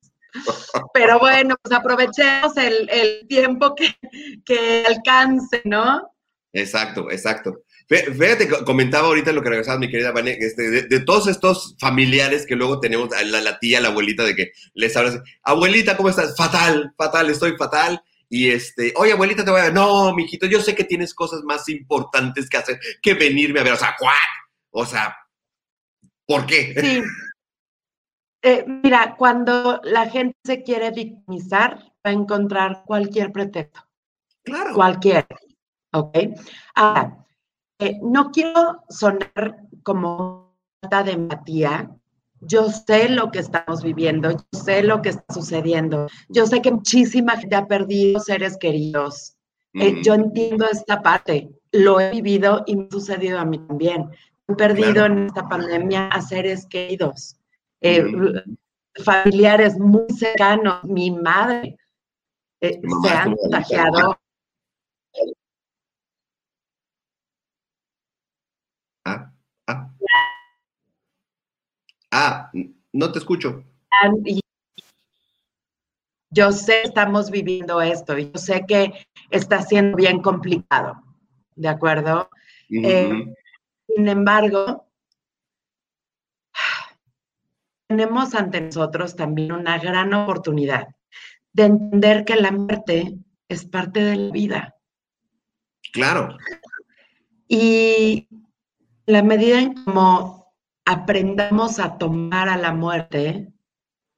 Pero 0.93 1.19
bueno, 1.19 1.55
pues 1.61 1.73
aprovechemos 1.73 2.55
el, 2.57 2.89
el 2.91 3.27
tiempo 3.27 3.73
que, 3.75 3.95
que, 4.45 4.83
alcance, 4.87 5.61
¿no? 5.65 6.11
Exacto, 6.53 7.09
exacto. 7.09 7.63
Fíjate, 7.87 8.49
comentaba 8.65 9.07
ahorita 9.07 9.31
lo 9.31 9.41
que 9.41 9.49
regresaba 9.49 9.79
mi 9.79 9.89
querida 9.89 10.11
Vane, 10.11 10.37
este, 10.39 10.69
de, 10.69 10.81
de, 10.83 10.99
todos 10.99 11.27
estos 11.27 11.75
familiares 11.79 12.45
que 12.45 12.55
luego 12.55 12.81
tenemos, 12.81 13.09
la, 13.09 13.41
la, 13.41 13.59
tía, 13.59 13.79
la 13.79 13.87
abuelita, 13.87 14.25
de 14.25 14.35
que 14.35 14.51
les 14.73 14.95
hablas, 14.97 15.21
abuelita, 15.41 15.95
¿cómo 15.95 16.09
estás? 16.09 16.35
Fatal, 16.35 16.93
fatal, 16.97 17.29
estoy 17.29 17.55
fatal. 17.57 18.01
y 18.29 18.49
este, 18.49 18.93
oye, 18.97 19.13
abuelita, 19.13 19.45
te 19.45 19.51
voy 19.51 19.61
a 19.61 19.65
ver. 19.65 19.73
No, 19.73 20.13
mijito, 20.13 20.45
yo 20.45 20.61
sé 20.61 20.75
que 20.75 20.83
tienes 20.83 21.13
cosas 21.13 21.41
más 21.43 21.69
importantes 21.69 22.49
que 22.49 22.57
hacer 22.57 22.79
que 23.01 23.13
venirme 23.13 23.61
a 23.61 23.63
ver. 23.63 23.73
O 23.73 23.77
sea, 23.77 23.95
¿cuál? 23.97 24.15
O 24.79 24.85
sea, 24.85 25.17
¿por 26.27 26.45
qué? 26.45 26.75
Sí. 26.79 27.01
Eh, 28.43 28.63
mira, 28.67 29.15
cuando 29.17 29.81
la 29.83 30.07
gente 30.07 30.37
se 30.43 30.61
quiere 30.61 30.91
victimizar, 30.91 31.79
va 32.05 32.11
a 32.11 32.11
encontrar 32.11 32.83
cualquier 32.85 33.31
pretexto. 33.31 33.81
Claro. 34.43 34.75
Cualquier. 34.75 35.25
¿Ok? 35.93 36.15
Ahora, 36.75 37.25
eh, 37.79 37.97
no 38.03 38.29
quiero 38.29 38.83
sonar 38.87 39.63
como 39.81 40.55
falta 40.79 41.03
de 41.05 41.13
empatía. 41.13 41.89
Yo 42.41 42.69
sé 42.69 43.09
lo 43.09 43.31
que 43.31 43.39
estamos 43.39 43.81
viviendo, 43.81 44.29
yo 44.29 44.59
sé 44.63 44.83
lo 44.83 45.01
que 45.01 45.09
está 45.09 45.33
sucediendo. 45.33 46.05
Yo 46.29 46.45
sé 46.45 46.61
que 46.61 46.71
muchísima 46.71 47.35
gente 47.37 47.55
ha 47.55 47.65
perdido 47.65 48.19
seres 48.19 48.57
queridos. 48.59 49.35
Eh, 49.73 50.03
yo 50.03 50.13
entiendo 50.13 50.67
esta 50.71 51.01
parte, 51.01 51.49
lo 51.71 51.99
he 51.99 52.11
vivido 52.11 52.63
y 52.67 52.75
me 52.75 52.85
ha 52.85 52.91
sucedido 52.91 53.39
a 53.39 53.45
mí 53.45 53.57
también. 53.57 54.11
Perdido 54.55 54.93
Claro. 54.93 55.13
en 55.13 55.25
esta 55.27 55.47
pandemia 55.49 56.07
a 56.07 56.21
seres 56.21 56.65
queridos, 56.67 57.35
eh, 57.81 58.05
familiares 59.03 59.77
muy 59.77 60.07
cercanos, 60.09 60.83
mi 60.85 61.11
madre. 61.11 61.77
eh, 62.59 62.81
se 63.03 63.09
han 63.09 63.35
contagiado. 63.35 64.19
Ah, 69.05 69.31
ah. 69.67 69.91
Ah, 72.11 72.51
no 72.93 73.11
te 73.11 73.19
escucho. 73.19 73.63
yo 76.31 76.51
sé 76.51 76.81
que 76.81 76.87
estamos 76.87 77.29
viviendo 77.31 77.79
esto 77.81 78.17
yo 78.17 78.31
sé 78.35 78.65
que 78.67 78.93
está 79.29 79.61
siendo 79.61 79.97
bien 79.97 80.21
complicado, 80.21 81.01
¿de 81.55 81.67
acuerdo? 81.67 82.29
Eh. 82.69 83.33
Sin 83.87 84.07
embargo, 84.07 84.87
tenemos 87.87 88.35
ante 88.35 88.61
nosotros 88.61 89.15
también 89.15 89.53
una 89.53 89.79
gran 89.79 90.13
oportunidad 90.13 90.87
de 91.53 91.63
entender 91.63 92.25
que 92.25 92.35
la 92.35 92.51
muerte 92.51 93.17
es 93.47 93.65
parte 93.65 94.01
de 94.01 94.15
la 94.15 94.31
vida. 94.31 94.75
Claro. 95.93 96.37
Y 97.47 98.27
la 99.05 99.23
medida 99.23 99.59
en 99.59 99.73
como 99.85 100.53
aprendamos 100.85 101.79
a 101.79 101.97
tomar 101.97 102.49
a 102.49 102.57
la 102.57 102.73
muerte, 102.73 103.53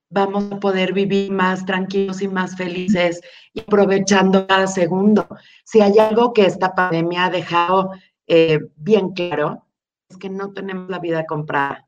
vamos 0.09 0.51
a 0.51 0.59
poder 0.59 0.93
vivir 0.93 1.31
más 1.31 1.65
tranquilos 1.65 2.21
y 2.21 2.27
más 2.27 2.57
felices 2.57 3.21
y 3.53 3.61
aprovechando 3.61 4.47
cada 4.47 4.67
segundo. 4.67 5.27
Si 5.63 5.81
hay 5.81 5.99
algo 5.99 6.33
que 6.33 6.45
esta 6.45 6.73
pandemia 6.73 7.25
ha 7.25 7.29
dejado 7.29 7.91
eh, 8.29 8.59
bien 8.75 9.09
claro, 9.09 9.65
es 10.09 10.17
que 10.17 10.29
no 10.29 10.53
tenemos 10.53 10.89
la 10.89 10.99
vida 10.99 11.25
comprada. 11.25 11.87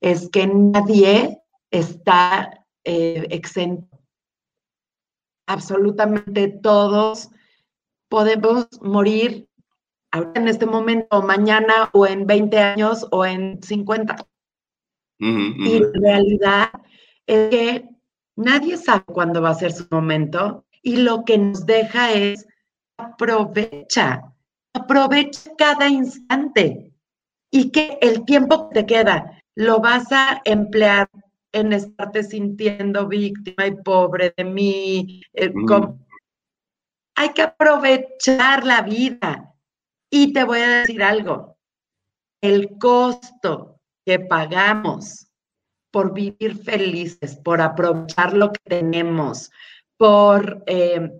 Es 0.00 0.28
que 0.28 0.46
nadie 0.46 1.42
está 1.70 2.64
eh, 2.84 3.26
exento. 3.30 3.98
Absolutamente 5.46 6.48
todos 6.48 7.30
podemos 8.08 8.68
morir 8.82 9.48
ahora 10.10 10.32
en 10.36 10.48
este 10.48 10.66
momento, 10.66 11.06
o 11.10 11.22
mañana, 11.22 11.88
o 11.92 12.06
en 12.06 12.26
20 12.26 12.58
años, 12.58 13.06
o 13.10 13.24
en 13.24 13.62
50. 13.62 14.16
Ujú, 15.20 15.28
Y 15.64 15.80
la 15.80 15.90
realidad 16.00 16.70
es 17.26 17.50
que 17.50 17.88
nadie 18.36 18.76
sabe 18.76 19.04
cuándo 19.06 19.40
va 19.40 19.50
a 19.50 19.54
ser 19.54 19.72
su 19.72 19.86
momento 19.90 20.66
y 20.82 20.96
lo 20.96 21.24
que 21.24 21.38
nos 21.38 21.64
deja 21.64 22.12
es 22.12 22.46
aprovecha, 22.98 24.31
aprovecha 24.74 25.50
cada 25.56 25.88
instante 25.88 26.92
y 27.50 27.70
que 27.70 27.98
el 28.00 28.24
tiempo 28.24 28.68
que 28.68 28.80
te 28.80 28.86
queda 28.86 29.42
lo 29.56 29.80
vas 29.80 30.10
a 30.12 30.40
emplear 30.44 31.08
en 31.52 31.72
estarte 31.72 32.22
sintiendo 32.24 33.06
víctima 33.08 33.66
y 33.66 33.72
pobre 33.82 34.32
de 34.36 34.44
mí. 34.44 35.22
eh, 35.34 35.52
con- 35.66 35.98
Hay 37.16 37.30
que 37.34 37.42
aprovechar 37.42 38.64
la 38.64 38.82
vida. 38.82 39.54
Y 40.10 40.32
te 40.32 40.44
voy 40.44 40.60
a 40.60 40.68
decir 40.80 41.02
algo, 41.02 41.56
el 42.42 42.76
costo 42.78 43.80
que 44.04 44.18
pagamos 44.20 45.26
por 45.90 46.12
vivir 46.12 46.56
felices, 46.56 47.36
por 47.36 47.60
aprovechar 47.60 48.34
lo 48.34 48.52
que 48.52 48.60
tenemos, 48.64 49.50
por 49.98 50.62
eh, 50.66 51.12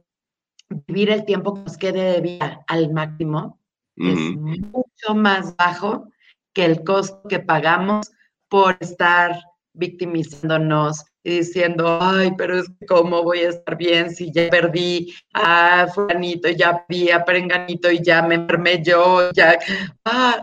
vivir 0.87 1.11
el 1.11 1.25
tiempo 1.25 1.55
que 1.55 1.61
nos 1.63 1.77
quede 1.77 2.13
de 2.13 2.21
vida 2.21 2.65
al 2.67 2.93
máximo, 2.93 3.59
es 3.97 4.19
mucho 4.37 5.15
más 5.15 5.55
bajo 5.57 6.09
que 6.55 6.65
el 6.65 6.83
costo 6.83 7.29
que 7.29 7.41
pagamos 7.41 8.11
por 8.49 8.77
estar 8.81 9.39
victimizándonos 9.75 11.05
y 11.25 11.39
diciendo, 11.39 11.99
ay, 12.01 12.33
pero 12.37 12.59
es 12.59 12.69
que 12.81 12.87
cómo 12.87 13.23
voy 13.23 13.41
a 13.41 13.51
estar 13.51 13.77
bien 13.77 14.11
si 14.11 14.33
ya 14.33 14.49
perdí 14.51 15.15
a 15.35 15.87
fulanito, 15.95 16.49
ya 16.49 16.85
vi 16.89 17.11
a 17.11 17.25
perenganito 17.25 17.91
y 17.91 18.03
ya 18.03 18.23
me 18.23 18.35
enfermé 18.35 18.83
yo, 18.83 19.31
ya, 19.33 19.59
ah, 20.05 20.41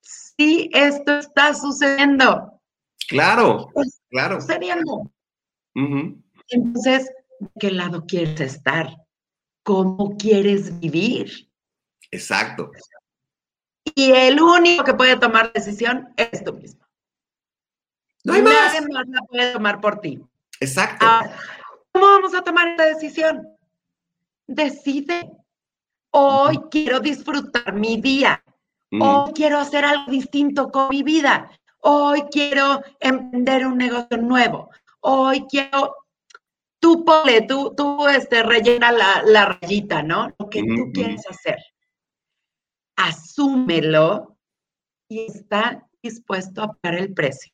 sí, 0.00 0.70
esto 0.72 1.18
está 1.18 1.52
sucediendo, 1.52 2.58
Claro, 3.08 3.70
está 3.74 3.82
claro. 4.10 4.40
sucediendo. 4.40 5.10
Entonces, 6.50 7.10
¿de 7.40 7.48
qué 7.58 7.70
lado 7.70 8.04
quieres 8.06 8.40
estar? 8.40 8.88
¿Cómo 9.68 10.16
quieres 10.16 10.80
vivir? 10.80 11.46
Exacto. 12.10 12.70
Y 13.94 14.12
el 14.12 14.40
único 14.40 14.82
que 14.82 14.94
puede 14.94 15.18
tomar 15.18 15.52
decisión 15.52 16.08
es 16.16 16.42
tú 16.42 16.54
mismo. 16.54 16.86
No 18.24 18.32
hay 18.32 18.40
más. 18.40 18.72
Nadie 18.72 18.88
más 18.88 19.06
la 19.08 19.20
puede 19.28 19.52
tomar 19.52 19.78
por 19.78 20.00
ti. 20.00 20.24
Exacto. 20.58 21.04
Ahora, 21.04 21.36
¿cómo 21.92 22.06
vamos 22.06 22.34
a 22.34 22.40
tomar 22.40 22.68
esta 22.68 22.86
decisión? 22.86 23.46
Decide. 24.46 25.30
Hoy 26.12 26.58
quiero 26.70 26.98
disfrutar 27.00 27.74
mi 27.74 28.00
día. 28.00 28.42
Ujú. 28.90 29.04
Hoy 29.04 29.32
quiero 29.34 29.58
hacer 29.58 29.84
algo 29.84 30.10
distinto 30.10 30.70
con 30.70 30.88
mi 30.88 31.02
vida. 31.02 31.50
Hoy 31.80 32.22
quiero 32.30 32.82
emprender 33.00 33.66
un 33.66 33.76
negocio 33.76 34.16
nuevo. 34.16 34.70
Hoy 35.00 35.44
quiero. 35.50 35.94
Tú 36.80 37.04
ponle, 37.04 37.42
tú, 37.42 37.74
tú 37.76 38.06
este, 38.08 38.42
rellena 38.42 38.92
la, 38.92 39.22
la 39.24 39.58
rayita, 39.60 40.02
¿no? 40.02 40.32
Lo 40.38 40.48
que 40.48 40.60
tú 40.62 40.92
quieres 40.92 41.26
hacer. 41.28 41.56
Asúmelo 42.96 44.36
y 45.08 45.26
está 45.26 45.86
dispuesto 46.02 46.62
a 46.62 46.72
pagar 46.74 47.00
el 47.00 47.12
precio. 47.14 47.52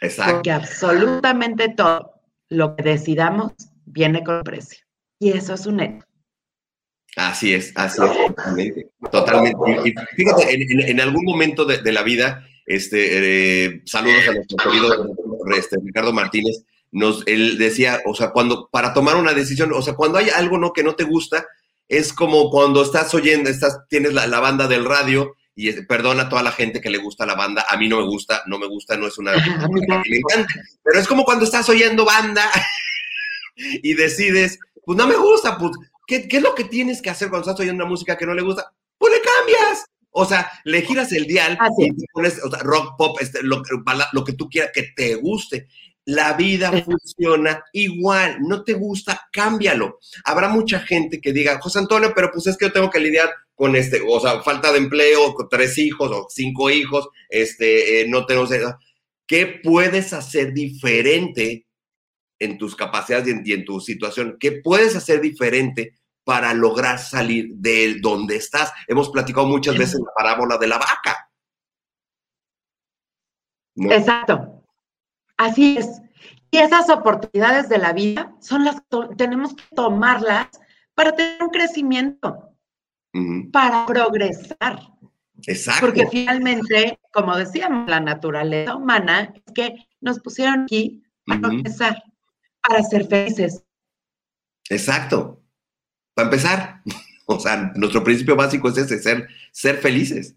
Exacto. 0.00 0.34
Porque 0.34 0.50
absolutamente 0.52 1.68
todo 1.70 2.14
lo 2.50 2.76
que 2.76 2.82
decidamos 2.82 3.52
viene 3.84 4.22
con 4.22 4.42
precio. 4.42 4.84
Y 5.20 5.30
eso 5.30 5.54
es 5.54 5.66
un 5.66 5.80
hecho. 5.80 6.04
Así 7.16 7.52
es, 7.54 7.72
así 7.74 8.00
es, 8.04 8.16
totalmente. 8.34 8.90
Totalmente. 9.10 9.58
Y 9.88 9.94
fíjate, 10.14 10.54
en, 10.54 10.62
en- 10.80 10.88
en 10.88 11.00
algún 11.00 11.24
momento 11.24 11.64
de, 11.64 11.78
de 11.82 11.92
la 11.92 12.02
vida, 12.04 12.46
este, 12.66 13.64
eh, 13.64 13.82
saludos 13.86 14.28
a 14.28 14.34
nuestro 14.34 14.56
querido 14.58 15.14
este, 15.56 15.78
Ricardo 15.82 16.12
Martínez, 16.12 16.64
nos, 16.90 17.22
él 17.26 17.58
decía, 17.58 18.00
o 18.06 18.14
sea, 18.14 18.30
cuando, 18.30 18.68
para 18.70 18.92
tomar 18.94 19.16
una 19.16 19.34
decisión, 19.34 19.72
o 19.72 19.82
sea, 19.82 19.94
cuando 19.94 20.18
hay 20.18 20.30
algo 20.30 20.58
no, 20.58 20.72
que 20.72 20.82
no 20.82 20.94
te 20.94 21.04
gusta, 21.04 21.46
es 21.88 22.12
como 22.12 22.50
cuando 22.50 22.82
estás 22.82 23.12
oyendo, 23.14 23.50
estás, 23.50 23.80
tienes 23.88 24.12
la, 24.14 24.26
la 24.26 24.40
banda 24.40 24.68
del 24.68 24.84
radio, 24.84 25.34
y 25.54 25.68
es- 25.70 25.86
perdona 25.86 26.24
a 26.24 26.28
toda 26.28 26.42
la 26.42 26.52
gente 26.52 26.80
que 26.80 26.90
le 26.90 26.98
gusta 26.98 27.26
la 27.26 27.34
banda, 27.34 27.64
a 27.68 27.76
mí 27.76 27.88
no 27.88 27.98
me 27.98 28.06
gusta, 28.06 28.42
no 28.46 28.58
me 28.58 28.66
gusta, 28.66 28.96
no 28.96 29.06
es 29.06 29.18
una 29.18 29.32
que 29.32 29.50
me 29.50 30.16
encanta, 30.18 30.46
pero 30.82 30.98
es 31.00 31.08
como 31.08 31.24
cuando 31.24 31.44
estás 31.44 31.68
oyendo 31.68 32.04
banda 32.04 32.44
y 33.56 33.94
decides, 33.94 34.58
pues 34.84 34.96
no 34.96 35.06
me 35.06 35.16
gusta, 35.16 35.58
pues, 35.58 35.72
¿qué, 36.06 36.28
qué 36.28 36.38
es 36.38 36.42
lo 36.42 36.54
que 36.54 36.64
tienes 36.64 37.02
que 37.02 37.10
hacer 37.10 37.28
cuando 37.28 37.50
estás 37.50 37.60
oyendo 37.60 37.82
una 37.84 37.90
música 37.90 38.16
que 38.16 38.26
no 38.26 38.34
le 38.34 38.42
gusta? 38.42 38.72
Pues 38.98 39.12
le 39.12 39.20
cambias. 39.20 39.84
O 40.10 40.24
sea, 40.24 40.50
le 40.64 40.82
giras 40.82 41.12
el 41.12 41.26
dial 41.26 41.56
Así 41.60 41.84
y 41.84 41.94
te 41.94 42.06
pones 42.12 42.42
o 42.42 42.50
sea, 42.50 42.60
rock, 42.60 42.96
pop, 42.96 43.18
este, 43.20 43.42
lo 43.42 43.62
que 43.62 44.32
tú 44.32 44.48
quieras, 44.48 44.72
que 44.74 44.84
te 44.96 45.14
guste. 45.16 45.68
La 46.08 46.32
vida 46.32 46.72
funciona 46.84 47.62
igual, 47.74 48.38
no 48.40 48.64
te 48.64 48.72
gusta, 48.72 49.28
cámbialo. 49.30 49.98
Habrá 50.24 50.48
mucha 50.48 50.80
gente 50.80 51.20
que 51.20 51.34
diga, 51.34 51.60
José 51.60 51.80
Antonio, 51.80 52.12
pero 52.14 52.30
pues 52.32 52.46
es 52.46 52.56
que 52.56 52.66
yo 52.66 52.72
tengo 52.72 52.88
que 52.88 52.98
lidiar 52.98 53.28
con 53.54 53.76
este, 53.76 54.00
o 54.08 54.18
sea, 54.18 54.40
falta 54.42 54.72
de 54.72 54.78
empleo, 54.78 55.34
con 55.34 55.50
tres 55.50 55.76
hijos 55.76 56.10
o 56.10 56.26
cinco 56.30 56.70
hijos, 56.70 57.08
este, 57.28 58.00
eh, 58.00 58.08
no 58.08 58.24
tengo... 58.24 58.46
¿Qué 59.26 59.60
puedes 59.62 60.14
hacer 60.14 60.54
diferente 60.54 61.66
en 62.38 62.56
tus 62.56 62.74
capacidades 62.74 63.28
y 63.28 63.30
en, 63.32 63.42
y 63.44 63.52
en 63.52 63.64
tu 63.66 63.78
situación? 63.78 64.38
¿Qué 64.40 64.52
puedes 64.52 64.96
hacer 64.96 65.20
diferente 65.20 65.98
para 66.24 66.54
lograr 66.54 66.98
salir 66.98 67.50
de 67.56 67.98
donde 68.00 68.36
estás? 68.36 68.72
Hemos 68.86 69.10
platicado 69.10 69.46
muchas 69.46 69.76
veces 69.76 70.00
la 70.00 70.12
parábola 70.16 70.56
de 70.56 70.68
la 70.68 70.78
vaca. 70.78 71.30
¿no? 73.74 73.92
Exacto. 73.92 74.57
Así 75.38 75.78
es. 75.78 76.02
Y 76.50 76.58
esas 76.58 76.90
oportunidades 76.90 77.68
de 77.68 77.78
la 77.78 77.92
vida 77.92 78.34
son 78.40 78.64
las 78.64 78.76
que 78.76 79.14
tenemos 79.16 79.54
que 79.54 79.64
tomarlas 79.74 80.48
para 80.94 81.12
tener 81.12 81.42
un 81.42 81.50
crecimiento, 81.50 82.54
para 83.52 83.86
progresar. 83.86 84.80
Exacto. 85.46 85.86
Porque 85.86 86.06
finalmente, 86.08 86.98
como 87.12 87.36
decíamos, 87.36 87.88
la 87.88 88.00
naturaleza 88.00 88.74
humana 88.74 89.32
es 89.34 89.52
que 89.54 89.74
nos 90.00 90.18
pusieron 90.20 90.62
aquí 90.62 91.02
para 91.24 91.40
progresar, 91.40 92.02
para 92.66 92.82
ser 92.82 93.06
felices. 93.06 93.62
Exacto. 94.68 95.42
Para 96.14 96.26
empezar, 96.26 96.82
o 97.26 97.38
sea, 97.38 97.72
nuestro 97.76 98.02
principio 98.02 98.34
básico 98.34 98.68
es 98.68 98.78
ese, 98.78 98.98
ser, 98.98 99.28
ser 99.52 99.76
felices. 99.76 100.34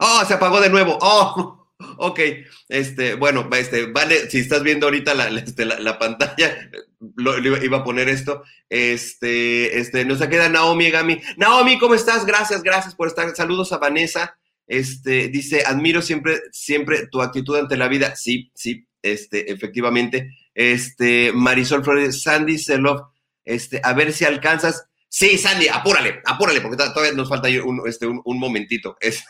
Oh, 0.00 0.24
se 0.26 0.34
apagó 0.34 0.60
de 0.60 0.70
nuevo. 0.70 0.98
Oh, 1.00 1.57
ok. 1.96 2.20
Este, 2.68 3.14
bueno, 3.14 3.48
este, 3.56 3.86
vale, 3.86 4.30
si 4.30 4.38
estás 4.38 4.62
viendo 4.62 4.86
ahorita 4.86 5.14
la, 5.14 5.28
este, 5.28 5.64
la- 5.64 5.78
la 5.78 5.98
pantalla, 5.98 6.70
lo, 7.16 7.38
iba- 7.38 7.78
a 7.78 7.84
poner 7.84 8.08
esto. 8.08 8.42
Este, 8.68 9.78
este, 9.78 10.04
nos 10.04 10.18
queda 10.26 10.48
Naomi 10.48 10.90
Gami. 10.90 11.20
Naomi, 11.36 11.78
¿cómo 11.78 11.94
estás? 11.94 12.24
Gracias, 12.26 12.62
gracias 12.62 12.94
por 12.94 13.08
estar. 13.08 13.34
Saludos 13.36 13.72
a 13.72 13.78
Vanessa. 13.78 14.36
Este, 14.66 15.28
dice, 15.28 15.62
admiro 15.66 16.02
siempre, 16.02 16.40
siempre 16.52 17.06
tu 17.06 17.22
actitud 17.22 17.56
ante 17.56 17.76
la 17.76 17.88
vida. 17.88 18.16
Sí, 18.16 18.50
sí, 18.54 18.86
este, 19.02 19.50
efectivamente. 19.52 20.30
Este, 20.54 21.32
Marisol 21.32 21.84
Flores, 21.84 22.22
Sandy 22.22 22.58
Selov, 22.58 23.06
este, 23.44 23.80
a 23.84 23.92
ver 23.94 24.12
si 24.12 24.24
alcanzas. 24.24 24.84
Sí, 25.08 25.38
Sandy, 25.38 25.68
apúrale, 25.68 26.20
apúrale, 26.26 26.60
porque 26.60 26.76
to- 26.76 26.92
todavía 26.92 27.14
nos 27.16 27.28
falta 27.30 27.48
un, 27.64 27.80
este, 27.86 28.06
un 28.06 28.38
momentito. 28.38 28.96
Es, 29.00 29.24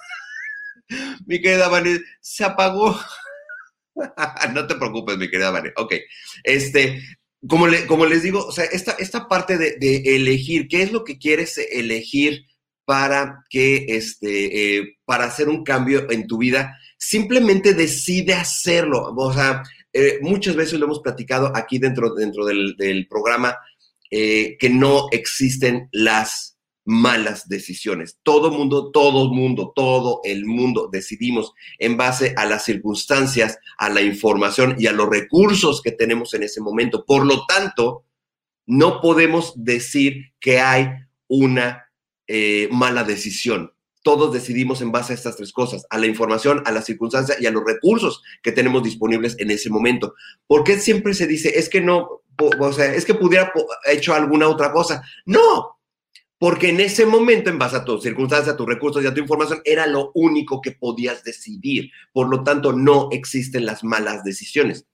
mi 1.27 1.41
querida 1.41 1.69
Vanessa, 1.69 2.03
se 2.21 2.45
apagó. 2.45 2.99
no 4.55 4.67
te 4.67 4.75
preocupes, 4.77 5.19
mi 5.19 5.29
querida 5.31 5.51
Vanessa. 5.51 5.75
Ok. 5.77 5.95
Este, 6.45 7.03
como, 7.47 7.67
le- 7.67 7.87
como 7.87 8.07
les 8.07 8.23
digo, 8.23 8.49
esta, 8.73 8.93
esta 8.93 9.29
parte 9.29 9.57
de, 9.59 10.03
elegir, 10.17 10.69
¿qué 10.69 10.83
es 10.83 10.93
lo 10.93 11.05
que 11.05 11.19
quieres 11.19 11.59
elegir 11.59 12.45
para 12.85 13.45
que, 13.51 13.87
este, 13.89 14.79
eh, 14.79 14.97
para 15.05 15.25
hacer 15.25 15.49
un 15.49 15.65
cambio 15.65 16.11
en 16.11 16.27
tu 16.27 16.39
vida? 16.39 16.77
Simplemente 16.99 17.75
decide 17.75 18.35
hacerlo. 18.35 19.15
O 19.17 19.33
sea, 19.33 19.63
eh, 19.93 20.19
muchas 20.23 20.57
veces 20.57 20.79
lo 20.79 20.87
hemos 20.87 21.01
platicado 21.01 21.53
aquí 21.55 21.79
dentro, 21.79 22.15
dentro 22.15 22.45
del, 22.45 22.77
del 22.77 23.07
programa, 23.09 23.57
eh, 24.11 24.57
que 24.59 24.71
no 24.71 25.07
existen 25.13 25.89
las 25.93 26.58
malas 26.89 27.51
decisiones. 27.51 28.19
Todo 28.23 28.51
mundo, 28.51 28.91
todo 28.91 29.31
mundo, 29.31 29.75
todo 29.77 30.23
el 30.25 30.47
mundo 30.47 30.89
decidimos 30.91 31.53
en 31.79 31.99
base 31.99 32.33
a 32.35 32.47
las 32.47 32.65
circunstancias, 32.65 33.59
a 33.77 33.91
la 33.91 34.01
información 34.01 34.75
y 34.79 34.87
a 34.87 34.93
los 34.93 35.07
recursos 35.07 35.83
que 35.83 35.93
tenemos 35.93 36.33
en 36.33 36.45
ese 36.45 36.63
momento. 36.63 37.05
Por 37.05 37.27
lo 37.27 37.45
tanto, 37.45 38.05
no 38.65 39.03
podemos 39.03 39.53
decir 39.55 40.33
que 40.41 40.61
hay 40.61 40.89
una 41.27 41.91
eh, 42.27 42.71
mala 42.73 43.05
decisión. 43.05 43.75
Todos 44.03 44.33
decidimos 44.33 44.81
en 44.81 44.91
base 44.91 45.13
a 45.13 45.17
estas 45.17 45.37
tres 45.37 45.53
cosas, 45.53 45.85
a 45.91 45.99
la 45.99 46.07
información, 46.07 46.63
a 46.65 46.73
la 46.73 46.81
circunstancia 46.81 47.37
y 47.39 47.45
a 47.45 47.51
los 47.51 47.65
recursos 47.67 48.23
que 48.43 48.53
tenemos 48.53 48.83
disponibles 48.83 49.37
en 49.41 49.51
ese 49.51 49.69
momento. 49.69 50.15
¿Por 50.47 50.65
qué 50.65 50.79
siempre 50.79 51.13
se 51.13 51.27
dice, 51.27 51.59
es 51.59 51.69
que 51.69 51.83
no, 51.83 52.23
o 52.59 52.73
sea, 52.73 52.95
es 52.95 53.05
que 53.05 53.13
pudiera 53.13 53.53
hecho 53.85 54.15
alguna 54.15 54.49
otra 54.49 54.73
cosa? 54.73 55.03
No, 55.27 55.78
porque 56.39 56.69
en 56.69 56.81
ese 56.81 57.05
momento, 57.05 57.51
en 57.51 57.59
base 57.59 57.77
a 57.77 57.85
tus 57.85 58.03
circunstancias, 58.03 58.55
a 58.55 58.57
tus 58.57 58.67
recursos 58.67 59.03
y 59.03 59.07
a 59.07 59.15
tu 59.15 59.21
información, 59.21 59.61
era 59.65 59.87
lo 59.87 60.13
único 60.15 60.61
que 60.61 60.73
podías 60.73 61.25
decidir. 61.25 61.91
Por 62.13 62.29
lo 62.29 62.45
tanto, 62.45 62.73
no 62.73 63.09
existen 63.11 63.67
las 63.67 63.83
malas 63.83 64.23
decisiones. 64.23 64.87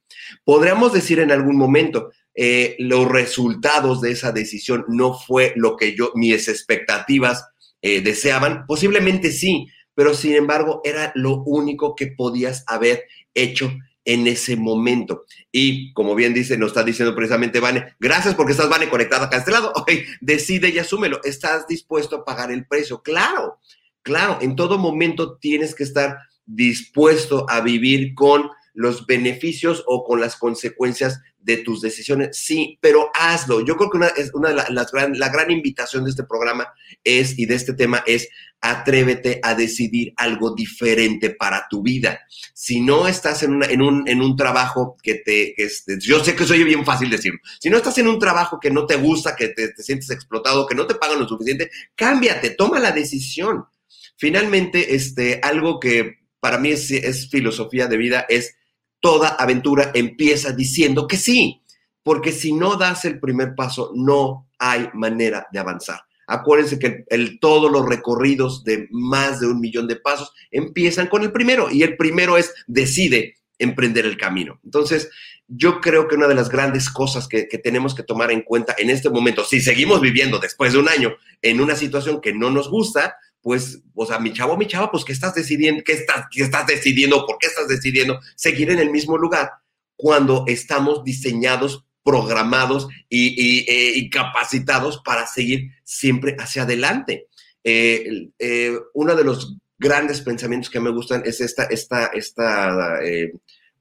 Podríamos 0.45 0.93
decir 0.93 1.19
en 1.19 1.31
algún 1.31 1.57
momento, 1.57 2.11
eh, 2.35 2.77
los 2.79 3.07
resultados 3.07 4.01
de 4.01 4.13
esa 4.13 4.33
decisión 4.33 4.85
no 4.89 5.15
fue 5.15 5.53
lo 5.57 5.77
que 5.77 5.95
yo, 5.95 6.11
mis 6.15 6.49
expectativas 6.49 7.47
eh, 7.83 8.01
deseaban. 8.01 8.65
Posiblemente 8.67 9.31
sí, 9.31 9.69
pero 9.95 10.15
sin 10.15 10.35
embargo 10.35 10.81
era 10.83 11.13
lo 11.15 11.43
único 11.43 11.95
que 11.95 12.09
podías 12.09 12.65
haber 12.67 13.05
hecho 13.35 13.71
en 14.05 14.27
ese 14.27 14.57
momento. 14.57 15.25
Y 15.51 15.93
como 15.93 16.15
bien 16.15 16.35
dice, 16.35 16.59
nos 16.59 16.69
está 16.69 16.83
diciendo 16.83 17.15
precisamente 17.15 17.61
Vane, 17.61 17.95
gracias 17.99 18.35
porque 18.35 18.53
estás 18.53 18.69
Vane 18.69 18.89
conectada 18.89 19.27
acá 19.27 19.37
a 19.37 19.41
este 19.41 19.53
lado. 19.53 19.73
Decide 20.21 20.69
y 20.69 20.79
asúmelo. 20.79 21.21
¿Estás 21.25 21.67
dispuesto 21.67 22.17
a 22.17 22.25
pagar 22.25 22.51
el 22.51 22.67
precio? 22.67 23.03
Claro, 23.03 23.59
claro, 24.03 24.39
en 24.41 24.57
todo 24.57 24.79
momento 24.79 25.37
tienes 25.37 25.75
que 25.75 25.85
estar 25.85 26.19
dispuesto 26.47 27.47
a 27.49 27.61
vivir 27.61 28.15
con 28.15 28.51
los 28.75 29.07
beneficios 29.07 29.85
o 29.87 30.05
con 30.05 30.21
las 30.21 30.37
consecuencias 30.37 31.21
de 31.45 31.59
tus 31.59 31.81
decisiones. 31.83 32.37
Sí, 32.37 32.79
pero 32.81 33.11
hazlo. 33.15 33.65
Yo 33.65 33.77
creo 33.77 33.91
que 33.91 33.99
una, 33.99 34.09
es 34.09 34.31
una 34.35 34.49
de 34.49 34.55
la- 34.57 34.67
las 34.71 34.91
gran, 34.91 35.19
la 35.19 35.29
gran 35.29 35.51
invitación 35.51 36.05
de 36.05 36.11
este 36.11 36.25
programa 36.25 36.67
es, 37.05 37.39
y 37.39 37.47
de 37.47 37.55
este 37.55 37.75
tema 37.75 38.03
es, 38.07 38.29
atrévete 38.61 39.41
a 39.43 39.55
decidir 39.55 40.15
algo 40.17 40.55
diferente 40.55 41.29
para 41.31 41.67
tu 41.69 41.83
vida. 41.83 42.21
Si 42.55 42.81
no 42.81 43.07
estás 43.07 43.43
en, 43.43 43.63
en, 43.63 43.83
un, 43.83 44.09
en 44.09 44.23
un 44.23 44.37
trabajo 44.37 44.97
que 45.03 45.17
te, 45.17 45.55
yo 46.01 46.25
sé 46.25 46.35
que 46.35 46.47
soy 46.47 46.65
bien 46.65 46.83
fácil 46.85 47.11
decirlo, 47.11 47.41
si 47.61 47.69
no 47.69 47.77
estás 47.77 47.99
en 47.99 48.09
un 48.09 48.19
trabajo 48.19 48.59
que 48.59 48.71
no 48.71 48.87
te 48.87 48.97
gusta, 48.97 49.37
que 49.37 49.49
te, 49.49 49.69
te 49.69 49.83
sientes 49.83 50.09
explotado, 50.11 50.67
que 50.67 50.75
no 50.75 50.87
te 50.87 50.95
pagan 50.95 51.21
lo 51.21 51.29
suficiente, 51.29 51.71
cámbiate, 51.95 52.51
toma 52.51 52.81
la 52.81 52.91
decisión. 52.93 53.67
Finalmente, 54.17 54.95
este, 54.95 55.41
algo 55.43 55.79
que 55.79 56.21
para 56.41 56.57
mí 56.59 56.71
es, 56.71 56.91
es 56.91 57.29
filosofía 57.31 57.87
de 57.87 57.97
vida 57.99 58.25
es 58.29 58.57
toda 59.05 59.29
aventura 59.39 59.91
empieza 59.93 60.53
diciendo 60.53 61.07
que 61.07 61.19
sí, 61.19 61.61
porque 62.03 62.33
si 62.33 62.55
no 62.55 62.77
das 62.77 63.05
el 63.05 63.21
primer 63.21 63.55
paso, 63.55 63.93
no 63.95 64.49
hay 64.59 64.89
manera 64.95 65.47
de 65.53 65.59
avanzar. 65.59 66.01
Acuérdense 66.27 66.79
que 66.79 66.87
el, 66.87 67.05
el- 67.11 67.39
todos 67.39 67.71
los 67.71 67.87
recorridos 67.87 68.65
de 68.65 68.89
más 68.91 69.41
de 69.41 69.47
un 69.47 69.61
millón 69.61 69.87
de 69.89 69.97
pasos 69.97 70.33
empiezan 70.51 71.09
con 71.09 71.23
el 71.23 71.33
primero 71.33 71.71
y 71.71 71.83
el 71.83 71.99
primero 71.99 72.39
es 72.39 72.55
decide 72.67 73.35
emprender 73.59 74.07
el 74.07 74.17
camino. 74.17 74.59
Entonces, 74.65 75.11
yo 75.49 75.83
creo 75.83 76.09
que 76.09 76.15
una 76.17 76.27
de 76.27 76.35
las 76.35 76.49
grandes 76.49 76.89
cosas 76.89 77.29
que, 77.29 77.47
que 77.47 77.59
tenemos 77.59 77.95
que 77.95 78.05
tomar 78.05 78.31
en 78.31 78.41
cuenta 78.41 78.75
en 78.79 78.89
este 78.89 79.11
momento, 79.11 79.45
si 79.45 79.61
seguimos 79.61 80.01
viviendo 80.01 80.39
después 80.39 80.73
de 80.73 80.79
un 80.79 80.89
año 80.89 81.15
en 81.43 81.61
una 81.61 81.77
situación 81.77 82.23
que 82.23 82.33
no 82.33 82.49
nos 82.51 82.71
gusta, 82.71 83.17
pues, 83.45 83.83
o 83.95 84.07
sea, 84.07 84.19
mi 84.19 84.33
chavo, 84.33 84.57
mi 84.57 84.67
chava, 84.67 84.91
pues, 84.91 85.05
¿qué 85.05 85.13
estás 85.13 85.35
decidiendo? 85.35 85.85
¿Qué 85.85 85.93
estás, 85.93 86.25
qué 86.31 86.45
estás 86.45 86.67
decidiendo? 86.67 87.27
¿Por 87.27 87.37
qué 87.39 87.49
estás 87.49 87.69
decidiendo 87.69 88.19
seguir 88.35 88.71
en 88.71 88.79
el 88.79 88.91
mismo 88.91 89.19
lugar 89.19 89.51
cuando 89.97 90.45
estamos 90.47 91.05
diseñados, 91.05 91.85
programados 92.03 92.89
y, 93.11 93.67
eh, 93.69 94.09
capacitados 94.11 95.03
para 95.05 95.27
seguir 95.27 95.73
siempre 95.85 96.35
hacia 96.39 96.63
adelante? 96.63 97.27
Eh, 97.63 98.31
eh, 98.39 98.79
uno 98.95 99.15
de 99.15 99.25
los 99.25 99.59
grandes 99.79 100.23
pensamientos 100.23 100.71
que 100.71 100.81
me 100.81 100.91
gustan 100.91 101.23
es 101.27 101.43
esta, 101.43 101.65
esta, 101.65 102.07
esta 102.07 102.99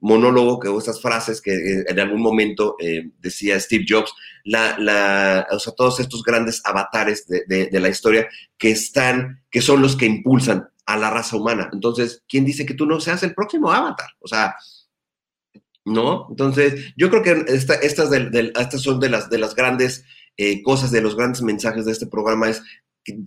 monólogo 0.04 0.60
que, 0.60 0.68
o 0.68 0.78
estas 0.78 1.00
frases 1.00 1.40
que 1.40 1.54
eh, 1.54 1.84
en 1.88 1.98
algún 1.98 2.20
momento 2.20 2.76
eh, 2.78 3.10
decía 3.20 3.58
Steve 3.58 3.86
Jobs, 3.88 4.12
la, 4.44 4.78
la, 4.78 5.46
o 5.50 5.58
sea, 5.58 5.72
todos 5.72 5.98
estos 5.98 6.22
grandes 6.22 6.60
avatares 6.62 7.26
de, 7.26 7.46
de, 7.46 7.80
la 7.80 7.88
historia 7.88 8.28
que 8.58 8.70
están, 8.70 9.42
que 9.50 9.62
son 9.62 9.80
los 9.80 9.96
que 9.96 10.04
impulsan 10.04 10.68
a 10.84 10.98
la 10.98 11.08
raza 11.08 11.36
humana. 11.36 11.70
Entonces, 11.72 12.22
¿quién 12.28 12.44
dice 12.44 12.66
que 12.66 12.74
tú 12.74 12.84
no 12.84 13.00
seas 13.00 13.22
el 13.22 13.34
próximo 13.34 13.72
avatar? 13.72 14.10
O 14.20 14.28
sea, 14.28 14.54
¿no? 15.86 16.26
Entonces, 16.28 16.92
yo 16.98 17.08
creo 17.08 17.22
que 17.22 17.54
esta, 17.54 17.72
estas, 17.76 18.10
del, 18.10 18.52
estas 18.60 18.82
son 18.82 19.00
de 19.00 19.08
las, 19.08 19.30
de 19.30 19.38
las 19.38 19.54
grandes 19.54 20.04
eh, 20.36 20.62
cosas, 20.62 20.90
de 20.90 21.00
los 21.00 21.16
grandes 21.16 21.40
mensajes 21.40 21.86
de 21.86 21.92
este 21.92 22.06
programa, 22.06 22.50
es 22.50 22.62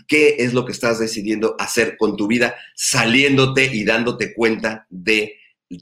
qué 0.07 0.35
es 0.37 0.53
lo 0.53 0.63
que 0.63 0.73
estás 0.73 0.99
decidiendo 0.99 1.55
hacer 1.57 1.97
con 1.97 2.15
tu 2.15 2.27
vida, 2.27 2.53
saliéndote 2.75 3.65
y 3.65 3.83
dándote 3.83 4.35
cuenta 4.35 4.85
de 4.91 5.33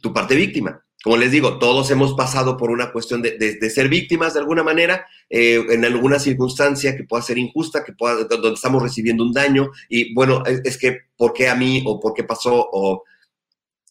tu 0.02 0.14
parte 0.14 0.36
víctima. 0.36 0.82
Como 1.04 1.18
les 1.18 1.32
digo, 1.32 1.60
todos 1.60 1.92
hemos 1.92 2.16
pasado 2.16 2.58
por 2.58 2.72
una 2.72 2.92
cuestión 2.92 3.22
de, 3.22 3.38
de, 3.38 3.70
ser 3.70 3.90
víctimas 3.90 4.34
de 4.34 4.40
alguna 4.40 4.64
manera, 4.64 5.06
eh, 5.30 5.64
en 5.70 5.86
alguna 5.86 6.18
circunstancia 6.18 6.98
que 6.98 7.04
pueda 7.04 7.22
ser 7.22 7.38
injusta, 7.38 7.84
que 7.84 7.94
pueda, 7.94 8.24
donde 8.24 8.54
estamos 8.54 8.82
recibiendo 8.82 9.24
un 9.24 9.32
daño, 9.32 9.70
y 9.88 10.16
bueno, 10.16 10.44
es, 10.48 10.62
es 10.64 10.78
que, 10.80 11.02
¿por 11.16 11.32
qué 11.32 11.48
a 11.48 11.54
mí? 11.54 11.84
o 11.86 12.00
¿por 12.00 12.16
qué 12.16 12.24
pasó? 12.24 12.70
o 12.72 13.04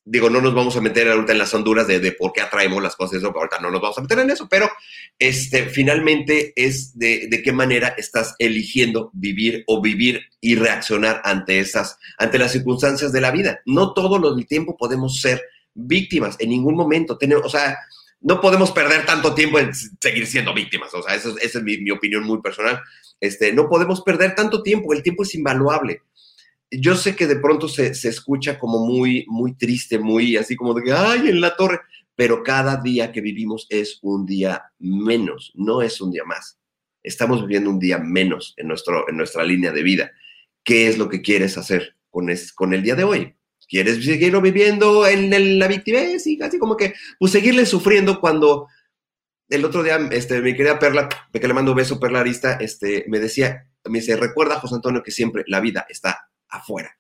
digo, 0.05 0.29
no 0.29 0.41
nos 0.41 0.55
vamos 0.55 0.77
a 0.77 0.81
meter 0.81 1.09
ahorita 1.09 1.33
en 1.33 1.39
las 1.39 1.55
honduras 1.55 1.87
de, 1.87 1.99
de 1.99 2.13
por 2.13 2.33
qué 2.33 2.43
atraemos 2.43 2.83
las 2.83 2.95
cosas, 2.95 3.19
eso, 3.19 3.33
ahorita 3.35 3.61
no 3.61 3.71
nos 3.71 3.81
vamos 3.81 3.97
a 3.97 4.03
meter 4.03 4.19
en 4.19 4.31
eso, 4.31 4.49
pero 4.49 4.69
este, 5.19 5.67
finalmente 5.67 6.53
es 6.57 6.99
de, 6.99 7.29
de, 7.29 7.43
qué 7.43 7.53
manera 7.53 7.95
estás 7.97 8.35
eligiendo 8.39 9.11
vivir 9.15 9.65
o 9.67 9.81
vivir 9.81 10.21
y 10.41 10.57
reaccionar 10.57 11.23
ante 11.25 11.59
esas, 11.59 11.97
ante 12.19 12.39
las 12.39 12.53
circunstancias 12.53 13.13
de 13.13 13.21
la 13.23 13.31
vida. 13.31 13.61
No 13.65 13.95
todo 13.95 14.37
el 14.37 14.47
tiempo 14.47 14.77
podemos 14.77 15.21
ser 15.21 15.41
víctimas, 15.75 16.37
en 16.39 16.51
ningún 16.51 16.75
momento 16.75 17.19
tenemos, 17.19 17.45
o 17.45 17.49
sea, 17.49 17.77
no 18.21 18.41
podemos 18.41 18.71
perder 18.73 19.05
tanto 19.05 19.35
tiempo 19.35 19.59
en 19.59 19.73
seguir 19.75 20.27
siendo 20.27 20.55
víctimas, 20.55 20.95
o 20.95 21.03
sea, 21.03 21.15
esa 21.15 21.35
es 21.41 21.63
mi, 21.63 21.79
mi 21.79 21.91
opinión 21.91 22.25
muy 22.25 22.41
personal, 22.41 22.81
este, 23.21 23.53
no 23.53 23.69
podemos 23.69 24.03
perder 24.03 24.35
tanto 24.35 24.63
tiempo, 24.63 24.93
el 24.93 25.03
tiempo 25.03 25.23
es 25.23 25.35
invaluable 25.35 26.03
yo 26.71 26.97
sé 26.97 27.15
que 27.17 27.27
de 27.27 27.37
pronto 27.37 27.69
se, 27.69 27.95
se, 27.95 28.09
escucha 28.09 28.59
como 28.59 28.87
muy, 28.87 29.25
muy 29.29 29.55
triste, 29.55 29.99
muy 29.99 30.37
así 30.37 30.57
como 30.57 30.75
de 30.75 30.83
que, 30.83 30.93
ay, 30.93 31.29
en 31.29 31.41
la 31.41 31.57
torre, 31.57 31.81
pero 32.17 32.43
cada 32.43 32.77
día 32.77 33.13
que 33.13 33.21
vivimos 33.21 33.67
es 33.71 33.99
un 34.03 34.27
día 34.27 34.65
menos, 34.79 35.53
no 35.55 35.83
es 35.83 36.01
un 36.01 36.11
día 36.11 36.25
más. 36.25 36.59
Estamos 37.03 37.43
viviendo 37.43 37.71
un 37.71 37.79
día 37.79 37.99
menos 37.99 38.55
en, 38.57 38.69
nuestro, 38.69 39.09
en 39.09 39.17
nuestra 39.17 39.45
línea 39.45 39.73
de 39.73 39.83
vida. 39.83 40.13
¿Qué 40.63 40.89
es 40.89 40.97
lo 40.97 41.09
que 41.09 41.23
quieres 41.23 41.59
hacer 41.59 41.97
con, 42.11 42.29
con 42.55 42.73
el 42.73 42.83
día 42.83 42.95
de 42.95 43.05
hoy? 43.05 43.35
¿Quieres 43.75 44.05
seguirlo 44.05 44.41
viviendo 44.41 45.05
en, 45.05 45.59
la 45.59 45.67
victimez 45.67 46.29
y 46.29 46.39
casi 46.39 46.61
como 46.61 46.77
que, 46.77 46.95
pues 47.19 47.33
seguirle 47.33 47.67
sufriendo 47.67 48.21
cuando 48.21 48.69
el 49.49 49.65
otro 49.65 49.83
día, 49.83 49.97
este, 50.13 50.41
mi 50.43 50.55
querida 50.55 50.79
Perla, 50.79 51.09
de 51.33 51.41
que 51.41 51.49
le 51.49 51.55
mando 51.55 51.73
un 51.73 51.79
beso, 51.79 51.99
Perla 51.99 52.21
Arista, 52.21 52.53
este, 52.61 53.05
me 53.09 53.19
decía, 53.19 53.69
me 53.87 53.99
dice, 53.99 54.15
recuerda, 54.15 54.61
José 54.61 54.77
Antonio, 54.77 55.03
que 55.03 55.11
siempre 55.11 55.43
la 55.49 55.59
vida 55.59 55.87
está 55.89 56.31
afuera. 56.49 56.97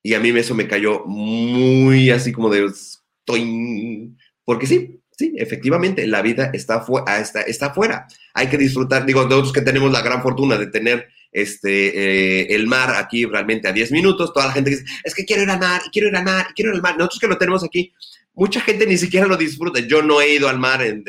Y 0.00 0.14
a 0.14 0.20
mí 0.20 0.28
eso 0.28 0.54
me 0.54 0.68
cayó 0.68 1.04
muy 1.04 2.10
así 2.10 2.30
como 2.30 2.48
de, 2.48 2.66
estoy, 2.66 4.16
porque 4.44 4.68
sí, 4.68 5.00
sí, 5.10 5.32
efectivamente, 5.36 6.06
la 6.06 6.22
vida 6.22 6.52
está, 6.52 6.86
ah, 7.08 7.18
está, 7.18 7.40
está 7.40 7.66
afuera. 7.66 8.06
Hay 8.34 8.46
que 8.46 8.56
disfrutar, 8.56 9.04
digo, 9.04 9.24
nosotros 9.24 9.52
que 9.52 9.62
tenemos 9.62 9.90
la 9.90 10.02
gran 10.02 10.22
fortuna 10.22 10.56
de 10.58 10.68
tener 10.68 11.08
este, 11.32 12.42
eh, 12.42 12.54
el 12.54 12.66
mar 12.66 12.94
aquí 12.96 13.26
realmente 13.26 13.68
a 13.68 13.72
10 13.72 13.92
minutos, 13.92 14.32
toda 14.32 14.46
la 14.46 14.52
gente 14.52 14.70
dice, 14.70 14.84
es 15.04 15.14
que 15.14 15.24
quiero 15.24 15.42
ir 15.42 15.50
al 15.50 15.60
mar, 15.60 15.82
quiero 15.92 16.08
ir 16.08 16.16
al 16.16 16.24
mar, 16.24 16.46
quiero 16.54 16.70
ir 16.70 16.76
al 16.76 16.82
mar. 16.82 16.96
Nosotros 16.96 17.20
que 17.20 17.28
lo 17.28 17.38
tenemos 17.38 17.64
aquí, 17.64 17.92
mucha 18.34 18.60
gente 18.60 18.86
ni 18.86 18.96
siquiera 18.96 19.26
lo 19.26 19.36
disfruta. 19.36 19.80
Yo 19.80 20.02
no 20.02 20.20
he 20.20 20.34
ido 20.34 20.48
al 20.48 20.58
mar, 20.58 20.82
en, 20.82 21.04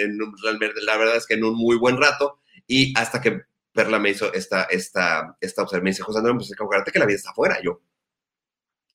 la 0.84 0.98
verdad 0.98 1.18
es 1.18 1.26
que 1.26 1.36
en 1.36 1.44
un 1.44 1.56
muy 1.56 1.78
buen 1.78 1.98
rato, 1.98 2.40
y 2.68 2.94
hasta 2.98 3.22
que 3.22 3.42
Perla 3.74 4.00
me 4.00 4.10
hizo 4.10 4.34
esta, 4.34 4.64
esta, 4.64 5.38
esta 5.40 5.62
observación, 5.62 5.84
me 5.84 5.90
dice, 5.92 6.04
José 6.04 6.20
Andrés, 6.20 6.36
pues 6.38 6.52
acuérdate 6.54 6.92
que 6.92 7.00
la 7.00 7.06
vida 7.06 7.18
está 7.18 7.32
afuera. 7.32 7.58
Yo, 7.64 7.82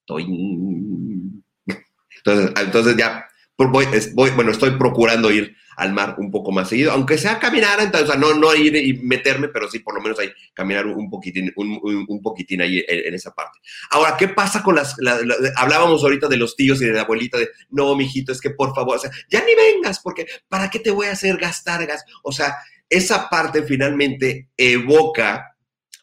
estoy... 0.01 0.25
Entonces, 2.16 2.53
entonces 2.57 2.97
ya, 2.97 3.29
voy, 3.59 3.87
voy, 4.14 4.31
bueno, 4.31 4.51
estoy 4.51 4.70
procurando 4.79 5.31
ir 5.31 5.55
al 5.77 5.93
mar 5.93 6.16
un 6.18 6.31
poco 6.31 6.53
más 6.53 6.68
seguido, 6.68 6.93
aunque 6.93 7.18
sea 7.18 7.39
caminar, 7.39 7.81
entonces, 7.81 8.09
o 8.09 8.12
sea, 8.12 8.20
no, 8.20 8.35
no 8.35 8.55
ir 8.55 8.75
y 8.77 8.95
meterme, 9.03 9.49
pero 9.49 9.70
sí 9.70 9.81
por 9.81 9.95
lo 9.95 10.01
menos 10.01 10.18
ahí 10.18 10.31
caminar 10.53 10.87
un 10.87 11.11
poquitín, 11.11 11.53
un, 11.57 11.81
un, 12.09 12.22
poquitín 12.22 12.62
ahí 12.62 12.85
en, 12.87 13.14
esa 13.14 13.33
parte. 13.35 13.59
Ahora, 13.91 14.16
¿qué 14.16 14.29
pasa 14.29 14.62
con 14.62 14.77
las, 14.77 14.97
hablábamos 15.57 16.03
ahorita 16.03 16.29
de 16.29 16.37
los 16.37 16.57
tíos 16.57 16.81
y 16.83 16.87
de 16.87 16.93
la 16.93 17.03
abuelita 17.03 17.39
de, 17.39 17.51
no, 17.70 17.95
mijito, 17.95 18.33
es 18.33 18.41
que 18.41 18.51
por 18.51 18.75
favor, 18.75 18.97
o 18.97 19.01
sea, 19.01 19.11
ya 19.29 19.45
ni 19.45 19.55
vengas, 19.55 20.01
porque 20.01 20.27
¿para 20.49 20.70
qué 20.70 20.79
te 20.79 20.91
voy 20.91 21.07
a 21.07 21.12
hacer 21.12 21.37
gastar 21.37 21.87
gas? 21.87 22.05
O 22.22 22.33
sea, 22.33 22.57
esa 22.89 23.29
parte 23.29 23.62
finalmente 23.62 24.51
evoca 24.57 25.54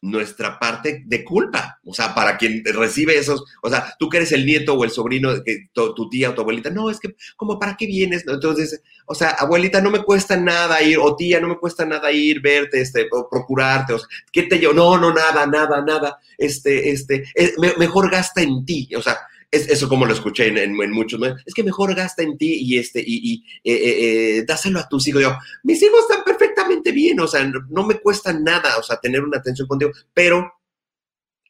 nuestra 0.02 0.60
parte 0.60 1.04
de 1.06 1.24
culpa. 1.24 1.80
O 1.86 1.94
sea, 1.94 2.14
para 2.14 2.38
quien 2.38 2.64
recibe 2.66 3.18
esos, 3.18 3.44
o 3.62 3.70
sea, 3.70 3.96
tú 4.00 4.10
que 4.10 4.18
eres 4.18 4.32
el 4.32 4.46
nieto 4.46 4.74
o 4.74 4.84
el 4.84 4.92
sobrino, 4.92 5.34
de 5.34 5.70
tu, 5.74 6.10
tía 6.10 6.32
o 6.32 6.34
tu 6.34 6.42
abuelita, 6.42 6.70
no, 6.70 6.90
es 6.90 7.00
que, 7.00 7.16
como, 7.38 7.60
¿para 7.60 7.78
qué 7.78 7.86
vienes? 7.86 8.26
Entonces, 8.28 8.82
o 9.06 9.14
sea, 9.14 9.30
abuelita, 9.30 9.80
no 9.80 9.92
me 9.92 10.04
cuesta 10.04 10.36
nada 10.36 10.82
ir, 10.82 10.98
o 11.00 11.16
tía, 11.16 11.40
no 11.40 11.48
me 11.48 11.58
cuesta 11.58 11.86
nada 11.86 12.12
ir, 12.12 12.42
verte, 12.42 12.82
este, 12.82 13.08
o 13.12 13.30
procurarte, 13.30 13.94
o 13.94 14.00
sea, 14.00 14.08
¿qué 14.32 14.44
te 14.44 14.60
yo? 14.60 14.74
No, 14.74 14.98
no, 14.98 15.14
nada, 15.14 15.46
nada, 15.46 15.82
nada, 15.82 16.20
este, 16.38 16.90
este, 16.90 17.24
eh, 17.36 17.54
mejor 17.78 18.10
gasta 18.10 18.42
en 18.42 18.66
ti, 18.66 18.90
o 18.96 19.02
sea, 19.02 19.18
es, 19.52 19.68
eso 19.68 19.90
como 19.90 20.06
lo 20.06 20.14
escuché 20.14 20.48
en, 20.48 20.76
muchos, 20.92 21.22
es 21.46 21.54
que 21.54 21.64
mejor 21.64 21.94
gasta 21.94 22.24
en 22.24 22.38
ti 22.38 22.60
y, 22.62 22.78
este, 22.78 23.02
y, 23.06 23.34
y 23.34 23.44
eh, 23.64 23.74
eh, 23.74 24.38
eh, 24.38 24.46
dáselo 24.48 24.80
a 24.80 24.88
tus 24.88 25.08
hijos. 25.08 25.22
Yo, 25.22 25.38
mis 25.64 25.82
hijos 25.84 26.02
están 26.10 26.24
perfectamente 26.24 26.92
bien, 26.92 27.20
o 27.20 27.28
sea, 27.28 27.44
no, 27.44 27.86
me 27.86 28.00
cuesta 28.00 28.32
nada, 28.32 28.78
o 28.78 28.84
sea, 28.84 28.98
tener 28.98 29.22
una 29.24 29.40
atención 29.40 29.68
contigo, 29.68 29.92
pero 30.14 30.54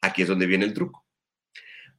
aquí 0.00 0.22
es 0.22 0.28
donde 0.28 0.46
viene 0.46 0.64
el 0.64 0.74
truco. 0.74 1.06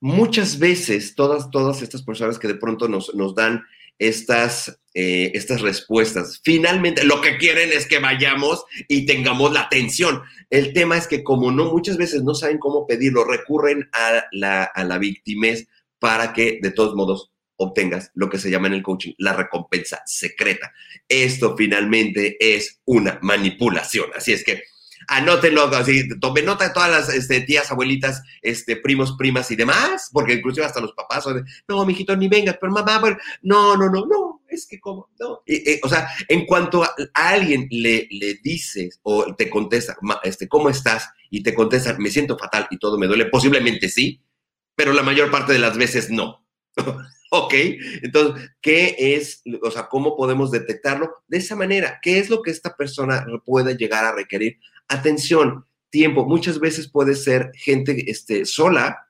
Muchas 0.01 0.59
veces, 0.59 1.15
todas, 1.15 1.49
todas 1.49 1.81
estas 1.81 2.03
personas 2.03 2.37
que 2.37 2.49
de 2.49 2.55
pronto 2.55 2.89
nos, 2.89 3.15
nos 3.15 3.33
dan 3.33 3.63
estas, 3.97 4.77
estas 4.93 5.61
respuestas. 5.61 6.41
Finalmente, 6.43 7.05
lo 7.05 7.21
que 7.21 7.37
quieren 7.37 7.69
es 7.71 7.87
que 7.87 7.99
vayamos 7.99 8.65
y 8.89 9.05
tengamos 9.05 9.53
la 9.53 9.61
atención. 9.61 10.21
El 10.49 10.73
tema 10.73 10.97
es 10.97 11.07
que 11.07 11.23
como 11.23 11.51
no, 11.51 11.71
muchas 11.71 11.95
veces 11.95 12.23
no 12.23 12.35
saben 12.35 12.57
cómo 12.57 12.85
pedirlo, 12.85 13.23
recurren 13.23 13.89
a 13.93 14.25
la, 14.33 14.63
a 14.65 14.83
la 14.83 14.97
victimez 14.97 15.69
para 16.03 16.33
que 16.33 16.59
de 16.61 16.71
todos 16.71 16.95
modos 16.95 17.31
obtengas 17.55 18.11
lo 18.13 18.29
que 18.29 18.37
se 18.37 18.51
llama 18.51 18.67
en 18.67 18.73
el 18.73 18.83
coaching 18.83 19.13
la 19.19 19.31
recompensa 19.31 20.03
secreta. 20.05 20.73
Esto 21.07 21.55
finalmente 21.55 22.35
es 22.41 22.81
una 22.83 23.19
manipulación. 23.21 24.09
Así 24.13 24.33
es 24.33 24.43
que 24.43 24.63
anótenlo, 25.07 25.63
así, 25.67 26.09
tomen 26.19 26.43
nota 26.43 26.67
de 26.67 26.73
todas 26.73 26.91
las 26.91 27.07
este, 27.07 27.39
tías, 27.39 27.71
abuelitas, 27.71 28.21
este, 28.41 28.75
primos, 28.75 29.15
primas 29.17 29.49
y 29.49 29.55
demás, 29.55 30.09
porque 30.11 30.33
inclusive 30.33 30.65
hasta 30.65 30.81
los 30.81 30.91
papás 30.91 31.23
son 31.23 31.35
de, 31.35 31.51
no, 31.69 31.85
mijito, 31.85 32.17
ni 32.17 32.27
vengas, 32.27 32.57
pero 32.59 32.73
mamá, 32.73 32.99
no, 33.41 33.77
no, 33.77 33.89
no, 33.89 34.05
no, 34.05 34.41
es 34.49 34.67
que 34.67 34.81
como, 34.81 35.09
no. 35.21 35.41
o 35.83 35.89
sea, 35.89 36.09
en 36.27 36.45
cuanto 36.45 36.83
a, 36.83 36.93
alguien 37.13 37.65
le, 37.71 38.09
le 38.11 38.41
dices 38.43 38.99
o 39.03 39.33
te 39.35 39.49
contesta, 39.49 39.95
este, 40.23 40.49
¿cómo 40.49 40.67
estás? 40.67 41.07
Y 41.29 41.43
te 41.43 41.53
contesta, 41.53 41.97
me 41.97 42.11
siento 42.11 42.37
fatal 42.37 42.67
y 42.71 42.77
todo 42.77 42.97
me 42.97 43.07
duele, 43.07 43.27
posiblemente 43.27 43.87
sí, 43.87 44.21
pero 44.75 44.93
la 44.93 45.03
mayor 45.03 45.31
parte 45.31 45.53
de 45.53 45.59
las 45.59 45.77
veces 45.77 46.09
no. 46.09 46.45
¿Ok? 47.31 47.53
Entonces, 48.03 48.51
¿qué 48.61 48.95
es, 48.99 49.41
o 49.63 49.71
sea, 49.71 49.87
cómo 49.87 50.15
podemos 50.15 50.51
detectarlo? 50.51 51.23
De 51.27 51.37
esa 51.37 51.55
manera, 51.55 51.99
¿qué 52.01 52.19
es 52.19 52.29
lo 52.29 52.41
que 52.43 52.51
esta 52.51 52.75
persona 52.75 53.25
puede 53.43 53.75
llegar 53.75 54.05
a 54.05 54.13
requerir? 54.13 54.59
Atención, 54.87 55.65
tiempo. 55.89 56.27
Muchas 56.27 56.59
veces 56.59 56.87
puede 56.87 57.15
ser 57.15 57.51
gente 57.55 58.09
este, 58.09 58.45
sola 58.45 59.07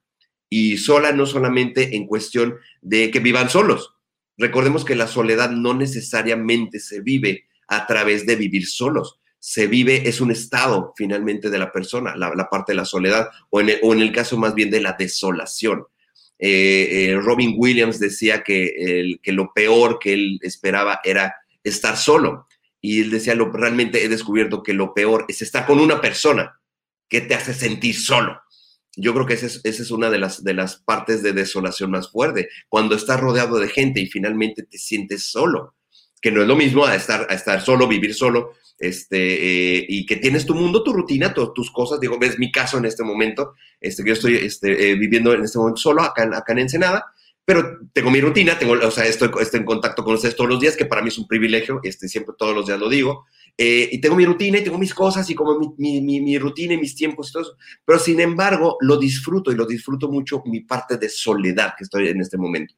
y 0.50 0.78
sola 0.78 1.12
no 1.12 1.26
solamente 1.26 1.96
en 1.96 2.08
cuestión 2.08 2.56
de 2.82 3.12
que 3.12 3.20
vivan 3.20 3.50
solos. 3.50 3.96
Recordemos 4.38 4.86
que 4.86 4.96
la 4.96 5.08
soledad 5.08 5.52
no 5.52 5.74
necesariamente 5.74 6.80
se 6.80 7.02
vive 7.02 7.46
a 7.68 7.86
través 7.88 8.26
de 8.26 8.36
vivir 8.36 8.68
solos 8.68 9.20
se 9.46 9.68
vive, 9.68 10.08
es 10.08 10.22
un 10.22 10.32
estado 10.32 10.94
finalmente 10.96 11.50
de 11.50 11.58
la 11.58 11.70
persona, 11.70 12.16
la, 12.16 12.48
parte 12.50 12.72
de 12.72 12.78
la 12.78 12.86
soledad, 12.86 13.28
o 13.50 13.60
en, 13.60 13.72
el, 13.72 13.80
o 13.84 13.92
en, 13.92 14.00
el, 14.00 14.14
caso 14.14 14.38
más 14.38 14.56
bien 14.56 14.72
de 14.72 14.80
la 14.80 14.96
desolación. 14.98 15.84
Eh, 16.40 17.10
eh, 17.10 17.16
Robin 17.22 17.54
Williams 17.58 18.00
decía 18.00 18.42
que, 18.42 19.18
que 19.22 19.32
lo 19.34 19.52
peor 19.54 20.00
que 20.00 20.14
él 20.14 20.40
esperaba 20.44 21.02
era 21.04 21.36
estar 21.62 21.98
solo. 21.98 22.48
Y 22.80 23.02
él 23.02 23.10
decía, 23.10 23.36
lo, 23.36 23.52
realmente 23.52 24.06
he 24.06 24.08
descubierto 24.08 24.64
que 24.64 24.72
lo 24.72 24.94
peor 24.94 25.26
es 25.28 25.42
estar 25.42 25.66
con 25.66 25.82
una 25.82 26.00
persona 26.00 26.58
que 27.10 27.20
te 27.20 27.36
hace 27.36 27.54
sentir 27.54 28.00
solo. 28.00 28.42
Yo 28.96 29.14
creo 29.14 29.26
que 29.26 29.34
esa 29.34 29.48
es, 29.48 29.60
esa 29.66 29.84
es 29.84 29.92
una 29.92 30.10
de 30.10 30.20
las, 30.20 30.42
de 30.46 30.54
las 30.54 30.78
partes 30.78 31.22
de 31.22 31.34
desolación 31.34 31.92
más 31.92 32.10
fuerte, 32.10 32.48
cuando 32.70 32.96
estás 32.96 33.20
rodeado 33.20 33.60
de 33.60 33.68
gente 33.68 34.00
y 34.00 34.08
finalmente 34.08 34.64
te 34.64 34.78
sientes 34.78 35.26
solo, 35.26 35.76
que 36.24 36.32
no 36.32 36.42
es 36.42 36.48
lo 36.48 36.56
mismo 36.56 36.86
a 36.86 36.96
estar, 36.96 37.28
a 37.30 37.34
estar 37.34 37.62
solo, 37.62 37.86
vivir 37.86 38.16
solo, 38.16 38.54
este, 38.80 39.78
eh, 39.78 39.86
y 39.90 40.06
que 40.06 40.16
tienes 40.16 40.46
tu 40.46 40.56
mundo, 40.56 40.82
tu 40.82 40.94
rutina, 40.94 41.34
tus 41.34 41.70
cosas. 41.70 42.00
Digo, 42.00 42.18
ves 42.18 42.40
mi 42.40 42.50
caso 42.50 42.78
en 42.78 42.86
este 42.86 43.04
momento, 43.04 43.56
este, 43.82 44.06
yo 44.06 44.14
estoy 44.14 44.38
este, 44.38 44.92
eh, 44.92 44.96
viviendo 44.96 45.34
en 45.34 45.44
este 45.44 45.58
momento 45.58 45.82
solo 45.82 46.02
acá, 46.02 46.24
acá 46.34 46.54
en 46.54 46.60
Ensenada, 46.60 47.06
pero 47.44 47.78
tengo 47.92 48.10
mi 48.10 48.22
rutina, 48.22 48.58
tengo, 48.58 48.72
o 48.72 48.90
sea, 48.90 49.06
estoy, 49.06 49.32
estoy, 49.42 49.60
en 49.60 49.66
contacto 49.66 50.02
con 50.02 50.14
ustedes 50.14 50.38
todos 50.38 50.50
los 50.50 50.62
días, 50.62 50.78
que 50.78 50.86
para 50.86 51.02
mí 51.02 51.10
es 51.10 51.18
un 51.18 51.28
privilegio, 51.28 51.82
este, 51.84 52.08
siempre 52.08 52.34
todos 52.38 52.56
los 52.56 52.68
días 52.68 52.80
lo 52.80 52.88
digo, 52.88 53.26
eh, 53.58 53.90
y 53.92 54.00
tengo 54.00 54.16
mi 54.16 54.26
rutina 54.26 54.60
y 54.60 54.64
tengo 54.64 54.78
mis 54.78 54.94
cosas 54.94 55.30
y 55.30 55.36
como 55.36 55.76
mi, 55.78 56.00
mi, 56.00 56.22
mi, 56.22 56.38
rutina 56.38 56.76
y 56.76 56.78
mis 56.78 56.96
tiempos 56.96 57.30
y 57.30 57.34
todo 57.34 57.44
eso, 57.44 57.58
pero 57.84 58.00
sin 58.00 58.22
embargo 58.22 58.78
lo 58.80 58.96
disfruto 58.96 59.52
y 59.52 59.56
lo 59.56 59.66
disfruto 59.66 60.10
mucho 60.10 60.42
mi 60.46 60.62
parte 60.62 60.96
de 60.96 61.10
soledad 61.10 61.74
que 61.78 61.84
estoy 61.84 62.08
en 62.08 62.22
este 62.22 62.38
momento. 62.38 62.76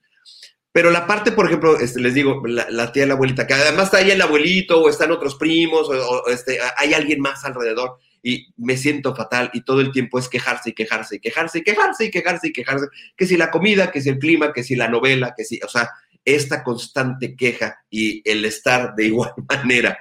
Pero 0.76 0.92
la 0.92 1.08
parte, 1.08 1.32
por 1.32 1.46
ejemplo, 1.46 1.80
este, 1.80 2.02
les 2.02 2.14
digo, 2.14 2.44
la, 2.46 2.92
tía 2.92 3.06
y 3.06 3.08
la 3.08 3.14
abuelita, 3.14 3.48
que 3.48 3.54
además 3.54 3.86
está 3.86 4.00
ahí 4.00 4.12
el 4.12 4.22
abuelito 4.22 4.82
o 4.82 4.90
están 4.90 5.10
otros 5.10 5.36
primos 5.36 5.88
o, 5.88 6.28
este, 6.28 6.60
hay 6.76 6.94
alguien 6.94 7.22
más 7.22 7.46
alrededor 7.46 7.98
y 8.22 8.54
me 8.58 8.76
siento 8.76 9.16
fatal 9.16 9.50
y 9.54 9.62
todo 9.62 9.80
el 9.80 9.94
tiempo 9.94 10.20
es 10.20 10.28
quejarse 10.28 10.72
y 10.72 10.74
quejarse 10.74 11.16
y 11.16 11.20
quejarse 11.22 11.60
y 11.60 11.64
quejarse 11.64 12.04
y 12.04 12.12
quejarse 12.12 12.48
y 12.50 12.52
quejarse, 12.52 12.88
que 13.16 13.26
si 13.26 13.38
la 13.38 13.52
comida, 13.52 13.90
que 13.90 14.02
si 14.02 14.10
el 14.10 14.20
clima, 14.20 14.52
que 14.52 14.66
si 14.66 14.76
la 14.76 14.90
novela, 14.90 15.34
que 15.34 15.46
si, 15.46 15.62
o 15.64 15.70
sea, 15.70 15.92
esta 16.26 16.62
constante 16.62 17.38
queja 17.38 17.86
y 17.90 18.22
el 18.30 18.44
estar 18.44 18.96
de 18.96 19.06
igual 19.06 19.32
manera. 19.48 19.98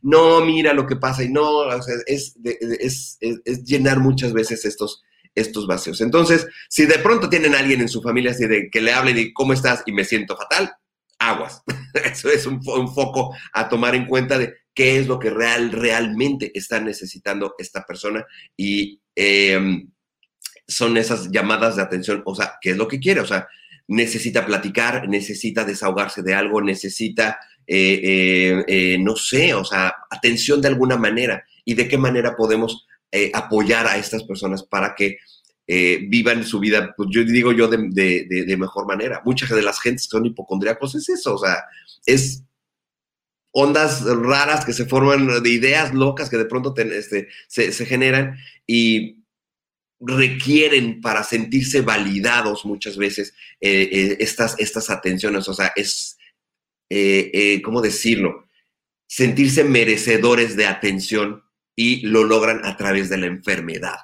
No, 0.00 0.42
mira 0.42 0.72
lo 0.72 0.86
que 0.86 0.96
pasa 0.96 1.22
y 1.22 1.28
no, 1.28 1.50
o 1.50 1.82
sea, 1.82 1.96
es, 2.06 2.34
es, 2.40 3.18
es 3.20 3.62
llenar 3.62 4.00
muchas 4.00 4.32
veces 4.32 4.64
estos, 4.64 5.04
estos 5.34 5.66
vacíos. 5.66 6.00
Entonces, 6.00 6.46
si 6.68 6.86
de 6.86 6.98
pronto 6.98 7.28
tienen 7.28 7.54
a 7.54 7.58
alguien 7.58 7.80
en 7.80 7.88
su 7.88 8.02
familia 8.02 8.30
así 8.30 8.46
de 8.46 8.70
que 8.70 8.80
le 8.80 8.92
hablen 8.92 9.18
y 9.18 9.32
cómo 9.32 9.52
estás 9.52 9.82
y 9.86 9.92
me 9.92 10.04
siento 10.04 10.36
fatal, 10.36 10.72
aguas. 11.18 11.62
Eso 12.04 12.28
es 12.30 12.46
un, 12.46 12.62
foco 12.62 13.34
a 13.52 13.68
tomar 13.68 13.94
en 13.94 14.06
cuenta 14.06 14.38
de 14.38 14.54
qué 14.74 14.98
es 14.98 15.06
lo 15.06 15.18
que 15.18 15.30
real, 15.30 15.72
realmente 15.72 16.50
está 16.54 16.80
necesitando 16.80 17.54
esta 17.58 17.84
persona 17.84 18.24
y 18.56 19.00
em, 19.14 19.90
son 20.66 20.96
esas 20.96 21.30
llamadas 21.30 21.76
de 21.76 21.82
atención, 21.82 22.22
o 22.24 22.34
sea, 22.34 22.54
¿qué 22.60 22.70
es 22.70 22.76
lo 22.76 22.88
que 22.88 22.98
quiere? 22.98 23.20
O 23.20 23.26
sea, 23.26 23.46
necesita 23.86 24.46
platicar, 24.46 25.08
necesita 25.08 25.64
desahogarse 25.64 26.22
de 26.22 26.34
algo, 26.34 26.60
necesita, 26.60 27.38
eh, 27.66 28.00
eh, 28.02 28.64
eh, 28.66 28.98
no 28.98 29.16
sé, 29.16 29.54
o 29.54 29.64
sea, 29.64 29.94
atención 30.10 30.60
de 30.60 30.68
alguna 30.68 30.96
manera 30.96 31.44
y 31.64 31.74
de 31.74 31.86
qué 31.86 31.98
manera 31.98 32.34
podemos 32.34 32.86
eh, 33.16 33.30
apoyar 33.32 33.86
a 33.86 33.96
estas 33.96 34.24
personas 34.24 34.64
para 34.64 34.92
que 34.92 35.18
eh, 35.68 36.00
vivan 36.08 36.42
su 36.42 36.58
vida, 36.58 36.92
pues 36.96 37.10
yo 37.12 37.22
digo 37.22 37.52
yo, 37.52 37.68
de, 37.68 38.56
mejor 38.58 38.88
manera. 38.88 39.22
Muchas 39.24 39.50
de 39.50 39.62
las 39.62 39.80
gentes 39.80 40.08
que 40.08 40.16
son 40.16 40.26
hipocondríacos 40.26 40.96
es 40.96 41.08
eso, 41.08 41.36
o 41.36 41.38
sea, 41.38 41.62
es 42.04 42.42
ondas 43.52 44.02
raras 44.02 44.64
que 44.64 44.72
se 44.72 44.86
forman, 44.86 45.44
de 45.44 45.48
ideas 45.48 45.94
locas 45.94 46.28
que 46.28 46.38
de 46.38 46.46
pronto 46.46 46.74
este, 46.76 47.28
se, 47.46 47.86
generan 47.86 48.36
y 48.66 49.22
requieren 50.00 51.00
para 51.00 51.22
sentirse 51.22 51.82
validados 51.82 52.64
muchas 52.64 52.96
veces 52.96 53.32
eh, 53.60 54.16
estas, 54.18 54.58
estas 54.58 54.90
atenciones, 54.90 55.48
o 55.48 55.54
sea, 55.54 55.72
es, 55.76 56.18
¿cómo 57.62 57.80
decirlo? 57.80 58.48
Sentirse 59.06 59.62
merecedores 59.62 60.56
de 60.56 60.66
atención 60.66 61.43
y 61.76 62.06
lo 62.06 62.24
logran 62.24 62.64
a 62.64 62.76
través 62.76 63.08
de 63.08 63.18
la 63.18 63.26
enfermedad. 63.26 63.96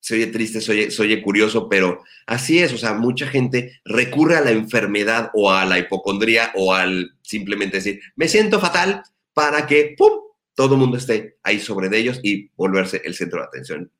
Se 0.00 0.14
oye 0.14 0.28
triste, 0.28 0.60
se 0.60 1.02
oye, 1.02 1.22
curioso, 1.22 1.68
pero 1.68 2.02
así 2.26 2.58
es, 2.58 2.72
o 2.72 2.78
sea, 2.78 2.94
mucha 2.94 3.26
gente 3.26 3.80
recurre 3.84 4.36
a 4.36 4.40
la 4.40 4.50
enfermedad 4.50 5.30
o 5.34 5.52
a 5.52 5.64
la 5.66 5.78
hipocondría 5.78 6.52
o 6.54 6.72
al 6.72 7.16
simplemente 7.22 7.76
decir, 7.76 8.00
me 8.16 8.26
siento 8.26 8.58
fatal 8.60 9.02
para 9.34 9.66
que, 9.66 9.94
¡pum!, 9.96 10.12
todo 10.54 10.74
el 10.74 10.80
mundo 10.80 10.96
esté 10.96 11.36
ahí 11.42 11.60
sobre 11.60 11.88
de 11.88 11.98
ellos 11.98 12.20
y 12.22 12.48
volverse 12.56 13.02
el 13.04 13.14
centro 13.14 13.40
de 13.40 13.46
atención. 13.46 13.92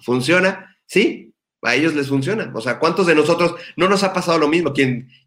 ¿Funciona? 0.00 0.76
Sí, 0.86 1.33
a 1.64 1.74
ellos 1.74 1.94
les 1.94 2.08
funciona. 2.08 2.50
O 2.54 2.60
sea, 2.60 2.78
¿cuántos 2.78 3.06
de 3.06 3.14
nosotros 3.14 3.54
no 3.76 3.88
nos 3.88 4.02
ha 4.02 4.12
pasado 4.12 4.38
lo 4.38 4.48
mismo? 4.48 4.72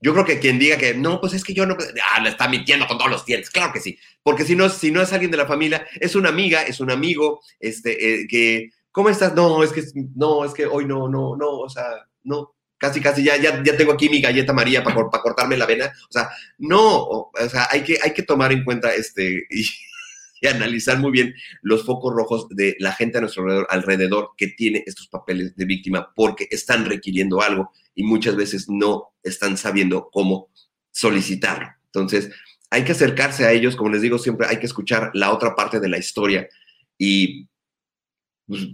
Yo 0.02 0.14
creo 0.14 0.26
que 0.26 0.40
quien 0.40 0.60
diga 0.60 0.78
que 0.78 0.94
no, 0.94 1.20
pues 1.20 1.34
es 1.34 1.44
que 1.44 1.54
yo 1.54 1.66
no, 1.66 1.76
ah, 2.14 2.22
le 2.22 2.30
está 2.30 2.48
mintiendo 2.48 2.88
con 2.88 2.98
todos 2.98 3.12
los 3.12 3.26
dientes. 3.26 3.50
Claro 3.50 3.74
que 3.74 3.80
sí, 3.80 3.98
porque 4.24 4.46
si 4.46 4.56
no, 4.56 4.70
si 4.70 4.92
no 4.92 5.02
es 5.02 5.12
alguien 5.14 5.32
de 5.32 5.38
la 5.38 5.48
familia, 5.48 5.86
es 6.00 6.16
una 6.16 6.30
amiga, 6.30 6.62
es 6.62 6.80
un 6.80 6.92
amigo, 6.92 7.42
este, 7.60 8.22
eh, 8.22 8.28
que, 8.28 8.70
¿cómo 8.92 9.10
estás? 9.10 9.34
No, 9.34 9.64
es 9.64 9.72
que, 9.72 9.84
no, 10.16 10.46
es 10.46 10.54
que 10.54 10.66
hoy 10.66 10.86
no, 10.86 11.10
no, 11.10 11.36
no, 11.36 11.50
o 11.50 11.70
sea, 11.70 11.86
no. 12.24 12.54
Casi, 12.80 13.02
casi, 13.02 13.24
ya, 13.24 13.36
ya, 13.38 13.64
ya 13.64 13.76
tengo 13.76 13.94
aquí 13.94 14.08
mi 14.08 14.22
galleta 14.22 14.54
María 14.54 14.84
para, 14.84 15.10
para 15.10 15.24
cortarme 15.24 15.58
la 15.58 15.66
vena. 15.66 15.92
O 16.08 16.12
sea, 16.12 16.30
no, 16.60 17.06
o, 17.06 17.32
sea, 17.50 17.68
hay 17.72 17.82
que, 17.82 17.98
hay 18.04 18.14
que 18.14 18.22
tomar 18.22 18.52
en 18.52 18.64
cuenta 18.64 18.94
este 18.94 19.48
y 20.42 20.48
analizar 20.48 21.00
muy 21.00 21.12
bien 21.12 21.34
los 21.62 21.86
focos 21.86 22.14
rojos 22.14 22.48
de 22.50 22.76
la 22.80 22.94
gente 22.94 23.18
a 23.18 23.22
nuestro 23.22 23.70
alrededor, 23.70 24.32
que 24.38 24.48
tiene 24.48 24.84
estos 24.86 25.08
papeles 25.08 25.56
de 25.56 25.66
víctima 25.66 26.12
porque 26.16 26.48
están 26.52 26.86
requiriendo 26.86 27.42
algo 27.42 27.72
y 27.96 28.04
muchas 28.04 28.36
veces 28.36 28.70
no 28.70 29.14
están 29.24 29.58
sabiendo 29.58 30.10
cómo 30.12 30.50
solicitarlo. 30.92 31.70
Entonces, 31.86 32.30
hay 32.70 32.84
que 32.84 32.92
acercarse 32.92 33.46
a 33.46 33.52
ellos, 33.52 33.76
como 33.76 33.90
les 33.90 34.02
digo 34.02 34.18
siempre, 34.18 34.48
hay 34.48 34.60
que 34.60 34.66
escuchar 34.66 35.12
la 35.14 35.32
otra 35.32 35.56
parte 35.56 35.80
de 35.80 35.90
la 35.90 35.98
historia 35.98 36.48
y 36.98 37.48
pues, 38.46 38.68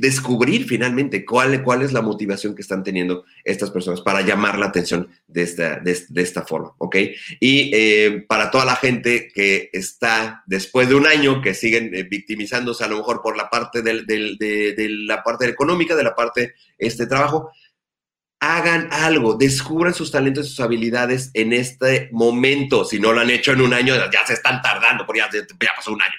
descubrir 0.00 0.66
finalmente 0.66 1.24
cuál, 1.24 1.62
cuál 1.62 1.82
es 1.82 1.92
la 1.92 2.00
motivación 2.00 2.54
que 2.54 2.62
están 2.62 2.82
teniendo 2.82 3.24
estas 3.44 3.70
personas 3.70 4.00
para 4.00 4.22
llamar 4.22 4.58
la 4.58 4.66
atención 4.66 5.08
de 5.26 5.42
esta, 5.42 5.78
de, 5.78 6.22
esta 6.22 6.42
forma, 6.42 6.72
¿ok? 6.78 6.96
Y 7.38 7.70
eh, 7.74 8.24
para 8.28 8.50
toda 8.50 8.64
la 8.64 8.76
gente 8.76 9.30
que 9.34 9.70
está 9.72 10.42
después 10.46 10.88
de 10.88 10.94
un 10.94 11.06
año, 11.06 11.42
que 11.42 11.54
siguen 11.54 11.94
eh, 11.94 12.04
victimizándose 12.04 12.82
a 12.82 12.88
lo 12.88 12.96
mejor 12.96 13.20
por 13.22 13.36
la 13.36 13.50
parte 13.50 13.82
del, 13.82 14.06
del, 14.06 14.36
de, 14.38 14.74
de, 14.74 14.88
la 14.88 15.22
parte 15.22 15.46
económica, 15.46 15.94
de 15.94 16.04
la 16.04 16.14
parte 16.14 16.54
este 16.78 17.06
trabajo, 17.06 17.50
hagan 18.40 18.88
algo, 18.90 19.34
descubran 19.34 19.92
sus 19.92 20.10
talentos 20.10 20.46
y 20.46 20.48
sus 20.50 20.60
habilidades 20.60 21.30
en 21.34 21.52
este 21.52 22.08
momento. 22.10 22.86
Si 22.86 22.98
no 22.98 23.12
lo 23.12 23.20
han 23.20 23.30
hecho 23.30 23.52
en 23.52 23.60
un 23.60 23.74
año, 23.74 23.94
ya 24.10 24.26
se 24.26 24.32
están 24.32 24.62
tardando, 24.62 25.04
porque 25.04 25.20
ya, 25.20 25.30
ya 25.30 25.72
pasó 25.76 25.92
un 25.92 26.00
año 26.02 26.14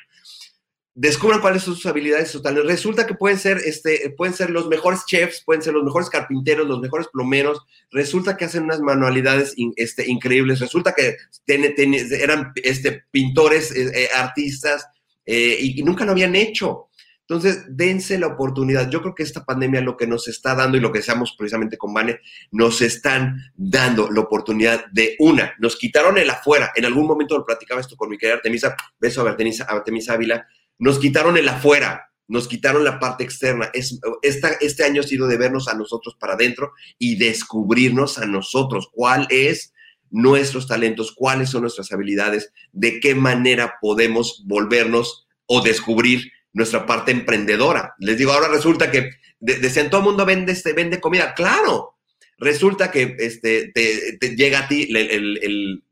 descubran 0.94 1.40
cuáles 1.40 1.64
son 1.64 1.76
sus 1.76 1.86
habilidades, 1.86 2.32
sus 2.32 2.42
talentos. 2.42 2.70
Resulta 2.70 3.08
que 3.08 3.16
pueden 3.16 3.38
ser, 3.38 3.58
este, 3.58 4.14
pueden 4.18 4.34
ser 4.34 4.50
los 4.50 4.68
mejores 4.68 5.06
chefs, 5.06 5.42
pueden 5.44 5.62
ser 5.62 5.74
los 5.74 5.84
mejores 5.84 6.10
carpinteros, 6.10 6.68
los 6.68 6.80
mejores 6.80 7.08
plomeros. 7.08 7.62
Resulta 7.92 8.36
que 8.36 8.46
hacen 8.46 8.64
unas 8.64 8.82
manualidades 8.82 9.56
este, 9.76 10.10
increíbles. 10.10 10.60
Resulta 10.60 10.94
que 10.94 11.18
ten, 11.46 11.74
ten, 11.76 11.94
eran 11.94 12.52
este, 12.56 13.04
pintores, 13.12 13.76
eh, 13.76 14.10
artistas, 14.16 14.86
eh, 15.26 15.58
y, 15.60 15.84
nunca 15.84 16.06
lo 16.06 16.12
habían 16.12 16.36
hecho. 16.36 16.88
Entonces, 17.22 17.64
dense 17.70 18.20
la 18.20 18.28
oportunidad. 18.28 18.90
Yo 18.90 19.02
creo 19.02 19.16
que 19.16 19.24
esta 19.24 19.46
pandemia 19.46 19.80
lo 19.80 19.96
que 19.96 20.06
nos 20.06 20.28
está 20.28 20.54
dando 20.54 20.76
y 20.76 20.82
lo 20.82 20.92
que 20.92 21.00
deseamos 21.00 21.34
precisamente 21.38 21.78
con 21.78 21.94
Vane, 21.94 22.20
nos 22.52 22.82
están 22.82 23.38
dando 23.56 24.12
la 24.12 24.20
oportunidad 24.20 24.88
de 24.92 25.16
una. 25.20 25.54
Nos 25.60 25.78
quitaron 25.78 26.18
el 26.18 26.30
afuera. 26.30 26.74
En 26.76 26.84
algún 26.84 27.08
momento 27.08 27.38
lo 27.38 27.46
platicaba 27.46 27.80
esto 27.80 27.96
con 27.96 28.10
mi 28.10 28.18
querida 28.18 28.36
Artemisa. 28.36 28.76
Beso 29.00 29.26
a 29.26 29.30
Artemisa, 29.30 29.64
Artemisa 29.64 30.14
Ávila 30.16 30.46
nos 30.82 30.98
quitaron 30.98 31.38
el 31.38 31.48
afuera, 31.48 32.12
nos 32.28 32.48
quitaron 32.48 32.84
la 32.84 33.00
parte 33.00 33.24
externa. 33.24 33.70
Es, 33.72 34.00
esta, 34.24 34.50
este 34.62 34.84
año 34.84 35.02
ha 35.02 35.04
sido 35.04 35.28
de 35.28 35.38
vernos 35.38 35.68
a 35.68 35.76
nosotros 35.76 36.18
para 36.20 36.34
adentro 36.34 36.72
y 36.98 37.18
descubrirnos 37.18 38.18
a 38.18 38.26
nosotros 38.26 38.90
cuál 38.92 39.28
es 39.30 39.74
nuestros 40.10 40.68
talentos, 40.68 41.14
cuáles 41.16 41.52
son 41.52 41.62
nuestras 41.62 41.92
habilidades, 41.92 42.52
de 42.72 43.00
qué 43.00 43.14
manera 43.14 43.76
podemos 43.80 44.44
volvernos 44.48 45.28
o 45.46 45.62
descubrir 45.62 46.32
nuestra 46.52 46.88
parte 46.88 47.12
emprendedora. 47.12 47.94
Les 48.00 48.18
digo, 48.18 48.32
ahora 48.32 48.48
resulta 48.48 48.90
que 48.90 49.12
de, 49.40 49.60
decían, 49.60 49.92
todo 49.92 50.02
el 50.02 50.08
mundo 50.08 50.26
vende, 50.26 50.52
este, 50.52 50.74
vende 50.74 51.00
comida. 51.00 51.36
Claro, 51.36 51.96
resulta 52.40 52.90
que 52.90 53.16
este, 53.20 53.72
te, 53.72 54.36
llega 54.36 54.62
a 54.62 54.68
ti 54.68 54.88
el, 54.90 55.38
el 55.44 55.84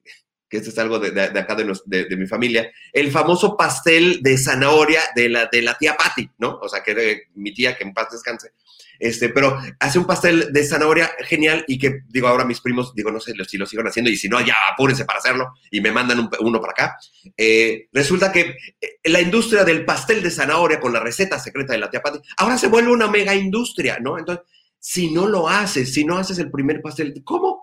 que 0.50 0.58
esto 0.58 0.70
es 0.70 0.78
algo 0.80 1.00
de, 1.00 1.22
acá 1.22 1.56
de, 1.56 2.06
de, 2.06 2.18
mi 2.18 2.26
familia, 2.26 2.72
el 2.92 3.12
famoso 3.12 3.56
pastel 3.56 4.22
de 4.22 4.38
zanahoria 4.38 5.02
de 5.16 5.30
la, 5.30 5.46
de 5.46 5.62
la 5.62 5.78
tía 5.78 5.96
Patty, 5.96 6.30
¿no? 6.40 6.60
O 6.62 6.68
sea, 6.68 6.82
que 6.82 7.24
mi 7.36 7.54
tía, 7.54 7.78
que 7.78 7.84
en 7.84 7.94
paz 7.94 8.08
descanse. 8.12 8.52
Este, 9.00 9.30
pero 9.30 9.58
hace 9.80 9.98
un 9.98 10.06
pastel 10.06 10.52
de 10.52 10.64
zanahoria 10.66 11.12
genial 11.20 11.64
y 11.68 11.78
que, 11.78 12.02
digo, 12.10 12.28
ahora 12.28 12.44
mis 12.44 12.60
primos, 12.60 12.94
digo, 12.94 13.12
no 13.12 13.22
sé 13.22 13.34
si 13.48 13.58
lo 13.58 13.66
siguen 13.66 13.88
haciendo 13.88 14.12
y 14.12 14.18
si 14.18 14.28
no, 14.28 14.42
ya 14.42 14.56
apúrense 14.74 15.06
para 15.06 15.20
hacerlo 15.20 15.54
y 15.72 15.80
me 15.80 15.92
mandan 15.92 16.20
un, 16.20 16.30
uno 16.42 16.60
para 16.60 16.74
acá. 16.74 16.98
Eh, 17.38 17.88
resulta 17.94 18.32
que 18.32 18.58
la 19.06 19.22
industria 19.22 19.64
del 19.64 19.86
pastel 19.86 20.22
de 20.22 20.32
zanahoria 20.32 20.82
con 20.82 20.92
la 20.92 21.00
receta 21.00 21.40
secreta 21.40 21.74
de 21.74 21.80
la 21.80 21.90
tía 21.90 22.02
Patty, 22.02 22.20
ahora 22.38 22.58
se 22.58 22.68
vuelve 22.68 22.92
una 22.92 23.08
mega 23.08 23.34
industria, 23.34 24.00
¿no? 24.00 24.18
Entonces, 24.18 24.46
si 24.80 25.12
no 25.12 25.28
lo 25.28 25.48
haces, 25.48 25.94
si 25.94 26.04
no 26.04 26.18
haces 26.18 26.40
el 26.40 26.52
primer 26.52 26.82
pastel, 26.82 27.22
¿cómo? 27.24 27.59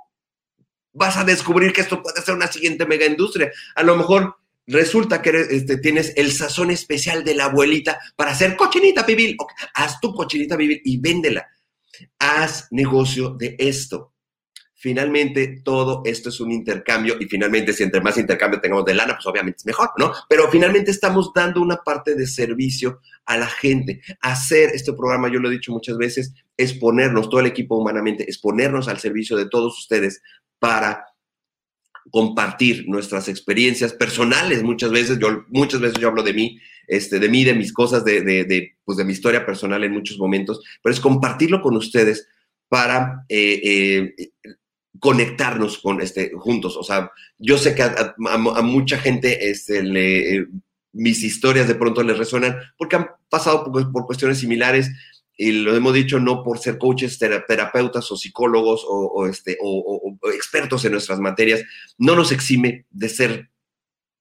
Vas 0.96 1.16
a 1.16 1.24
descubrir 1.24 1.72
que 1.72 1.82
esto 1.82 2.02
puede 2.02 2.22
ser 2.22 2.34
una 2.34 2.46
siguiente 2.46 2.86
mega 2.86 3.06
industria. 3.06 3.52
A 3.74 3.82
lo 3.82 3.96
mejor 3.96 4.36
resulta 4.66 5.22
que 5.22 5.28
eres, 5.28 5.50
este, 5.50 5.76
tienes 5.76 6.12
el 6.16 6.32
sazón 6.32 6.70
especial 6.70 7.22
de 7.22 7.34
la 7.34 7.44
abuelita 7.44 7.98
para 8.16 8.32
hacer 8.32 8.56
cochinita 8.56 9.04
pibil. 9.04 9.36
Haz 9.74 10.00
tu 10.00 10.12
cochinita 10.14 10.56
pibil 10.56 10.80
y 10.84 10.98
véndela. 10.98 11.46
Haz 12.18 12.68
negocio 12.70 13.30
de 13.30 13.56
esto. 13.58 14.12
Finalmente, 14.78 15.62
todo 15.64 16.02
esto 16.04 16.28
es 16.28 16.38
un 16.38 16.52
intercambio 16.52 17.16
y 17.18 17.24
finalmente, 17.26 17.72
si 17.72 17.82
entre 17.82 18.00
más 18.00 18.18
intercambio 18.18 18.60
tengamos 18.60 18.84
de 18.84 18.94
lana, 18.94 19.14
pues 19.14 19.26
obviamente 19.26 19.58
es 19.58 19.66
mejor, 19.66 19.90
¿no? 19.98 20.12
Pero 20.28 20.50
finalmente 20.50 20.90
estamos 20.90 21.32
dando 21.34 21.60
una 21.62 21.78
parte 21.78 22.14
de 22.14 22.26
servicio 22.26 23.00
a 23.24 23.36
la 23.38 23.46
gente. 23.46 24.02
Hacer 24.20 24.70
este 24.74 24.92
programa, 24.92 25.28
yo 25.28 25.40
lo 25.40 25.48
he 25.48 25.52
dicho 25.52 25.72
muchas 25.72 25.96
veces, 25.96 26.34
es 26.56 26.74
ponernos, 26.74 27.28
todo 27.28 27.40
el 27.40 27.46
equipo 27.46 27.76
humanamente, 27.76 28.28
es 28.28 28.38
ponernos 28.38 28.86
al 28.86 28.98
servicio 28.98 29.36
de 29.36 29.48
todos 29.48 29.78
ustedes 29.78 30.20
para 30.66 31.06
compartir 32.10 32.88
nuestras 32.88 33.28
experiencias 33.28 33.92
personales. 33.92 34.64
Muchas 34.64 34.90
veces 34.90 35.16
yo, 35.20 35.44
muchas 35.48 35.80
veces 35.80 36.00
yo 36.00 36.08
hablo 36.08 36.24
de 36.24 36.32
mí, 36.32 36.58
este, 36.88 37.20
de 37.20 37.28
mí, 37.28 37.44
de 37.44 37.54
mis 37.54 37.72
cosas, 37.72 38.04
de, 38.04 38.22
de, 38.22 38.76
pues 38.84 38.98
de 38.98 39.04
mi 39.04 39.12
historia 39.12 39.46
personal 39.46 39.84
en 39.84 39.92
muchos 39.92 40.18
momentos, 40.18 40.60
pero 40.82 40.92
es 40.92 41.00
compartirlo 41.00 41.62
con 41.62 41.76
ustedes 41.76 42.26
para 42.68 43.24
eh, 43.28 44.12
eh, 44.18 44.30
conectarnos 44.98 45.78
con 45.78 46.00
este, 46.00 46.32
juntos. 46.34 46.76
O 46.76 46.82
sea, 46.82 47.12
yo 47.38 47.58
sé 47.58 47.76
que 47.76 47.84
a, 47.84 47.94
a, 48.28 48.34
a 48.34 48.62
mucha 48.62 48.98
gente 48.98 49.48
este, 49.48 49.84
le, 49.84 50.34
eh, 50.34 50.46
mis 50.92 51.22
historias 51.22 51.68
de 51.68 51.76
pronto 51.76 52.02
les 52.02 52.18
resuenan 52.18 52.56
porque 52.76 52.96
han 52.96 53.06
pasado 53.28 53.70
por, 53.70 53.92
por 53.92 54.06
cuestiones 54.06 54.38
similares 54.38 54.90
y 55.36 55.52
lo 55.52 55.76
hemos 55.76 55.92
dicho 55.92 56.18
no 56.18 56.42
por 56.42 56.58
ser 56.58 56.78
coaches, 56.78 57.18
terapeutas 57.18 58.10
o 58.10 58.16
psicólogos 58.16 58.84
o, 58.86 59.06
o 59.06 59.26
este, 59.26 59.58
o, 59.60 60.18
o, 60.20 60.30
expertos 60.30 60.84
en 60.84 60.92
nuestras 60.92 61.20
materias, 61.20 61.62
no 61.98 62.16
nos 62.16 62.32
exime 62.32 62.86
de 62.90 63.08
ser 63.08 63.50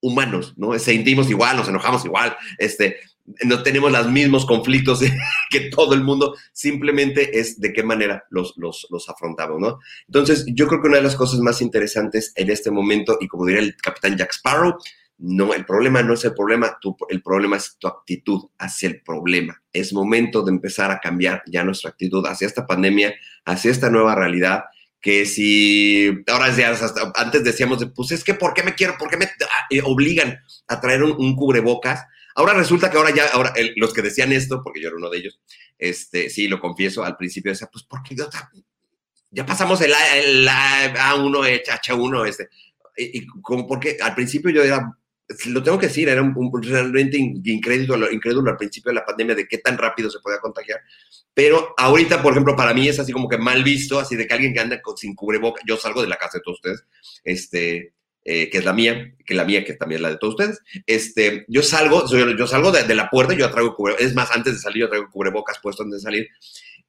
humanos, 0.01 0.53
¿no? 0.57 0.77
Sentimos 0.77 1.29
igual, 1.29 1.57
nos 1.57 1.69
enojamos 1.69 2.05
igual, 2.05 2.35
este, 2.57 2.97
no 3.43 3.63
tenemos 3.63 3.91
los 3.91 4.11
mismos 4.11 4.45
conflictos 4.45 4.99
que 5.49 5.69
todo 5.69 5.93
el 5.93 6.03
mundo, 6.03 6.35
simplemente 6.51 7.39
es 7.39 7.59
de 7.59 7.73
qué 7.73 7.81
manera 7.81 8.25
los, 8.29 8.53
los, 8.57 8.85
los 8.89 9.09
afrontamos, 9.09 9.59
¿no? 9.59 9.79
Entonces, 10.07 10.45
yo 10.47 10.67
creo 10.67 10.81
que 10.81 10.87
una 10.89 10.97
de 10.97 11.03
las 11.03 11.15
cosas 11.15 11.39
más 11.39 11.61
interesantes 11.61 12.33
en 12.35 12.49
este 12.49 12.71
momento, 12.71 13.17
y 13.19 13.27
como 13.27 13.45
diría 13.45 13.61
el 13.61 13.75
capitán 13.77 14.17
Jack 14.17 14.31
Sparrow, 14.33 14.77
no, 15.17 15.53
el 15.53 15.65
problema 15.65 16.03
no 16.03 16.13
es 16.13 16.25
el 16.25 16.33
problema, 16.33 16.77
tu, 16.81 16.95
el 17.09 17.21
problema 17.21 17.55
es 17.57 17.77
tu 17.79 17.87
actitud 17.87 18.49
hacia 18.59 18.89
el 18.89 19.01
problema. 19.01 19.61
Es 19.71 19.93
momento 19.93 20.43
de 20.43 20.51
empezar 20.51 20.91
a 20.91 20.99
cambiar 20.99 21.41
ya 21.47 21.63
nuestra 21.63 21.91
actitud 21.91 22.25
hacia 22.25 22.47
esta 22.47 22.67
pandemia, 22.67 23.15
hacia 23.45 23.71
esta 23.71 23.89
nueva 23.89 24.13
realidad, 24.15 24.65
que 24.99 25.25
si 25.25 26.09
ahora 26.27 26.53
ya 26.55 26.75
antes 27.15 27.43
decíamos, 27.43 27.79
de, 27.79 27.87
pues 27.87 28.11
es 28.11 28.23
que 28.23 28.33
¿por 28.33 28.53
qué 28.53 28.63
me 28.63 28.75
quiero, 28.75 28.97
por 28.97 29.09
qué 29.09 29.17
me 29.17 29.29
eh, 29.69 29.81
obligan 29.83 30.39
a 30.67 30.81
traer 30.81 31.03
un, 31.03 31.35
cubrebocas? 31.35 32.03
Ahora 32.35 32.53
resulta 32.53 32.91
que 32.91 32.97
ahora 32.97 33.11
ya, 33.15 33.27
ahora 33.27 33.53
los 33.77 33.93
que 33.93 34.01
decían 34.01 34.33
esto, 34.33 34.61
porque 34.63 34.81
yo 34.81 34.87
era 34.89 34.97
uno 34.97 35.09
de 35.09 35.19
ellos, 35.19 35.39
este, 35.77 36.29
sí, 36.29 36.47
lo 36.47 36.59
confieso, 36.59 37.03
al 37.03 37.15
principio 37.15 37.51
decía, 37.51 37.69
pues, 37.71 37.85
¿por 37.85 38.03
qué 38.03 38.15
idiota? 38.15 38.51
Ya 39.31 39.45
pasamos 39.45 39.79
el, 39.81 39.93
el 40.15 40.47
A- 40.47 41.13
A1, 41.13 41.63
H1, 41.65 42.27
este. 42.27 42.49
Y, 42.97 43.25
porque 43.67 43.97
al 44.01 44.15
principio 44.15 44.49
yo 44.51 44.63
era, 44.63 44.89
lo 45.47 45.63
tengo 45.63 45.79
que 45.79 45.87
decir, 45.87 46.07
era 46.09 46.21
un, 46.21 46.33
un- 46.35 46.61
realmente 46.63 47.17
in- 47.17 47.41
incrédulo, 47.45 48.11
incrédulo 48.11 48.51
al 48.51 48.57
principio 48.57 48.89
de 48.91 48.95
la 48.95 49.05
pandemia 49.05 49.35
de 49.35 49.47
qué 49.47 49.57
tan 49.57 49.77
rápido 49.77 50.09
se 50.09 50.19
podía 50.19 50.39
contagiar. 50.39 50.79
Pero 51.33 51.73
ahorita, 51.77 52.21
por 52.21 52.31
ejemplo, 52.33 52.55
para 52.55 52.73
mí 52.73 52.87
es 52.87 52.99
así 52.99 53.11
como 53.11 53.27
que 53.27 53.37
mal 53.37 53.63
visto, 53.63 53.99
así 53.99 54.15
de 54.15 54.27
que 54.27 54.33
alguien 54.33 54.53
que 54.53 54.59
anda 54.59 54.81
con- 54.81 54.97
sin 54.97 55.15
cubreboca, 55.15 55.61
yo 55.67 55.77
salgo 55.77 56.01
de 56.01 56.07
la 56.07 56.17
casa 56.17 56.37
de 56.37 56.43
todos 56.43 56.57
ustedes, 56.59 56.83
este, 57.23 57.93
eh, 58.23 58.49
que 58.49 58.57
es 58.59 58.65
la 58.65 58.73
mía, 58.73 59.13
que 59.25 59.33
la 59.35 59.45
mía, 59.45 59.63
que 59.63 59.73
también 59.73 59.97
es 59.97 60.01
la 60.03 60.09
de 60.11 60.17
todos 60.17 60.35
ustedes, 60.35 60.59
este, 60.85 61.45
yo 61.47 61.61
salgo, 61.63 62.07
soy- 62.07 62.37
yo 62.37 62.47
salgo 62.47 62.71
de, 62.71 62.83
de 62.83 62.95
la 62.95 63.09
puerta 63.09 63.33
yo 63.33 63.49
traigo 63.51 63.75
cubrebocas, 63.75 64.05
es 64.05 64.15
más, 64.15 64.31
antes 64.31 64.53
de 64.53 64.59
salir 64.59 64.81
yo 64.81 64.89
traigo 64.89 65.09
cubrebocas 65.11 65.59
puesto 65.61 65.83
antes 65.83 66.01
de 66.01 66.03
salir, 66.03 66.27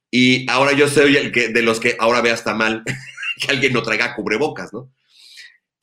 y 0.09 0.49
ahora 0.49 0.71
yo 0.73 0.87
soy 0.87 1.17
el 1.17 1.31
que, 1.31 1.49
de 1.49 1.61
los 1.61 1.79
que 1.79 1.95
ahora 1.99 2.21
ve 2.21 2.31
hasta 2.31 2.53
mal 2.53 2.83
que 3.41 3.51
alguien 3.51 3.73
no 3.73 3.83
traiga 3.83 4.15
cubrebocas, 4.15 4.73
¿no? 4.73 4.91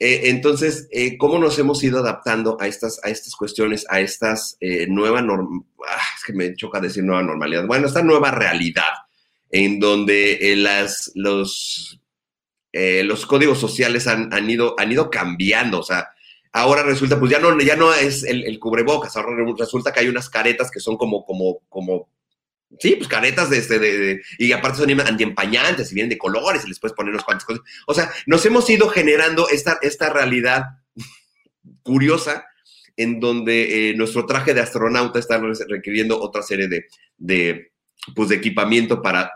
Eh, 0.04 0.28
entonces, 0.28 0.86
eh, 0.90 1.16
¿cómo 1.16 1.38
nos 1.38 1.58
hemos 1.58 1.82
ido 1.82 1.98
adaptando 1.98 2.58
a 2.60 2.66
estas, 2.66 3.00
a 3.02 3.08
estas 3.08 3.34
cuestiones, 3.34 3.86
a 3.88 4.00
estas 4.00 4.58
eh, 4.60 4.86
nueva 4.86 5.22
norm 5.22 5.64
ah, 5.88 6.02
es 6.14 6.24
que 6.26 6.34
me 6.34 6.54
choca 6.54 6.78
decir 6.78 7.02
nueva 7.02 7.22
normalidad, 7.22 7.66
bueno, 7.66 7.86
esta 7.86 8.02
nueva 8.02 8.30
realidad 8.30 8.92
en 9.48 9.80
donde 9.80 10.52
eh, 10.52 10.56
las, 10.56 11.10
los, 11.14 11.98
los 12.74 13.24
códigos 13.24 13.58
sociales 13.58 14.06
han, 14.06 14.30
han, 14.34 14.50
ido, 14.50 14.74
han 14.78 14.92
ido 14.92 15.08
cambiando, 15.08 15.80
o 15.80 15.82
sea, 15.82 16.10
ahora 16.52 16.82
resulta, 16.82 17.18
pues 17.18 17.30
ya 17.30 17.38
no, 17.38 17.58
ya 17.60 17.76
no 17.76 17.94
es 17.94 18.24
el, 18.24 18.44
el 18.44 18.58
cubrebocas, 18.58 19.16
ahora 19.16 19.42
resulta 19.56 19.90
que 19.90 20.00
hay 20.00 20.08
unas 20.08 20.28
caretas 20.28 20.70
que 20.70 20.80
son 20.80 20.98
como, 20.98 21.24
como, 21.24 21.60
como, 21.70 22.10
sí, 22.78 22.96
pues 22.96 23.08
caretas 23.08 23.50
de 23.50 23.58
este, 23.58 23.78
de, 23.78 24.22
y 24.38 24.52
aparte 24.52 24.78
son 24.78 25.00
antiempañantes 25.00 25.90
y 25.90 25.94
vienen 25.94 26.10
de 26.10 26.18
colores 26.18 26.64
y 26.64 26.68
les 26.68 26.80
puedes 26.80 26.94
poner 26.94 27.12
unas 27.12 27.24
cuantas 27.24 27.44
cosas. 27.44 27.62
O 27.86 27.94
sea, 27.94 28.10
nos 28.26 28.44
hemos 28.46 28.68
ido 28.70 28.88
generando 28.88 29.48
esta, 29.48 29.78
esta 29.82 30.10
realidad 30.10 30.64
curiosa 31.82 32.46
en 32.96 33.20
donde 33.20 33.90
eh, 33.90 33.94
nuestro 33.96 34.26
traje 34.26 34.54
de 34.54 34.60
astronauta 34.60 35.18
está 35.18 35.40
requiriendo 35.68 36.20
otra 36.20 36.42
serie 36.42 36.68
de, 36.68 36.86
de, 37.16 37.72
pues, 38.14 38.28
de 38.28 38.36
equipamiento 38.36 39.02
para 39.02 39.32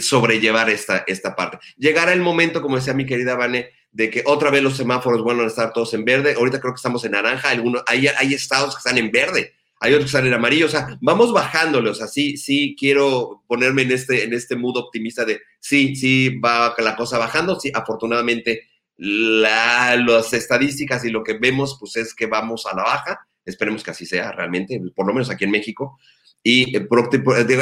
sobrellevar 0.00 0.70
esta, 0.70 1.04
esta 1.06 1.36
parte. 1.36 1.58
Llegará 1.76 2.12
el 2.12 2.20
momento, 2.20 2.62
como 2.62 2.76
decía 2.76 2.94
mi 2.94 3.06
querida 3.06 3.36
Vane, 3.36 3.70
de 3.90 4.10
que 4.10 4.22
otra 4.26 4.50
vez 4.50 4.62
los 4.62 4.76
semáforos 4.76 5.22
vuelvan 5.22 5.46
a 5.46 5.48
estar 5.48 5.72
todos 5.72 5.94
en 5.94 6.04
verde. 6.04 6.34
Ahorita 6.34 6.60
creo 6.60 6.72
que 6.72 6.78
estamos 6.78 7.04
en 7.04 7.12
naranja, 7.12 7.50
algunos, 7.50 7.82
hay, 7.86 8.06
hay 8.06 8.34
estados 8.34 8.74
que 8.74 8.78
están 8.78 8.98
en 8.98 9.10
verde, 9.10 9.54
hay 9.80 9.92
otros 9.92 10.04
que 10.10 10.16
están 10.16 10.26
en 10.26 10.34
amarillo, 10.34 10.66
o 10.66 10.70
sea, 10.70 10.98
vamos 11.00 11.32
bajándole, 11.32 11.90
o 11.90 11.94
sea, 11.94 12.08
sí, 12.08 12.36
sí 12.36 12.74
quiero 12.78 13.44
ponerme 13.46 13.82
en 13.82 13.92
este, 13.92 14.24
en 14.24 14.32
este 14.32 14.56
mood 14.56 14.76
optimista 14.76 15.24
de 15.24 15.40
sí, 15.60 15.94
sí 15.94 16.38
va 16.38 16.74
la 16.78 16.96
cosa 16.96 17.18
bajando, 17.18 17.58
sí, 17.60 17.70
afortunadamente 17.72 18.68
la, 18.96 19.96
las 19.96 20.32
estadísticas 20.32 21.04
y 21.04 21.10
lo 21.10 21.22
que 21.22 21.34
vemos, 21.34 21.76
pues 21.78 21.96
es 21.96 22.14
que 22.14 22.26
vamos 22.26 22.66
a 22.66 22.74
la 22.74 22.82
baja, 22.82 23.28
esperemos 23.44 23.84
que 23.84 23.92
así 23.92 24.04
sea 24.04 24.32
realmente, 24.32 24.80
por 24.94 25.06
lo 25.06 25.12
menos 25.12 25.30
aquí 25.30 25.44
en 25.44 25.52
México, 25.52 25.98
y 26.42 26.76
eh, 26.76 26.88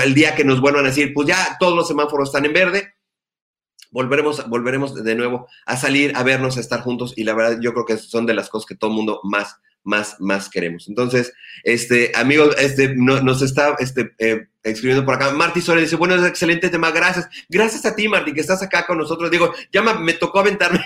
el 0.02 0.14
día 0.14 0.34
que 0.34 0.44
nos 0.44 0.60
vuelvan 0.60 0.84
a 0.84 0.88
decir, 0.88 1.12
pues 1.12 1.28
ya 1.28 1.56
todos 1.60 1.76
los 1.76 1.86
semáforos 1.86 2.30
están 2.30 2.46
en 2.46 2.54
verde, 2.54 2.94
volveremos, 3.90 4.48
volveremos 4.48 4.94
de 4.94 5.14
nuevo 5.14 5.48
a 5.66 5.76
salir, 5.76 6.12
a 6.16 6.22
vernos, 6.22 6.56
a 6.56 6.60
estar 6.60 6.80
juntos, 6.80 7.12
y 7.16 7.24
la 7.24 7.34
verdad 7.34 7.58
yo 7.60 7.74
creo 7.74 7.84
que 7.84 7.98
son 7.98 8.24
de 8.24 8.34
las 8.34 8.48
cosas 8.48 8.66
que 8.66 8.74
todo 8.74 8.90
el 8.90 8.96
mundo 8.96 9.20
más 9.22 9.56
más, 9.86 10.16
más 10.20 10.50
queremos. 10.50 10.88
Entonces, 10.88 11.32
este, 11.62 12.12
amigos, 12.14 12.54
este, 12.58 12.94
no, 12.94 13.22
nos 13.22 13.40
está 13.40 13.76
este, 13.78 14.12
eh, 14.18 14.48
escribiendo 14.62 15.04
por 15.04 15.14
acá. 15.14 15.30
Marty 15.30 15.60
Soria 15.60 15.82
dice, 15.82 15.96
bueno, 15.96 16.14
es 16.16 16.20
un 16.20 16.26
excelente 16.26 16.68
tema, 16.68 16.90
gracias. 16.90 17.28
Gracias 17.48 17.86
a 17.86 17.94
ti, 17.94 18.08
Marty, 18.08 18.34
que 18.34 18.40
estás 18.40 18.62
acá 18.62 18.84
con 18.84 18.98
nosotros. 18.98 19.30
Digo, 19.30 19.54
ya 19.72 19.82
me, 19.82 20.12
tocó 20.14 20.40
aventarme 20.40 20.80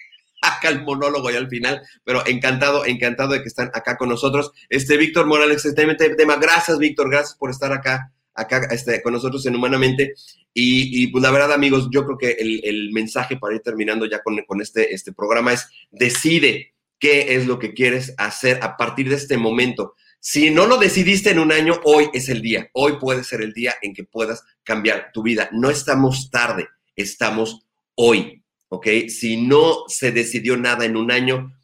acá 0.42 0.70
el 0.70 0.82
monólogo 0.82 1.30
ya 1.30 1.38
al 1.38 1.48
final, 1.48 1.82
pero 2.02 2.26
encantado, 2.26 2.86
encantado 2.86 3.34
de 3.34 3.42
que 3.42 3.48
están 3.48 3.70
acá 3.74 3.96
con 3.96 4.08
nosotros. 4.08 4.52
Este, 4.70 4.96
Víctor 4.96 5.26
Morales, 5.26 5.64
excelente 5.64 6.08
tema. 6.14 6.36
Gracias, 6.36 6.78
Víctor, 6.78 7.10
gracias 7.10 7.36
por 7.36 7.50
estar 7.50 7.72
acá, 7.72 8.10
acá 8.34 8.68
este, 8.70 9.02
con 9.02 9.12
nosotros 9.12 9.44
en 9.44 9.54
Humanamente. 9.54 10.14
Y, 10.54 11.02
y, 11.02 11.08
pues 11.08 11.22
la 11.22 11.30
verdad, 11.30 11.52
amigos, 11.52 11.88
yo 11.92 12.06
creo 12.06 12.16
que 12.16 12.30
el, 12.30 12.62
el 12.64 12.90
mensaje 12.92 13.36
para 13.36 13.54
ir 13.54 13.60
terminando 13.60 14.06
ya 14.06 14.22
con, 14.22 14.38
con 14.46 14.62
este, 14.62 14.94
este 14.94 15.12
programa 15.12 15.52
es, 15.52 15.68
decide, 15.90 16.75
qué 16.98 17.36
es 17.36 17.46
lo 17.46 17.58
que 17.58 17.74
quieres 17.74 18.14
hacer 18.18 18.60
a 18.62 18.76
partir 18.76 19.08
de 19.08 19.16
este 19.16 19.36
momento. 19.36 19.94
Si 20.20 20.50
no 20.50 20.66
lo 20.66 20.78
decidiste 20.78 21.30
en 21.30 21.38
un 21.38 21.52
año, 21.52 21.80
hoy 21.84 22.08
es 22.12 22.28
el 22.28 22.42
día. 22.42 22.68
Hoy 22.72 22.98
puede 22.98 23.22
ser 23.22 23.42
el 23.42 23.52
día 23.52 23.74
en 23.82 23.94
que 23.94 24.04
puedas 24.04 24.42
cambiar 24.64 25.10
tu 25.12 25.22
vida. 25.22 25.48
No 25.52 25.70
estamos 25.70 26.30
tarde, 26.30 26.68
estamos 26.96 27.66
hoy, 27.94 28.42
¿ok? 28.68 28.86
Si 29.08 29.36
no 29.36 29.84
se 29.88 30.10
decidió 30.12 30.56
nada 30.56 30.84
en 30.84 30.96
un 30.96 31.12
año, 31.12 31.56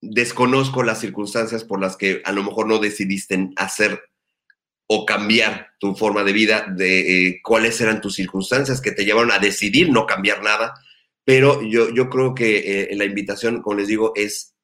desconozco 0.00 0.82
las 0.82 1.00
circunstancias 1.00 1.64
por 1.64 1.80
las 1.80 1.96
que 1.96 2.22
a 2.24 2.32
lo 2.32 2.42
mejor 2.42 2.66
no 2.66 2.78
decidiste 2.78 3.50
hacer 3.56 4.00
o 4.86 5.06
cambiar 5.06 5.68
tu 5.78 5.94
forma 5.94 6.24
de 6.24 6.32
vida, 6.32 6.66
de 6.68 7.28
eh, 7.28 7.40
cuáles 7.42 7.80
eran 7.80 8.00
tus 8.00 8.14
circunstancias 8.14 8.80
que 8.80 8.92
te 8.92 9.04
llevaron 9.04 9.30
a 9.30 9.38
decidir 9.38 9.90
no 9.90 10.06
cambiar 10.06 10.42
nada 10.42 10.74
pero 11.30 11.62
yo, 11.62 11.90
yo 11.94 12.10
creo 12.10 12.34
que 12.34 12.88
eh, 12.90 12.96
la 12.96 13.04
invitación, 13.04 13.62
como 13.62 13.76
les 13.76 13.86
digo, 13.86 14.10
es 14.16 14.56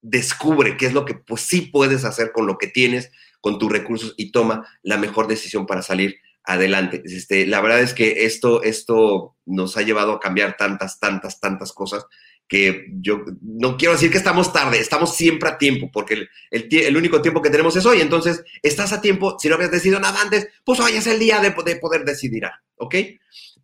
descubre 0.00 0.78
qué 0.78 0.86
es 0.86 0.94
lo 0.94 1.04
que 1.04 1.12
pues 1.12 1.42
sí 1.42 1.60
puedes 1.60 2.06
hacer 2.06 2.32
con 2.32 2.46
lo 2.46 2.56
que 2.56 2.68
tienes, 2.68 3.12
con 3.42 3.58
tus 3.58 3.70
recursos 3.70 4.14
y 4.16 4.32
toma 4.32 4.66
la 4.82 4.96
mejor 4.96 5.28
decisión 5.28 5.66
para 5.66 5.82
salir 5.82 6.16
adelante. 6.42 7.02
Este, 7.04 7.46
la 7.46 7.60
verdad 7.60 7.80
es 7.80 7.92
que 7.92 8.24
esto, 8.24 8.62
esto 8.62 9.36
nos 9.44 9.76
ha 9.76 9.82
llevado 9.82 10.12
a 10.12 10.20
cambiar 10.20 10.56
tantas, 10.56 10.98
tantas, 10.98 11.38
tantas 11.38 11.74
cosas 11.74 12.06
que 12.48 12.86
yo 13.02 13.22
no 13.42 13.76
quiero 13.76 13.92
decir 13.92 14.10
que 14.10 14.16
estamos 14.16 14.54
tarde, 14.54 14.78
estamos 14.78 15.14
siempre 15.14 15.50
a 15.50 15.58
tiempo, 15.58 15.90
porque 15.92 16.14
el, 16.14 16.30
el, 16.50 16.66
el 16.74 16.96
único 16.96 17.20
tiempo 17.20 17.42
que 17.42 17.50
tenemos 17.50 17.76
es 17.76 17.84
hoy. 17.84 18.00
Entonces, 18.00 18.42
estás 18.62 18.94
a 18.94 19.02
tiempo, 19.02 19.36
si 19.38 19.50
no 19.50 19.56
habías 19.56 19.70
decidido 19.70 20.00
nada 20.00 20.22
antes, 20.22 20.48
pues 20.64 20.80
hoy 20.80 20.92
es 20.92 21.06
el 21.06 21.18
día 21.18 21.40
de, 21.40 21.54
de 21.62 21.76
poder 21.76 22.06
decidir, 22.06 22.44
¿ok? 22.76 22.94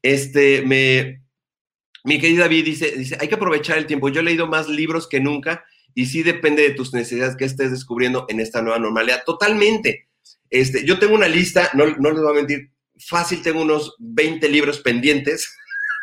Este, 0.03 0.61
me, 0.61 1.26
mi 2.07 2.21
querida 2.21 2.43
David 2.43 2.65
dice, 2.65 2.93
dice, 2.93 3.19
hay 3.21 3.27
que 3.27 3.35
aprovechar 3.35 3.79
el 3.79 3.87
tiempo. 3.87 4.09
Yo 4.09 4.21
he 4.21 4.25
leído 4.25 4.47
más 4.47 4.69
libros 4.69 5.09
que 5.09 5.19
nunca 5.19 5.65
y 5.93 6.07
sí 6.07 6.23
depende 6.23 6.63
de 6.63 6.71
tus 6.71 6.95
necesidades 6.95 7.37
que 7.37 7.45
estés 7.45 7.73
descubriendo 7.73 8.27
en 8.29 8.39
esta 8.39 8.63
nueva 8.63 8.79
normalidad. 8.79 9.25
Totalmente. 9.27 10.07
Este, 10.49 10.85
yo 10.85 11.01
tengo 11.01 11.17
una 11.17 11.27
lista, 11.27 11.69
no, 11.75 11.85
no 11.97 12.13
les 12.13 12.21
voy 12.21 12.31
a 12.31 12.37
mentir, 12.37 12.71
fácil 12.97 13.43
tengo 13.43 13.61
unos 13.61 13.97
20 13.99 14.49
libros 14.49 14.79
pendientes 14.79 15.53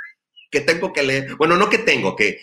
que 0.52 0.60
tengo 0.60 0.92
que 0.92 1.04
leer. 1.04 1.36
Bueno, 1.38 1.56
no 1.56 1.70
que 1.70 1.78
tengo, 1.78 2.18
que 2.18 2.42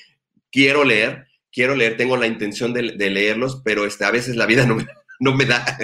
quiero 0.50 0.82
leer, 0.82 1.26
quiero 1.52 1.76
leer, 1.76 1.98
tengo 1.98 2.16
la 2.16 2.26
intención 2.26 2.72
de, 2.72 2.92
de 2.92 3.10
leerlos, 3.10 3.60
pero 3.62 3.84
este, 3.84 4.06
a 4.06 4.10
veces 4.10 4.36
la 4.36 4.46
vida 4.46 4.64
no 4.64 4.76
me, 4.76 4.86
no 5.20 5.36
me 5.36 5.44
da, 5.44 5.78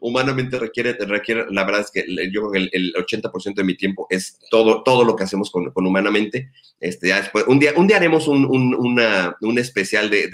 humanamente 0.00 0.58
requiere, 0.58 0.94
requiere, 0.94 1.46
la 1.50 1.64
verdad 1.64 1.82
es 1.82 1.90
que 1.90 2.04
yo 2.30 2.48
creo 2.48 2.52
que 2.52 2.58
el, 2.58 2.70
el 2.72 2.94
80% 2.94 3.54
de 3.54 3.64
mi 3.64 3.76
tiempo 3.76 4.06
es 4.10 4.38
todo, 4.50 4.82
todo 4.82 5.04
lo 5.04 5.16
que 5.16 5.24
hacemos 5.24 5.50
con, 5.50 5.70
con 5.70 5.86
humanamente. 5.86 6.50
Este, 6.80 7.08
después, 7.08 7.44
un, 7.46 7.58
día, 7.58 7.72
un 7.76 7.86
día 7.86 7.96
haremos 7.96 8.28
un, 8.28 8.44
un, 8.44 8.98
un 9.40 9.58
especial 9.58 10.10
de, 10.10 10.28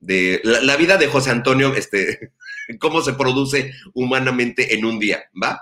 de, 0.00 0.40
la, 0.44 0.76
vida 0.76 0.96
de 0.96 1.06
José 1.06 1.30
Antonio, 1.30 1.74
este, 1.74 2.32
cómo 2.80 3.02
se 3.02 3.12
produce 3.12 3.72
humanamente 3.94 4.74
en 4.74 4.84
un 4.84 4.98
día, 4.98 5.24
¿va? 5.40 5.60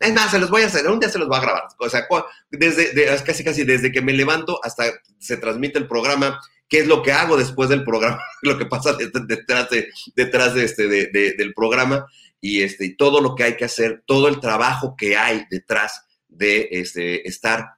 Es 0.00 0.12
más, 0.12 0.30
se 0.30 0.38
los 0.38 0.50
voy 0.50 0.62
a 0.62 0.66
hacer, 0.66 0.86
un 0.88 1.00
día 1.00 1.08
se 1.08 1.18
los 1.18 1.28
voy 1.28 1.38
a 1.38 1.42
grabar. 1.42 1.64
O 1.78 1.88
sea, 1.88 2.06
desde, 2.50 2.92
de, 2.92 3.06
casi, 3.24 3.44
casi 3.44 3.64
desde 3.64 3.92
que 3.92 4.02
me 4.02 4.12
levanto 4.12 4.58
hasta 4.62 4.84
se 5.18 5.36
transmite 5.36 5.78
el 5.78 5.86
programa, 5.86 6.40
qué 6.68 6.78
es 6.78 6.86
lo 6.86 7.02
que 7.02 7.12
hago 7.12 7.36
después 7.36 7.68
del 7.68 7.84
programa, 7.84 8.20
lo 8.42 8.58
que 8.58 8.66
pasa 8.66 8.94
detrás, 8.94 9.70
de, 9.70 9.88
detrás 10.14 10.54
de 10.54 10.64
este, 10.64 10.88
de, 10.88 11.34
del 11.36 11.54
programa 11.54 12.06
y 12.46 12.62
este, 12.62 12.94
todo 12.96 13.20
lo 13.20 13.34
que 13.34 13.42
hay 13.42 13.56
que 13.56 13.64
hacer, 13.64 14.04
todo 14.06 14.28
el 14.28 14.38
trabajo 14.38 14.94
que 14.96 15.16
hay 15.16 15.46
detrás 15.50 16.06
de 16.28 16.68
este, 16.70 17.26
estar 17.26 17.70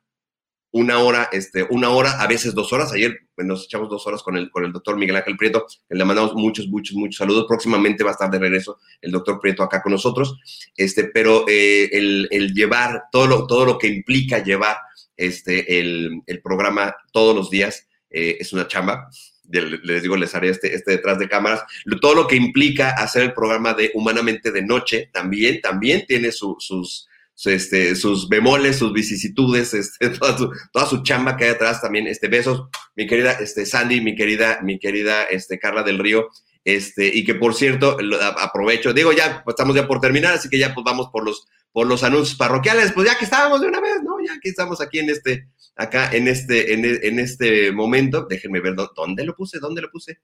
una 0.71 0.99
hora, 0.99 1.31
este, 1.33 1.67
una 1.71 1.89
hora, 1.89 2.21
a 2.21 2.27
veces 2.27 2.55
dos 2.55 2.71
horas. 2.75 2.93
Ayer 2.93 3.17
nos 3.39 3.65
echamos 3.65 3.89
dos 3.89 4.07
horas 4.07 4.23
con 4.23 4.37
el, 4.37 4.51
con 4.51 4.67
el 4.67 4.73
doctor 4.73 4.99
Miguel 4.99 5.17
Ángel 5.17 5.39
Prieto, 5.39 5.67
le 5.89 6.05
mandamos 6.05 6.35
muchos, 6.35 6.69
muchos, 6.69 6.95
muchos 6.97 7.17
saludos. 7.17 7.47
Próximamente 7.49 8.05
va 8.05 8.11
a 8.11 8.13
estar 8.13 8.31
de 8.31 8.39
regreso 8.39 8.79
el 9.01 9.11
doctor 9.11 9.41
Prieto 9.41 9.63
acá 9.63 9.81
con 9.81 9.93
nosotros, 9.93 10.37
este, 10.77 11.05
pero 11.05 11.47
eh, 11.49 11.89
el, 11.91 12.29
el, 12.31 12.53
llevar 12.53 13.05
todo 13.11 13.27
lo, 13.27 13.47
todo 13.47 13.65
lo 13.65 13.79
que 13.79 13.87
implica 13.87 14.45
llevar 14.45 14.77
este, 15.17 15.81
el, 15.81 16.21
el 16.27 16.43
programa 16.43 16.95
todos 17.11 17.35
los 17.35 17.49
días 17.49 17.89
eh, 18.11 18.37
es 18.39 18.53
una 18.53 18.69
chamba. 18.69 19.09
Les 19.49 20.03
digo, 20.03 20.17
les 20.17 20.35
haré 20.35 20.51
este, 20.51 20.75
este 20.75 20.93
detrás 20.93 21.19
de 21.19 21.29
cámaras. 21.29 21.63
Todo 22.01 22.15
lo 22.15 22.27
que 22.27 22.37
implica 22.37 22.91
hacer 22.91 23.23
el 23.23 23.35
programa 23.35 23.75
de 23.75 23.91
Humanamente 23.95 24.51
de 24.53 24.63
Noche 24.63 25.11
también, 25.13 25.61
también 25.61 26.05
tiene 26.07 26.33
su, 26.33 26.57
sus, 26.59 27.09
este, 27.45 27.95
sus 27.97 28.29
bemoles, 28.29 28.77
sus 28.77 28.93
vicisitudes, 28.93 29.75
este, 29.75 30.11
toda, 30.11 30.37
su, 30.37 30.51
toda 30.73 30.87
su 30.87 31.03
chamba 31.03 31.37
que 31.37 31.45
hay 31.45 31.51
atrás 31.51 31.81
también. 31.81 32.07
Este, 32.07 32.29
besos, 32.29 32.69
mi 32.95 33.07
querida 33.07 33.33
este, 33.33 33.65
Sandy, 33.65 34.01
mi 34.01 34.15
querida, 34.15 34.61
mi 34.63 34.79
querida 34.79 35.25
este, 35.25 35.59
Carla 35.59 35.83
del 35.83 35.99
Río. 35.99 36.29
Este, 36.69 37.07
y 37.07 37.25
que 37.25 37.35
por 37.35 37.55
cierto, 37.55 37.97
aprovecho, 38.39 38.93
digo 38.93 39.11
ya, 39.11 39.43
pues, 39.43 39.55
estamos 39.55 39.75
ya 39.75 39.89
por 39.89 40.03
terminar, 40.03 40.35
así 40.35 40.51
que 40.51 40.59
ya 40.59 40.75
pues 40.75 40.85
vamos 40.85 41.09
por 41.11 41.25
los, 41.25 41.47
por 41.73 41.87
los 41.87 42.05
anuncios 42.05 42.37
parroquiales, 42.37 42.93
pues 42.93 43.09
ya 43.09 43.17
que 43.17 43.25
estábamos 43.25 43.63
de 43.63 43.69
una 43.69 43.81
vez, 43.81 44.03
¿no? 44.03 44.17
Ya 44.23 44.39
que 44.39 44.51
estamos 44.51 44.79
aquí 44.83 44.99
en 44.99 45.09
este, 45.09 45.49
acá 45.77 46.11
en 46.13 46.29
este, 46.29 46.75
en, 46.75 46.85
en 46.85 47.21
este 47.21 47.73
momento, 47.73 48.27
déjenme 48.29 48.61
ver 48.61 48.75
dónde 48.95 49.25
lo 49.25 49.35
puse, 49.35 49.61
dónde 49.61 49.81
lo 49.81 49.91
puse. 49.91 50.19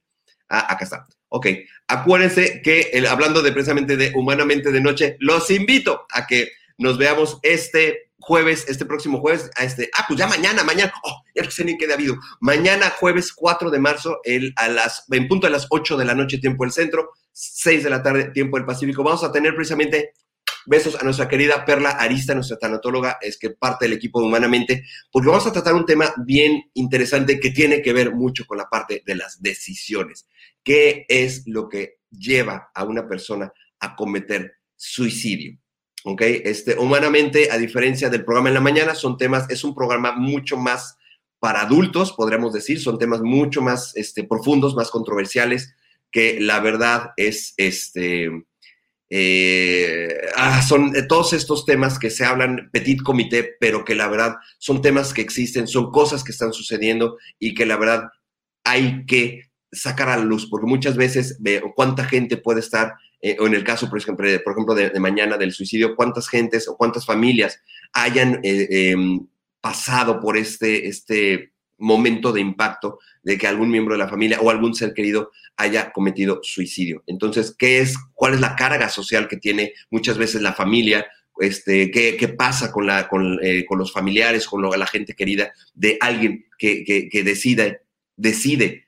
Ah, 0.50 0.70
acá 0.70 0.84
está. 0.84 1.06
Ok, 1.30 1.46
acuérdense 1.88 2.60
que 2.62 2.92
hablando 3.08 3.40
de 3.40 3.50
precisamente 3.50 3.96
de 3.96 4.12
Humanamente 4.14 4.70
de 4.70 4.82
Noche, 4.82 5.16
los 5.20 5.50
invito 5.50 6.04
a 6.12 6.26
que 6.26 6.50
nos 6.76 6.98
veamos 6.98 7.38
este 7.42 8.12
jueves, 8.24 8.64
este 8.68 8.86
próximo 8.86 9.20
jueves, 9.20 9.50
a 9.56 9.64
este, 9.64 9.90
ah, 9.96 10.04
pues 10.08 10.18
ya 10.18 10.26
mañana, 10.26 10.64
mañana, 10.64 10.92
oh, 11.04 11.22
ya 11.34 11.42
no 11.42 11.50
sé 11.50 11.64
ni 11.64 11.76
qué 11.76 11.90
ha 11.90 11.94
habido. 11.94 12.16
Mañana, 12.40 12.90
jueves 12.98 13.32
4 13.34 13.70
de 13.70 13.78
marzo, 13.78 14.20
el, 14.24 14.54
a 14.56 14.68
las, 14.68 15.04
en 15.10 15.28
punto 15.28 15.46
de 15.46 15.52
las 15.52 15.66
8 15.68 15.96
de 15.98 16.04
la 16.04 16.14
noche, 16.14 16.38
tiempo 16.38 16.64
del 16.64 16.72
centro, 16.72 17.10
6 17.32 17.84
de 17.84 17.90
la 17.90 18.02
tarde, 18.02 18.30
tiempo 18.30 18.56
del 18.56 18.64
Pacífico. 18.64 19.04
Vamos 19.04 19.24
a 19.24 19.30
tener 19.30 19.54
precisamente 19.54 20.14
besos 20.66 20.96
a 20.98 21.04
nuestra 21.04 21.28
querida 21.28 21.66
Perla 21.66 21.90
Arista, 21.90 22.34
nuestra 22.34 22.56
tanatóloga, 22.56 23.18
es 23.20 23.36
que 23.36 23.50
parte 23.50 23.84
del 23.84 23.94
equipo 23.94 24.20
de 24.20 24.26
Humanamente, 24.26 24.84
porque 25.12 25.28
vamos 25.28 25.46
a 25.46 25.52
tratar 25.52 25.74
un 25.74 25.84
tema 25.84 26.14
bien 26.24 26.70
interesante 26.72 27.38
que 27.38 27.50
tiene 27.50 27.82
que 27.82 27.92
ver 27.92 28.14
mucho 28.14 28.46
con 28.46 28.56
la 28.56 28.70
parte 28.70 29.02
de 29.04 29.14
las 29.16 29.42
decisiones. 29.42 30.26
¿Qué 30.62 31.04
es 31.08 31.42
lo 31.46 31.68
que 31.68 31.98
lleva 32.10 32.70
a 32.74 32.84
una 32.84 33.06
persona 33.06 33.52
a 33.80 33.94
cometer 33.94 34.54
suicidio? 34.76 35.58
¿Ok? 36.04 36.22
Este, 36.22 36.78
humanamente, 36.78 37.50
a 37.50 37.58
diferencia 37.58 38.10
del 38.10 38.24
programa 38.24 38.48
en 38.50 38.54
la 38.54 38.60
mañana, 38.60 38.94
son 38.94 39.16
temas, 39.16 39.48
es 39.50 39.64
un 39.64 39.74
programa 39.74 40.12
mucho 40.12 40.56
más 40.56 40.96
para 41.40 41.62
adultos, 41.62 42.12
podríamos 42.12 42.52
decir, 42.52 42.80
son 42.80 42.98
temas 42.98 43.20
mucho 43.20 43.60
más 43.60 43.96
este, 43.96 44.24
profundos, 44.24 44.74
más 44.74 44.90
controversiales, 44.90 45.74
que 46.10 46.38
la 46.40 46.60
verdad 46.60 47.10
es, 47.16 47.54
este, 47.56 48.30
eh, 49.10 50.08
ah, 50.36 50.62
son 50.62 50.92
todos 51.08 51.32
estos 51.32 51.64
temas 51.66 51.98
que 51.98 52.10
se 52.10 52.24
hablan 52.24 52.70
petit 52.72 53.02
comité, 53.02 53.56
pero 53.58 53.84
que 53.84 53.94
la 53.94 54.08
verdad 54.08 54.36
son 54.58 54.80
temas 54.80 55.12
que 55.12 55.22
existen, 55.22 55.66
son 55.66 55.90
cosas 55.90 56.22
que 56.22 56.32
están 56.32 56.52
sucediendo 56.52 57.18
y 57.38 57.54
que 57.54 57.66
la 57.66 57.76
verdad 57.76 58.08
hay 58.64 59.04
que 59.06 59.50
sacar 59.72 60.08
a 60.08 60.16
la 60.16 60.24
luz, 60.24 60.48
porque 60.48 60.66
muchas 60.66 60.96
veces 60.96 61.38
veo 61.40 61.72
cuánta 61.74 62.04
gente 62.04 62.36
puede 62.36 62.60
estar 62.60 62.94
eh, 63.26 63.38
o 63.40 63.46
en 63.46 63.54
el 63.54 63.64
caso, 63.64 63.88
por 63.88 63.98
ejemplo, 63.98 64.28
de, 64.28 64.38
por 64.38 64.52
ejemplo 64.52 64.74
de, 64.74 65.00
mañana 65.00 65.38
del 65.38 65.50
suicidio, 65.50 65.96
cuántas 65.96 66.28
gentes 66.28 66.68
o 66.68 66.76
cuántas 66.76 67.06
familias 67.06 67.58
hayan 67.94 68.38
eh, 68.42 68.90
em, 68.90 69.26
pasado 69.62 70.20
por 70.20 70.36
este, 70.36 70.88
este 70.88 71.54
momento 71.78 72.34
de 72.34 72.42
impacto 72.42 72.98
de 73.22 73.38
que 73.38 73.46
algún 73.46 73.70
miembro 73.70 73.94
de 73.94 74.00
la 74.00 74.10
familia 74.10 74.42
o 74.42 74.50
algún 74.50 74.74
ser 74.74 74.92
querido 74.92 75.30
haya 75.56 75.90
cometido 75.90 76.40
suicidio. 76.42 77.02
Entonces, 77.06 77.56
¿qué 77.58 77.78
es, 77.78 77.96
cuál 78.12 78.34
es 78.34 78.42
la 78.42 78.56
carga 78.56 78.90
social 78.90 79.26
que 79.26 79.38
tiene 79.38 79.72
muchas 79.88 80.18
veces 80.18 80.42
la 80.42 80.52
familia? 80.52 81.06
Este, 81.38 81.90
¿qué, 81.90 82.18
qué 82.18 82.28
pasa 82.28 82.70
con, 82.70 82.86
la, 82.86 83.08
con, 83.08 83.38
eh, 83.42 83.64
con 83.64 83.78
los 83.78 83.90
familiares, 83.90 84.46
con 84.46 84.60
la 84.78 84.86
gente 84.86 85.14
querida 85.14 85.50
de 85.72 85.96
alguien 85.98 86.44
que, 86.58 86.84
que, 86.84 87.24
decide, 87.24 87.80
decide 88.16 88.86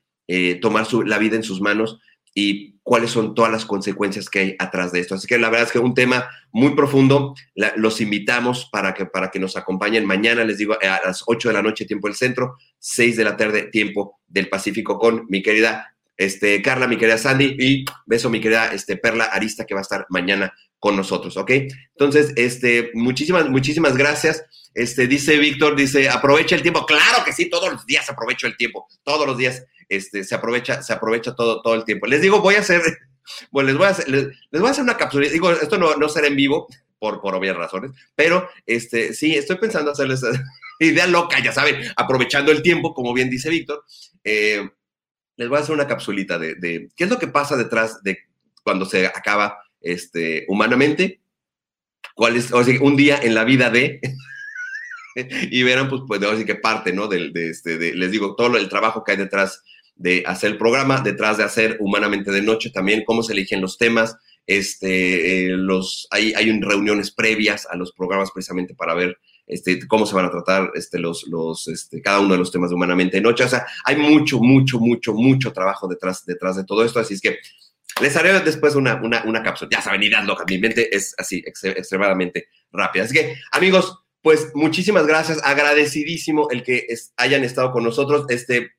tomar 0.60 0.84
su, 0.84 1.04
la 1.04 1.16
vida 1.16 1.36
en 1.36 1.42
sus 1.42 1.62
manos 1.62 2.00
y 2.38 2.78
cuáles 2.82 3.12
son 3.12 3.34
todas 3.34 3.50
las 3.50 3.64
consecuencias 3.64 4.28
que 4.28 4.38
hay 4.38 4.56
atrás 4.58 4.92
de 4.92 5.00
esto. 5.00 5.14
Así 5.14 5.26
que 5.26 5.38
la 5.38 5.48
verdad 5.48 5.66
es 5.66 5.72
que 5.72 5.78
un 5.78 5.94
tema 5.94 6.28
muy 6.52 6.76
profundo. 6.76 7.34
los 7.76 8.00
invitamos 8.02 8.68
para 8.70 8.92
que, 8.92 9.06
para 9.06 9.30
que 9.30 9.40
nos 9.40 9.56
acompañen 9.56 10.04
mañana, 10.04 10.44
les 10.44 10.58
digo, 10.58 10.74
a 10.74 11.00
las 11.06 11.24
8 11.26 11.48
de 11.48 11.54
la 11.54 11.62
noche, 11.62 11.86
tiempo 11.86 12.08
del 12.08 12.14
centro, 12.14 12.58
6 12.78 13.16
de 13.16 13.24
la 13.24 13.38
tarde, 13.38 13.70
tiempo 13.72 14.20
del 14.28 14.50
Pacífico, 14.50 14.98
con 14.98 15.24
mi 15.30 15.42
querida 15.42 15.96
este, 16.18 16.60
Carla, 16.60 16.86
mi 16.86 16.98
querida 16.98 17.16
Sandy, 17.16 17.56
y 17.58 17.84
beso 18.04 18.28
mi 18.28 18.38
querida 18.38 18.70
este, 18.72 18.98
Perla 18.98 19.24
Arista, 19.24 19.64
que 19.64 19.72
va 19.72 19.80
a 19.80 19.82
estar 19.82 20.04
mañana 20.10 20.52
con 20.78 20.94
nosotros, 20.94 21.38
¿ok? 21.38 21.50
Entonces, 21.50 22.34
este, 22.36 22.90
muchísimas, 22.92 23.48
muchísimas 23.48 23.96
gracias. 23.96 24.44
Este, 24.74 25.06
dice 25.06 25.38
Víctor, 25.38 25.74
dice, 25.74 26.10
aprovecha 26.10 26.54
el 26.54 26.60
tiempo. 26.60 26.84
Claro 26.84 27.24
que 27.24 27.32
sí, 27.32 27.48
todos 27.48 27.72
los 27.72 27.86
días 27.86 28.10
aprovecho 28.10 28.46
el 28.46 28.58
tiempo, 28.58 28.86
todos 29.04 29.26
los 29.26 29.38
días 29.38 29.64
este, 29.88 30.24
se 30.24 30.34
aprovecha, 30.34 30.82
se 30.82 30.92
aprovecha 30.92 31.34
todo, 31.34 31.62
todo 31.62 31.74
el 31.74 31.84
tiempo. 31.84 32.06
Les 32.06 32.20
digo, 32.20 32.40
voy 32.40 32.56
a 32.56 32.60
hacer, 32.60 32.82
bueno, 33.50 33.68
les 33.68 33.78
voy 33.78 33.86
a 33.86 33.90
hacer, 33.90 34.08
les, 34.08 34.26
voy 34.52 34.68
a 34.68 34.70
hacer 34.70 34.84
una 34.84 34.96
cápsula. 34.96 35.28
Digo, 35.28 35.50
esto 35.50 35.78
no, 35.78 35.96
no 35.96 36.08
será 36.08 36.26
en 36.26 36.36
vivo, 36.36 36.68
por, 36.98 37.20
por 37.20 37.34
obvias 37.34 37.56
razones, 37.56 37.92
pero 38.14 38.48
este, 38.64 39.12
sí, 39.14 39.34
estoy 39.34 39.56
pensando 39.56 39.90
hacerles 39.90 40.22
idea 40.78 41.06
loca, 41.06 41.38
ya 41.42 41.52
saben, 41.52 41.76
aprovechando 41.96 42.52
el 42.52 42.62
tiempo, 42.62 42.94
como 42.94 43.12
bien 43.12 43.30
dice 43.30 43.50
Víctor. 43.50 43.84
Eh, 44.24 44.68
les 45.36 45.48
voy 45.48 45.58
a 45.58 45.60
hacer 45.60 45.74
una 45.74 45.86
capsulita 45.86 46.38
de, 46.38 46.88
qué 46.96 47.04
es 47.04 47.10
lo 47.10 47.18
que 47.18 47.28
pasa 47.28 47.56
detrás 47.56 48.02
de 48.02 48.18
cuando 48.62 48.86
se 48.86 49.06
acaba 49.06 49.58
este, 49.80 50.44
humanamente, 50.48 51.20
cuál 52.14 52.36
es, 52.36 52.52
o 52.52 52.64
sea, 52.64 52.80
un 52.80 52.96
día 52.96 53.18
en 53.22 53.34
la 53.34 53.44
vida 53.44 53.68
de, 53.68 54.00
y 55.50 55.62
verán, 55.62 55.88
pues, 55.88 56.02
pues, 56.06 56.22
así 56.22 56.44
que 56.44 56.54
parte, 56.54 56.92
¿no? 56.92 57.06
De, 57.06 57.30
de 57.30 57.50
este, 57.50 57.76
de, 57.76 57.94
les 57.94 58.10
digo, 58.10 58.34
todo 58.34 58.56
el 58.56 58.68
trabajo 58.68 59.04
que 59.04 59.12
hay 59.12 59.18
detrás 59.18 59.62
de 59.96 60.22
hacer 60.26 60.52
el 60.52 60.58
programa, 60.58 61.00
detrás 61.00 61.38
de 61.38 61.44
hacer 61.44 61.78
Humanamente 61.80 62.30
de 62.30 62.42
Noche 62.42 62.70
también, 62.70 63.04
cómo 63.04 63.22
se 63.22 63.32
eligen 63.32 63.60
los 63.60 63.78
temas, 63.78 64.16
este, 64.46 65.46
eh, 65.46 65.48
los, 65.48 66.06
hay, 66.10 66.32
hay 66.34 66.60
reuniones 66.60 67.10
previas 67.10 67.66
a 67.68 67.76
los 67.76 67.92
programas 67.92 68.30
precisamente 68.30 68.74
para 68.74 68.94
ver 68.94 69.18
este, 69.46 69.86
cómo 69.88 70.06
se 70.06 70.14
van 70.14 70.26
a 70.26 70.30
tratar 70.30 70.70
este, 70.74 70.98
los, 70.98 71.26
los, 71.26 71.66
este, 71.68 72.00
cada 72.00 72.20
uno 72.20 72.34
de 72.34 72.38
los 72.38 72.52
temas 72.52 72.70
de 72.70 72.76
Humanamente 72.76 73.16
de 73.16 73.22
Noche. 73.22 73.44
O 73.44 73.48
sea, 73.48 73.66
hay 73.84 73.96
mucho, 73.96 74.38
mucho, 74.38 74.78
mucho, 74.78 75.14
mucho 75.14 75.52
trabajo 75.52 75.88
detrás, 75.88 76.24
detrás 76.26 76.56
de 76.56 76.64
todo 76.64 76.84
esto, 76.84 77.00
así 77.00 77.14
es 77.14 77.20
que 77.20 77.38
les 78.00 78.14
haré 78.16 78.38
después 78.40 78.74
una, 78.74 79.00
una, 79.02 79.24
una 79.24 79.42
cápsula. 79.42 79.70
Ya 79.72 79.80
saben, 79.80 80.02
ideas 80.02 80.26
locas, 80.26 80.46
mi 80.48 80.58
mente 80.58 80.94
es 80.94 81.14
así, 81.16 81.42
extremadamente 81.46 82.48
rápida. 82.70 83.04
Así 83.04 83.14
que, 83.14 83.36
amigos, 83.50 83.98
pues 84.20 84.50
muchísimas 84.54 85.06
gracias, 85.06 85.40
agradecidísimo 85.42 86.50
el 86.50 86.62
que 86.62 86.86
hayan 87.16 87.44
estado 87.44 87.72
con 87.72 87.84
nosotros. 87.84 88.26
Este, 88.28 88.72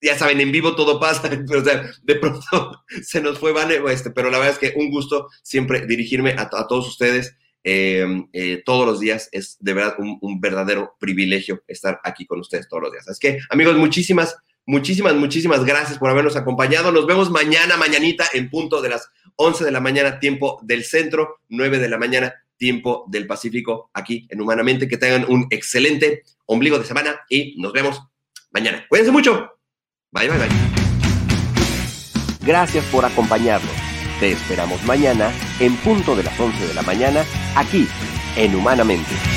ya 0.00 0.18
saben, 0.18 0.40
en 0.40 0.52
vivo 0.52 0.74
todo 0.74 1.00
pasa, 1.00 1.30
o 1.56 1.64
sea, 1.64 1.90
de 2.02 2.14
pronto 2.16 2.84
se 3.02 3.20
nos 3.20 3.38
fue, 3.38 3.52
Vane, 3.52 3.80
este, 3.90 4.10
pero 4.10 4.30
la 4.30 4.38
verdad 4.38 4.54
es 4.54 4.58
que 4.58 4.78
un 4.78 4.90
gusto 4.90 5.28
siempre 5.42 5.86
dirigirme 5.86 6.34
a, 6.36 6.48
todos 6.48 6.88
ustedes 6.88 7.36
em, 7.64 8.28
eh, 8.32 8.62
todos 8.64 8.86
los 8.86 9.00
días. 9.00 9.28
Es 9.32 9.56
de 9.60 9.74
verdad 9.74 9.96
un, 9.98 10.40
verdadero 10.40 10.96
privilegio 10.98 11.62
estar 11.66 12.00
aquí 12.04 12.26
con 12.26 12.40
ustedes 12.40 12.68
todos 12.68 12.84
los 12.84 12.92
días. 12.92 13.08
Así 13.08 13.20
que, 13.20 13.38
amigos, 13.50 13.76
muchísimas, 13.76 14.36
muchísimas, 14.66 15.14
muchísimas 15.14 15.64
gracias 15.64 15.98
por 15.98 16.10
habernos 16.10 16.36
acompañado. 16.36 16.92
Nos 16.92 17.06
vemos 17.06 17.30
mañana, 17.30 17.76
mañanita, 17.76 18.26
en 18.32 18.50
punto 18.50 18.82
de 18.82 18.90
las 18.90 19.10
11 19.36 19.64
de 19.64 19.70
la 19.70 19.80
mañana, 19.80 20.18
tiempo 20.20 20.60
del 20.62 20.84
centro, 20.84 21.40
9 21.48 21.78
de 21.78 21.88
la 21.88 21.98
mañana, 21.98 22.34
tiempo 22.56 23.04
del 23.08 23.26
Pacífico, 23.26 23.90
aquí 23.92 24.26
en 24.30 24.40
Humanamente. 24.40 24.88
Que 24.88 24.98
tengan 24.98 25.26
un 25.28 25.46
excelente 25.50 26.22
ombligo 26.46 26.78
de 26.78 26.84
semana 26.84 27.20
y 27.28 27.60
nos 27.60 27.72
vemos 27.72 28.00
mañana. 28.52 28.86
Cuídense 28.88 29.12
mucho. 29.12 29.55
Bye, 30.16 30.28
bye, 30.28 30.38
bye. 30.38 30.48
Gracias 32.40 32.84
por 32.86 33.04
acompañarnos. 33.04 33.70
Te 34.18 34.32
esperamos 34.32 34.82
mañana 34.84 35.30
en 35.60 35.76
punto 35.76 36.16
de 36.16 36.22
las 36.22 36.40
11 36.40 36.68
de 36.68 36.74
la 36.74 36.80
mañana 36.80 37.22
aquí 37.54 37.86
en 38.36 38.54
Humanamente. 38.54 39.35